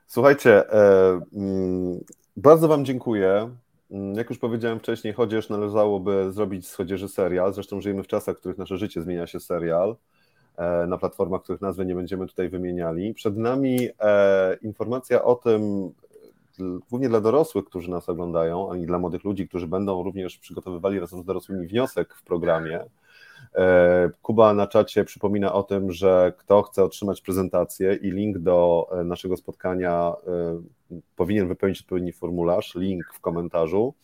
Słuchajcie, 0.07 0.73
e, 0.73 1.20
mm, 1.37 2.01
bardzo 2.39 2.69
Wam 2.69 2.85
dziękuję. 2.85 3.51
Mm, 3.90 4.15
jak 4.15 4.31
już 4.31 4.39
powiedziałem 4.39 4.78
wcześniej, 4.78 5.12
chociaż 5.12 5.48
należałoby 5.48 6.32
zrobić 6.32 6.69
z 6.69 6.74
chodzieży 6.74 7.09
serial. 7.09 7.52
Zresztą 7.55 7.81
żyjemy 7.81 8.02
w 8.02 8.06
czasach, 8.06 8.36
w 8.36 8.40
których 8.40 8.59
nasze 8.59 8.78
życie 8.78 9.02
zmienia 9.02 9.27
się 9.27 9.40
serial 9.40 9.97
e, 10.56 10.86
na 10.86 10.98
platformach, 10.98 11.43
których 11.43 11.60
nazwy 11.60 11.86
nie 11.86 11.94
będziemy 11.94 12.27
tutaj 12.27 12.48
wymieniali. 12.48 13.15
Przed 13.15 13.36
nami 13.36 13.89
e, 14.01 14.56
informacja 14.62 15.24
o 15.24 15.35
tym, 15.35 15.93
głównie 16.90 17.09
dla 17.09 17.20
dorosłych, 17.20 17.65
którzy 17.65 17.90
nas 17.90 18.09
oglądają, 18.09 18.73
ani 18.73 18.86
dla 18.86 18.98
młodych 18.98 19.24
ludzi, 19.24 19.48
którzy 19.48 19.66
będą 19.66 20.02
również 20.02 20.39
przygotowywali 20.39 21.01
razem 21.01 21.23
z 21.23 21.24
dorosłymi 21.24 21.66
wniosek 21.66 22.15
w 22.15 22.23
programie. 22.23 22.85
E, 23.55 24.11
Kuba 24.23 24.55
na 24.55 24.66
czacie 24.66 25.05
przypomina 25.05 25.53
o 25.53 25.62
tym, 25.62 25.93
że 25.93 26.33
kto 26.39 26.62
chce 26.62 26.85
otrzymać 26.85 27.20
prezentację 27.20 27.95
i 27.95 28.11
link 28.11 28.39
do 28.39 28.89
e, 28.93 29.05
naszego 29.05 29.37
spotkania 29.37 30.12
e, 30.27 30.62
powinien 31.16 31.49
wypełnić 31.49 31.81
odpowiedni 31.81 32.12
formularz, 32.12 32.75
link 32.75 33.05
w 33.15 33.20
komentarzu. 33.20 33.95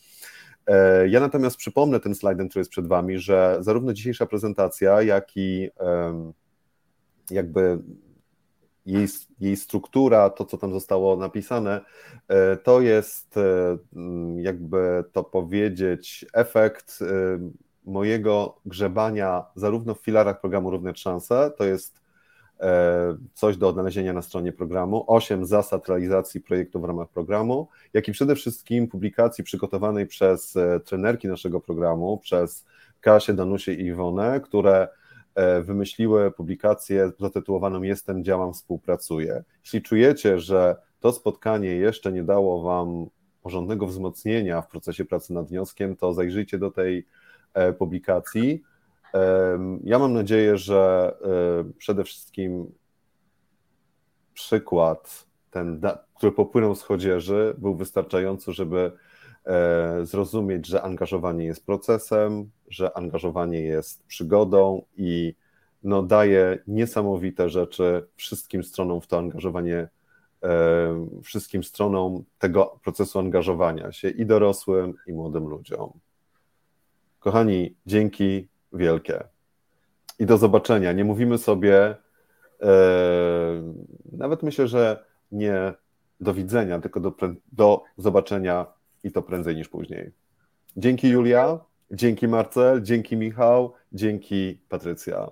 Ja 1.09 1.21
natomiast 1.21 1.57
przypomnę 1.57 2.01
tym 2.01 2.15
slajdem, 2.15 2.49
który 2.49 2.61
jest 2.61 2.71
przed 2.71 2.87
Wami, 2.87 3.19
że 3.19 3.57
zarówno 3.61 3.93
dzisiejsza 3.93 4.27
prezentacja, 4.27 5.03
jak 5.03 5.37
i 5.37 5.71
jakby 7.31 7.79
jej, 8.87 9.07
jej 9.41 9.57
struktura, 9.57 10.31
to 10.31 10.45
co 10.45 10.59
tam 10.59 10.73
zostało 10.73 11.17
napisane, 11.17 11.81
to 12.63 12.81
jest 12.81 13.35
jakby 14.37 15.05
to 15.13 15.25
powiedzieć 15.25 16.27
efekt 16.33 16.99
mojego 17.85 18.59
grzebania 18.67 19.45
zarówno 19.55 19.95
w 19.95 20.01
filarach 20.01 20.41
programu 20.41 20.71
Równe 20.71 20.97
Szanse, 20.97 21.53
to 21.59 21.65
jest 21.65 22.05
coś 23.35 23.57
do 23.57 23.69
odnalezienia 23.69 24.13
na 24.13 24.23
stronie 24.23 24.53
programu, 24.53 25.05
osiem 25.07 25.47
zasad 25.47 25.89
realizacji 25.89 26.41
projektu 26.41 26.81
w 26.81 26.85
ramach 26.85 27.09
programu, 27.09 27.69
jak 27.95 28.09
i 28.09 28.13
przede 28.13 28.37
wszystkim 28.37 28.89
publikacji 28.89 29.45
przygotowanej 29.45 30.07
przez 30.07 30.55
trenerki 30.85 31.29
naszego 31.29 31.61
programu, 31.61 32.19
przez 32.19 32.65
Kasię, 33.01 33.35
Danusię 33.35 33.75
i 33.75 33.87
Iwonę, 33.87 34.41
które 34.41 34.89
E, 35.35 35.63
wymyśliły 35.63 36.31
publikację 36.31 37.13
zatytułowaną 37.21 37.83
Jestem, 37.83 38.25
działam, 38.25 38.53
współpracuję. 38.53 39.45
Jeśli 39.65 39.83
czujecie, 39.83 40.39
że 40.39 40.77
to 41.01 41.13
spotkanie 41.13 41.69
jeszcze 41.69 42.13
nie 42.13 42.23
dało 42.23 42.63
Wam 42.63 43.07
porządnego 43.43 43.87
wzmocnienia 43.87 44.63
w 44.63 44.69
procesie 44.69 45.05
pracy 45.05 45.33
nad 45.33 45.49
wnioskiem, 45.49 45.97
to 45.97 46.15
zajrzyjcie 46.15 46.59
do 46.59 46.71
tej 46.71 46.99
e, 46.99 47.05
publikacji. 47.79 48.63
Ja 49.85 49.99
mam 49.99 50.13
nadzieję, 50.13 50.59
że 50.59 51.13
e, 51.23 51.73
przede 51.79 52.05
wszystkim 52.05 52.73
przykład, 54.35 55.27
ten, 55.51 55.81
który 56.15 56.33
popłynął 56.33 56.75
z 56.75 56.83
chodzieży, 56.83 57.55
był 57.59 57.75
wystarczający, 57.75 58.53
żeby 58.53 58.93
E, 59.47 60.07
zrozumieć, 60.07 60.67
że 60.67 60.83
angażowanie 60.83 61.45
jest 61.45 61.67
procesem, 61.67 62.51
że 62.69 62.97
angażowanie 62.97 63.61
jest 63.61 64.07
przygodą 64.07 64.83
i 64.97 65.35
no, 65.83 66.03
daje 66.03 66.59
niesamowite 66.67 67.49
rzeczy 67.49 68.07
wszystkim 68.17 68.65
stronom 68.65 69.01
w 69.01 69.07
to 69.07 69.19
angażowanie, 69.19 69.89
e, 70.43 71.07
wszystkim 71.23 71.65
stronom 71.65 72.25
tego 72.39 72.81
procesu 72.83 73.19
angażowania 73.19 73.93
się 73.93 74.09
i 74.09 74.27
dorosłym, 74.27 74.95
i 75.07 75.13
młodym 75.13 75.49
ludziom. 75.49 75.93
Kochani, 77.25 77.77
dzięki 77.87 78.49
wielkie. 78.73 79.25
I 80.19 80.27
do 80.27 80.37
zobaczenia. 80.37 80.93
Nie 80.93 81.05
mówimy 81.05 81.39
sobie, 81.39 81.97
e, 82.63 82.75
nawet 84.13 84.43
myślę, 84.43 84.69
że 84.69 85.05
nie 85.33 85.75
do 86.21 86.35
widzenia, 86.35 86.81
tylko 86.81 87.01
do, 87.01 87.15
do 87.53 87.83
zobaczenia 87.97 88.67
i 89.05 89.13
to 89.13 89.23
prędzej 89.23 89.57
niż 89.57 89.69
później. 89.69 90.11
Dzięki 90.77 91.09
Julia, 91.09 91.59
dzięki 91.91 92.29
Marcel, 92.29 92.83
dzięki 92.83 93.17
Michał, 93.17 93.73
dzięki 93.93 94.61
Patrycja. 94.69 95.31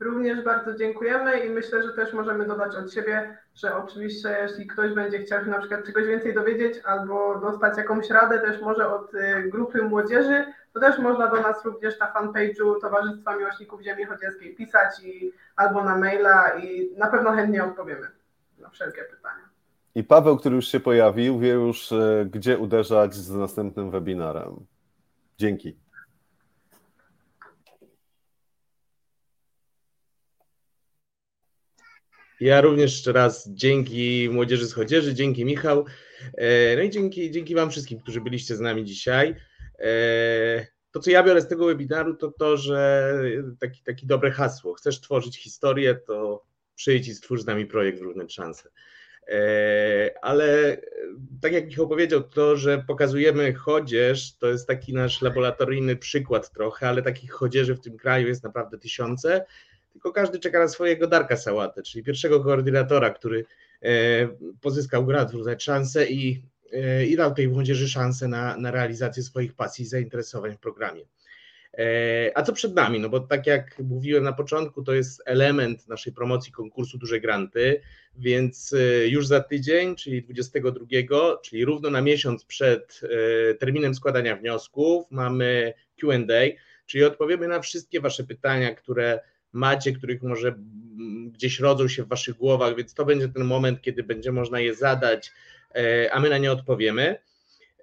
Również 0.00 0.44
bardzo 0.44 0.74
dziękujemy 0.74 1.38
i 1.38 1.50
myślę, 1.50 1.82
że 1.82 1.92
też 1.92 2.12
możemy 2.12 2.46
dodać 2.46 2.76
od 2.76 2.92
siebie, 2.92 3.38
że 3.54 3.76
oczywiście 3.76 4.36
jeśli 4.42 4.66
ktoś 4.66 4.92
będzie 4.92 5.18
chciał 5.18 5.44
się 5.44 5.50
na 5.50 5.58
przykład 5.58 5.86
czegoś 5.86 6.06
więcej 6.06 6.34
dowiedzieć 6.34 6.74
albo 6.84 7.40
dostać 7.40 7.76
jakąś 7.76 8.10
radę 8.10 8.38
też 8.38 8.60
może 8.60 8.94
od 8.94 9.14
y, 9.14 9.42
grupy 9.48 9.82
młodzieży, 9.82 10.44
to 10.72 10.80
też 10.80 10.98
można 10.98 11.30
do 11.30 11.42
nas 11.42 11.64
również 11.64 11.98
na 11.98 12.12
fanpage'u 12.12 12.80
Towarzystwa 12.80 13.36
Miłośników 13.36 13.80
Ziemi 13.80 14.04
Chodzielskiej 14.04 14.54
pisać 14.54 15.04
i, 15.04 15.32
albo 15.56 15.84
na 15.84 15.98
maila 15.98 16.58
i 16.58 16.90
na 16.96 17.06
pewno 17.06 17.32
chętnie 17.32 17.64
odpowiemy 17.64 18.06
na 18.58 18.68
wszelkie 18.68 19.02
pytania. 19.02 19.48
I 19.94 20.04
Paweł, 20.04 20.36
który 20.36 20.56
już 20.56 20.68
się 20.68 20.80
pojawił, 20.80 21.38
wie 21.38 21.52
już, 21.52 21.92
e, 21.92 22.26
gdzie 22.30 22.58
uderzać 22.58 23.14
z 23.14 23.30
następnym 23.30 23.90
webinarem. 23.90 24.66
Dzięki. 25.38 25.85
Ja 32.40 32.60
również 32.60 32.92
jeszcze 32.92 33.12
raz 33.12 33.48
dzięki 33.48 34.28
Młodzieży 34.32 34.66
z 34.66 34.72
Chodzieży, 34.72 35.14
dzięki 35.14 35.44
Michał, 35.44 35.84
e, 36.34 36.76
no 36.76 36.82
i 36.82 36.90
dzięki, 36.90 37.30
dzięki 37.30 37.54
Wam 37.54 37.70
wszystkim, 37.70 38.00
którzy 38.00 38.20
byliście 38.20 38.56
z 38.56 38.60
nami 38.60 38.84
dzisiaj. 38.84 39.36
E, 39.78 40.66
to, 40.90 41.00
co 41.00 41.10
ja 41.10 41.22
biorę 41.22 41.40
z 41.40 41.48
tego 41.48 41.66
webinaru, 41.66 42.16
to 42.16 42.32
to, 42.38 42.56
że 42.56 43.12
taki, 43.60 43.82
takie 43.82 44.06
dobre 44.06 44.30
hasło. 44.30 44.74
Chcesz 44.74 45.00
tworzyć 45.00 45.38
historię, 45.38 45.94
to 45.94 46.44
przyjdź 46.74 47.08
i 47.08 47.14
stwórz 47.14 47.42
z 47.42 47.46
nami 47.46 47.66
projekt 47.66 48.00
Równe 48.00 48.28
Szanse. 48.28 48.70
E, 49.28 50.14
ale 50.22 50.76
tak 51.40 51.52
jak 51.52 51.66
Michał 51.66 51.88
powiedział, 51.88 52.22
to, 52.22 52.56
że 52.56 52.84
pokazujemy 52.86 53.54
chodzież, 53.54 54.36
to 54.38 54.46
jest 54.46 54.66
taki 54.66 54.94
nasz 54.94 55.22
laboratoryjny 55.22 55.96
przykład 55.96 56.52
trochę, 56.52 56.88
ale 56.88 57.02
takich 57.02 57.32
chodzieży 57.32 57.74
w 57.74 57.80
tym 57.80 57.96
kraju 57.96 58.28
jest 58.28 58.44
naprawdę 58.44 58.78
tysiące, 58.78 59.46
tylko 59.96 60.12
każdy 60.12 60.38
czeka 60.38 60.58
na 60.58 60.68
swojego 60.68 61.06
Darka 61.06 61.36
Sałatę, 61.36 61.82
czyli 61.82 62.04
pierwszego 62.04 62.44
koordynatora, 62.44 63.10
który 63.10 63.44
e, 63.82 63.88
pozyskał 64.60 65.06
grant, 65.06 65.34
uznać 65.34 65.62
szansę 65.62 66.06
i, 66.06 66.42
i 67.08 67.16
dał 67.16 67.34
tej 67.34 67.48
młodzieży 67.48 67.88
szansę 67.88 68.28
na, 68.28 68.56
na 68.56 68.70
realizację 68.70 69.22
swoich 69.22 69.54
pasji 69.54 69.84
i 69.84 69.88
zainteresowań 69.88 70.52
w 70.52 70.58
programie. 70.58 71.02
E, 71.78 72.30
a 72.34 72.42
co 72.42 72.52
przed 72.52 72.74
nami? 72.74 73.00
No 73.00 73.08
bo 73.08 73.20
tak 73.20 73.46
jak 73.46 73.78
mówiłem 73.78 74.24
na 74.24 74.32
początku, 74.32 74.82
to 74.82 74.94
jest 74.94 75.22
element 75.26 75.88
naszej 75.88 76.12
promocji 76.12 76.52
konkursu 76.52 76.98
Duże 76.98 77.20
Granty, 77.20 77.80
więc 78.16 78.72
e, 78.72 79.08
już 79.08 79.26
za 79.26 79.40
tydzień, 79.40 79.96
czyli 79.96 80.22
22, 80.22 80.86
czyli 81.42 81.64
równo 81.64 81.90
na 81.90 82.00
miesiąc 82.00 82.44
przed 82.44 83.00
e, 83.50 83.54
terminem 83.54 83.94
składania 83.94 84.36
wniosków, 84.36 85.04
mamy 85.10 85.74
QA, 86.00 86.16
czyli 86.86 87.04
odpowiemy 87.04 87.48
na 87.48 87.60
wszystkie 87.60 88.00
Wasze 88.00 88.24
pytania, 88.24 88.74
które 88.74 89.20
macie, 89.56 89.92
których 89.92 90.22
może 90.22 90.54
gdzieś 91.32 91.60
rodzą 91.60 91.88
się 91.88 92.02
w 92.02 92.08
Waszych 92.08 92.36
głowach, 92.36 92.76
więc 92.76 92.94
to 92.94 93.04
będzie 93.04 93.28
ten 93.28 93.44
moment, 93.44 93.80
kiedy 93.82 94.02
będzie 94.02 94.32
można 94.32 94.60
je 94.60 94.74
zadać, 94.74 95.32
a 96.12 96.20
my 96.20 96.30
na 96.30 96.38
nie 96.38 96.52
odpowiemy. 96.52 97.18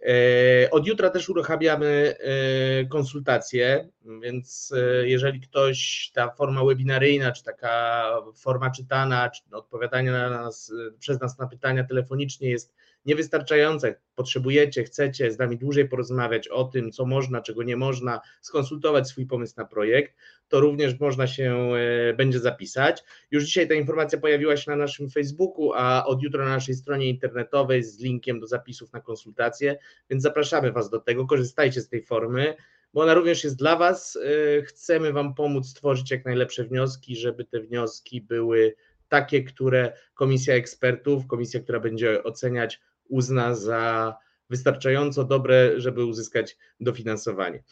E, 0.06 0.70
od 0.72 0.88
jutra 0.88 1.10
też 1.10 1.30
uruchamiamy 1.30 2.16
e, 2.20 2.86
konsultacje, 2.86 3.90
więc 4.22 4.74
e, 4.78 5.08
jeżeli 5.08 5.42
ktoś, 5.42 6.12
ta 6.14 6.30
forma 6.32 6.66
webinaryjna, 6.66 7.32
czy 7.32 7.44
taka 7.44 8.04
forma 8.36 8.70
czytana, 8.70 9.30
czy 9.30 9.42
odpowiadania 9.52 10.12
na 10.12 10.30
nas, 10.30 10.74
przez 11.00 11.20
nas 11.22 11.38
na 11.38 11.48
pytania 11.48 11.84
telefonicznie 11.84 12.50
jest 12.50 12.76
niewystarczająca, 13.06 13.88
potrzebujecie, 14.16 14.84
chcecie 14.84 15.32
z 15.32 15.40
nami 15.40 15.58
dłużej 15.58 15.90
porozmawiać 15.90 16.48
o 16.48 16.64
tym, 16.64 16.92
co 16.92 17.06
można, 17.06 17.42
czego 17.42 17.64
nie 17.64 17.78
można, 17.78 18.22
skonsultować 18.42 19.08
swój 19.08 19.26
pomysł 19.26 19.54
na 19.58 19.66
projekt, 19.66 20.16
to 20.48 20.60
również 20.60 21.00
można 21.00 21.28
się 21.28 21.70
będzie 22.18 22.40
zapisać. 22.40 23.04
Już 23.32 23.44
dzisiaj 23.44 23.68
ta 23.68 23.74
informacja 23.74 24.20
pojawiła 24.20 24.58
się 24.58 24.72
na 24.72 24.78
naszym 24.78 25.10
Facebooku, 25.10 25.74
a 25.74 26.06
od 26.06 26.24
jutra 26.24 26.46
na 26.46 26.52
naszej 26.52 26.76
stronie 26.76 27.10
internetowej 27.10 27.84
z 27.84 28.00
linkiem 28.00 28.40
do 28.40 28.48
zapisów 28.48 28.94
na 28.94 29.02
konsultacje, 29.02 29.78
więc 30.10 30.24
zapraszamy 30.24 30.72
Was 30.72 30.90
do 30.90 31.00
tego, 31.00 31.28
korzystajcie 31.28 31.82
z 31.82 31.90
tej 31.90 32.04
formy 32.04 32.56
bo 32.94 33.02
ona 33.02 33.14
również 33.14 33.44
jest 33.44 33.56
dla 33.56 33.76
Was. 33.76 34.20
Chcemy 34.64 35.14
Wam 35.14 35.36
pomóc 35.36 35.68
stworzyć 35.68 36.12
jak 36.12 36.26
najlepsze 36.26 36.64
wnioski, 36.64 37.16
żeby 37.16 37.46
te 37.46 37.60
wnioski 37.60 38.22
były 38.22 38.76
takie, 39.08 39.44
które 39.44 39.94
komisja 40.14 40.56
ekspertów, 40.56 41.28
komisja, 41.28 41.60
która 41.60 41.80
będzie 41.80 42.24
oceniać, 42.24 42.82
uzna 43.10 43.56
za 43.56 44.16
wystarczająco 44.50 45.24
dobre, 45.24 45.82
żeby 45.82 46.06
uzyskać 46.06 46.58
dofinansowanie. 46.80 47.64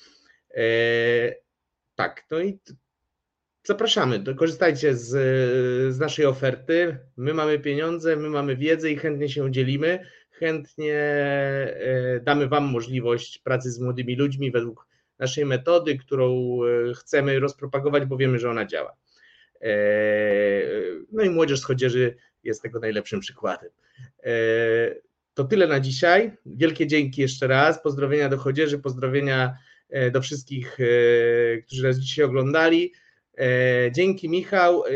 E, 0.55 0.63
tak, 1.95 2.25
no 2.31 2.39
i 2.39 2.59
zapraszamy, 3.63 4.35
korzystajcie 4.35 4.95
z, 4.95 5.09
z 5.95 5.99
naszej 5.99 6.25
oferty. 6.25 6.97
My 7.17 7.33
mamy 7.33 7.59
pieniądze, 7.59 8.15
my 8.15 8.29
mamy 8.29 8.55
wiedzę 8.55 8.91
i 8.91 8.97
chętnie 8.97 9.29
się 9.29 9.51
dzielimy. 9.51 10.05
Chętnie 10.31 10.95
e, 10.95 12.19
damy 12.23 12.47
Wam 12.47 12.63
możliwość 12.63 13.39
pracy 13.39 13.71
z 13.71 13.79
młodymi 13.79 14.15
ludźmi 14.15 14.51
według 14.51 14.87
naszej 15.19 15.45
metody, 15.45 15.97
którą 15.97 16.59
e, 16.63 16.93
chcemy 16.93 17.39
rozpropagować, 17.39 18.05
bo 18.05 18.17
wiemy, 18.17 18.39
że 18.39 18.49
ona 18.49 18.65
działa. 18.65 18.95
No 21.11 21.23
i 21.23 21.29
młodzież 21.29 21.59
z 21.59 21.63
chodzieży 21.63 22.15
jest 22.43 22.61
tego 22.61 22.79
najlepszym 22.79 23.19
przykładem. 23.19 23.69
To 25.33 25.43
tyle 25.43 25.67
na 25.67 25.79
dzisiaj. 25.79 26.31
Wielkie 26.45 26.87
dzięki 26.87 27.21
jeszcze 27.21 27.47
raz. 27.47 27.83
Pozdrowienia 27.83 28.29
do 28.29 28.37
chodzieży, 28.37 28.79
pozdrowienia 28.79 29.57
do 30.11 30.21
wszystkich, 30.21 30.77
którzy 31.65 31.83
nas 31.83 31.97
dzisiaj 31.97 32.25
oglądali. 32.25 32.93
E, 33.37 33.91
dzięki 33.91 34.29
Michał. 34.29 34.83
E, 34.85 34.93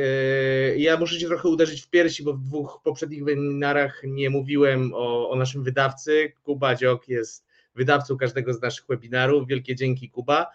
ja 0.78 0.98
muszę 0.98 1.20
Cię 1.20 1.28
trochę 1.28 1.50
uderzyć 1.50 1.82
w 1.82 1.90
piersi, 1.90 2.24
bo 2.24 2.34
w 2.34 2.42
dwóch 2.42 2.82
poprzednich 2.84 3.24
webinarach 3.24 4.02
nie 4.04 4.30
mówiłem 4.30 4.94
o, 4.94 5.30
o 5.30 5.36
naszym 5.36 5.64
wydawcy. 5.64 6.34
Kuba 6.44 6.76
Dziok 6.76 7.08
jest 7.08 7.46
wydawcą 7.76 8.18
każdego 8.18 8.54
z 8.54 8.62
naszych 8.62 8.86
webinarów. 8.88 9.48
Wielkie 9.48 9.76
dzięki 9.76 10.10
Kuba 10.10 10.48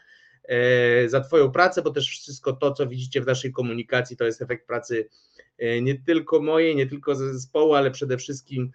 e, 0.44 1.08
za 1.08 1.20
Twoją 1.20 1.52
pracę, 1.52 1.82
bo 1.82 1.90
też 1.90 2.08
wszystko 2.08 2.52
to, 2.52 2.72
co 2.72 2.86
widzicie 2.86 3.20
w 3.20 3.26
naszej 3.26 3.52
komunikacji, 3.52 4.16
to 4.16 4.24
jest 4.24 4.42
efekt 4.42 4.66
pracy 4.66 5.08
nie 5.82 5.98
tylko 5.98 6.42
mojej, 6.42 6.76
nie 6.76 6.86
tylko 6.86 7.14
zespołu, 7.14 7.74
ale 7.74 7.90
przede 7.90 8.18
wszystkim 8.18 8.70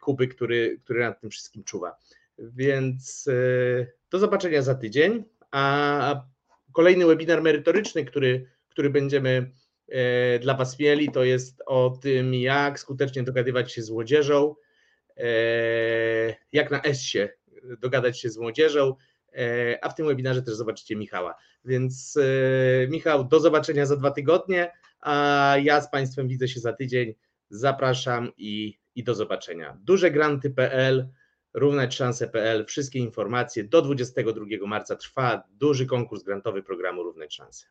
Kuby, 0.00 0.28
który, 0.28 0.78
który 0.84 1.00
nad 1.00 1.20
tym 1.20 1.30
wszystkim 1.30 1.64
czuwa. 1.64 1.96
Więc 2.38 3.28
do 4.10 4.18
zobaczenia 4.18 4.62
za 4.62 4.74
tydzień. 4.74 5.24
A 5.50 6.22
Kolejny 6.72 7.06
webinar 7.06 7.42
merytoryczny, 7.42 8.04
który, 8.04 8.46
który 8.68 8.90
będziemy 8.90 9.50
e, 9.88 10.38
dla 10.38 10.54
Was 10.54 10.78
mieli, 10.78 11.12
to 11.12 11.24
jest 11.24 11.62
o 11.66 11.98
tym, 12.02 12.34
jak 12.34 12.80
skutecznie 12.80 13.22
dogadywać 13.22 13.72
się 13.72 13.82
z 13.82 13.90
młodzieżą, 13.90 14.54
e, 15.16 15.24
jak 16.52 16.70
na 16.70 16.82
S-ie 16.82 17.28
dogadać 17.80 18.20
się 18.20 18.30
z 18.30 18.36
młodzieżą, 18.36 18.94
e, 19.32 19.84
a 19.84 19.88
w 19.88 19.94
tym 19.94 20.06
webinarze 20.06 20.42
też 20.42 20.54
zobaczycie 20.54 20.96
Michała. 20.96 21.34
Więc 21.64 22.18
Michał, 22.88 23.24
do 23.24 23.40
zobaczenia 23.40 23.86
za 23.86 23.96
dwa 23.96 24.10
tygodnie, 24.10 24.72
a 25.00 25.56
ja 25.62 25.80
z 25.80 25.90
Państwem 25.90 26.28
widzę 26.28 26.48
się 26.48 26.60
za 26.60 26.72
tydzień. 26.72 27.14
Zapraszam 27.50 28.32
i, 28.36 28.78
i 29.00 29.04
do 29.04 29.14
zobaczenia. 29.14 29.78
Dużegranty.pl 29.84 31.08
równeczszanse.pl. 31.54 32.66
Wszystkie 32.66 32.98
informacje 32.98 33.64
do 33.64 33.82
22 33.82 34.44
marca 34.66 34.96
trwa 34.96 35.42
duży 35.50 35.86
konkurs 35.86 36.22
grantowy 36.22 36.62
programu 36.62 37.02
Równe 37.02 37.30
Szanse. 37.30 37.66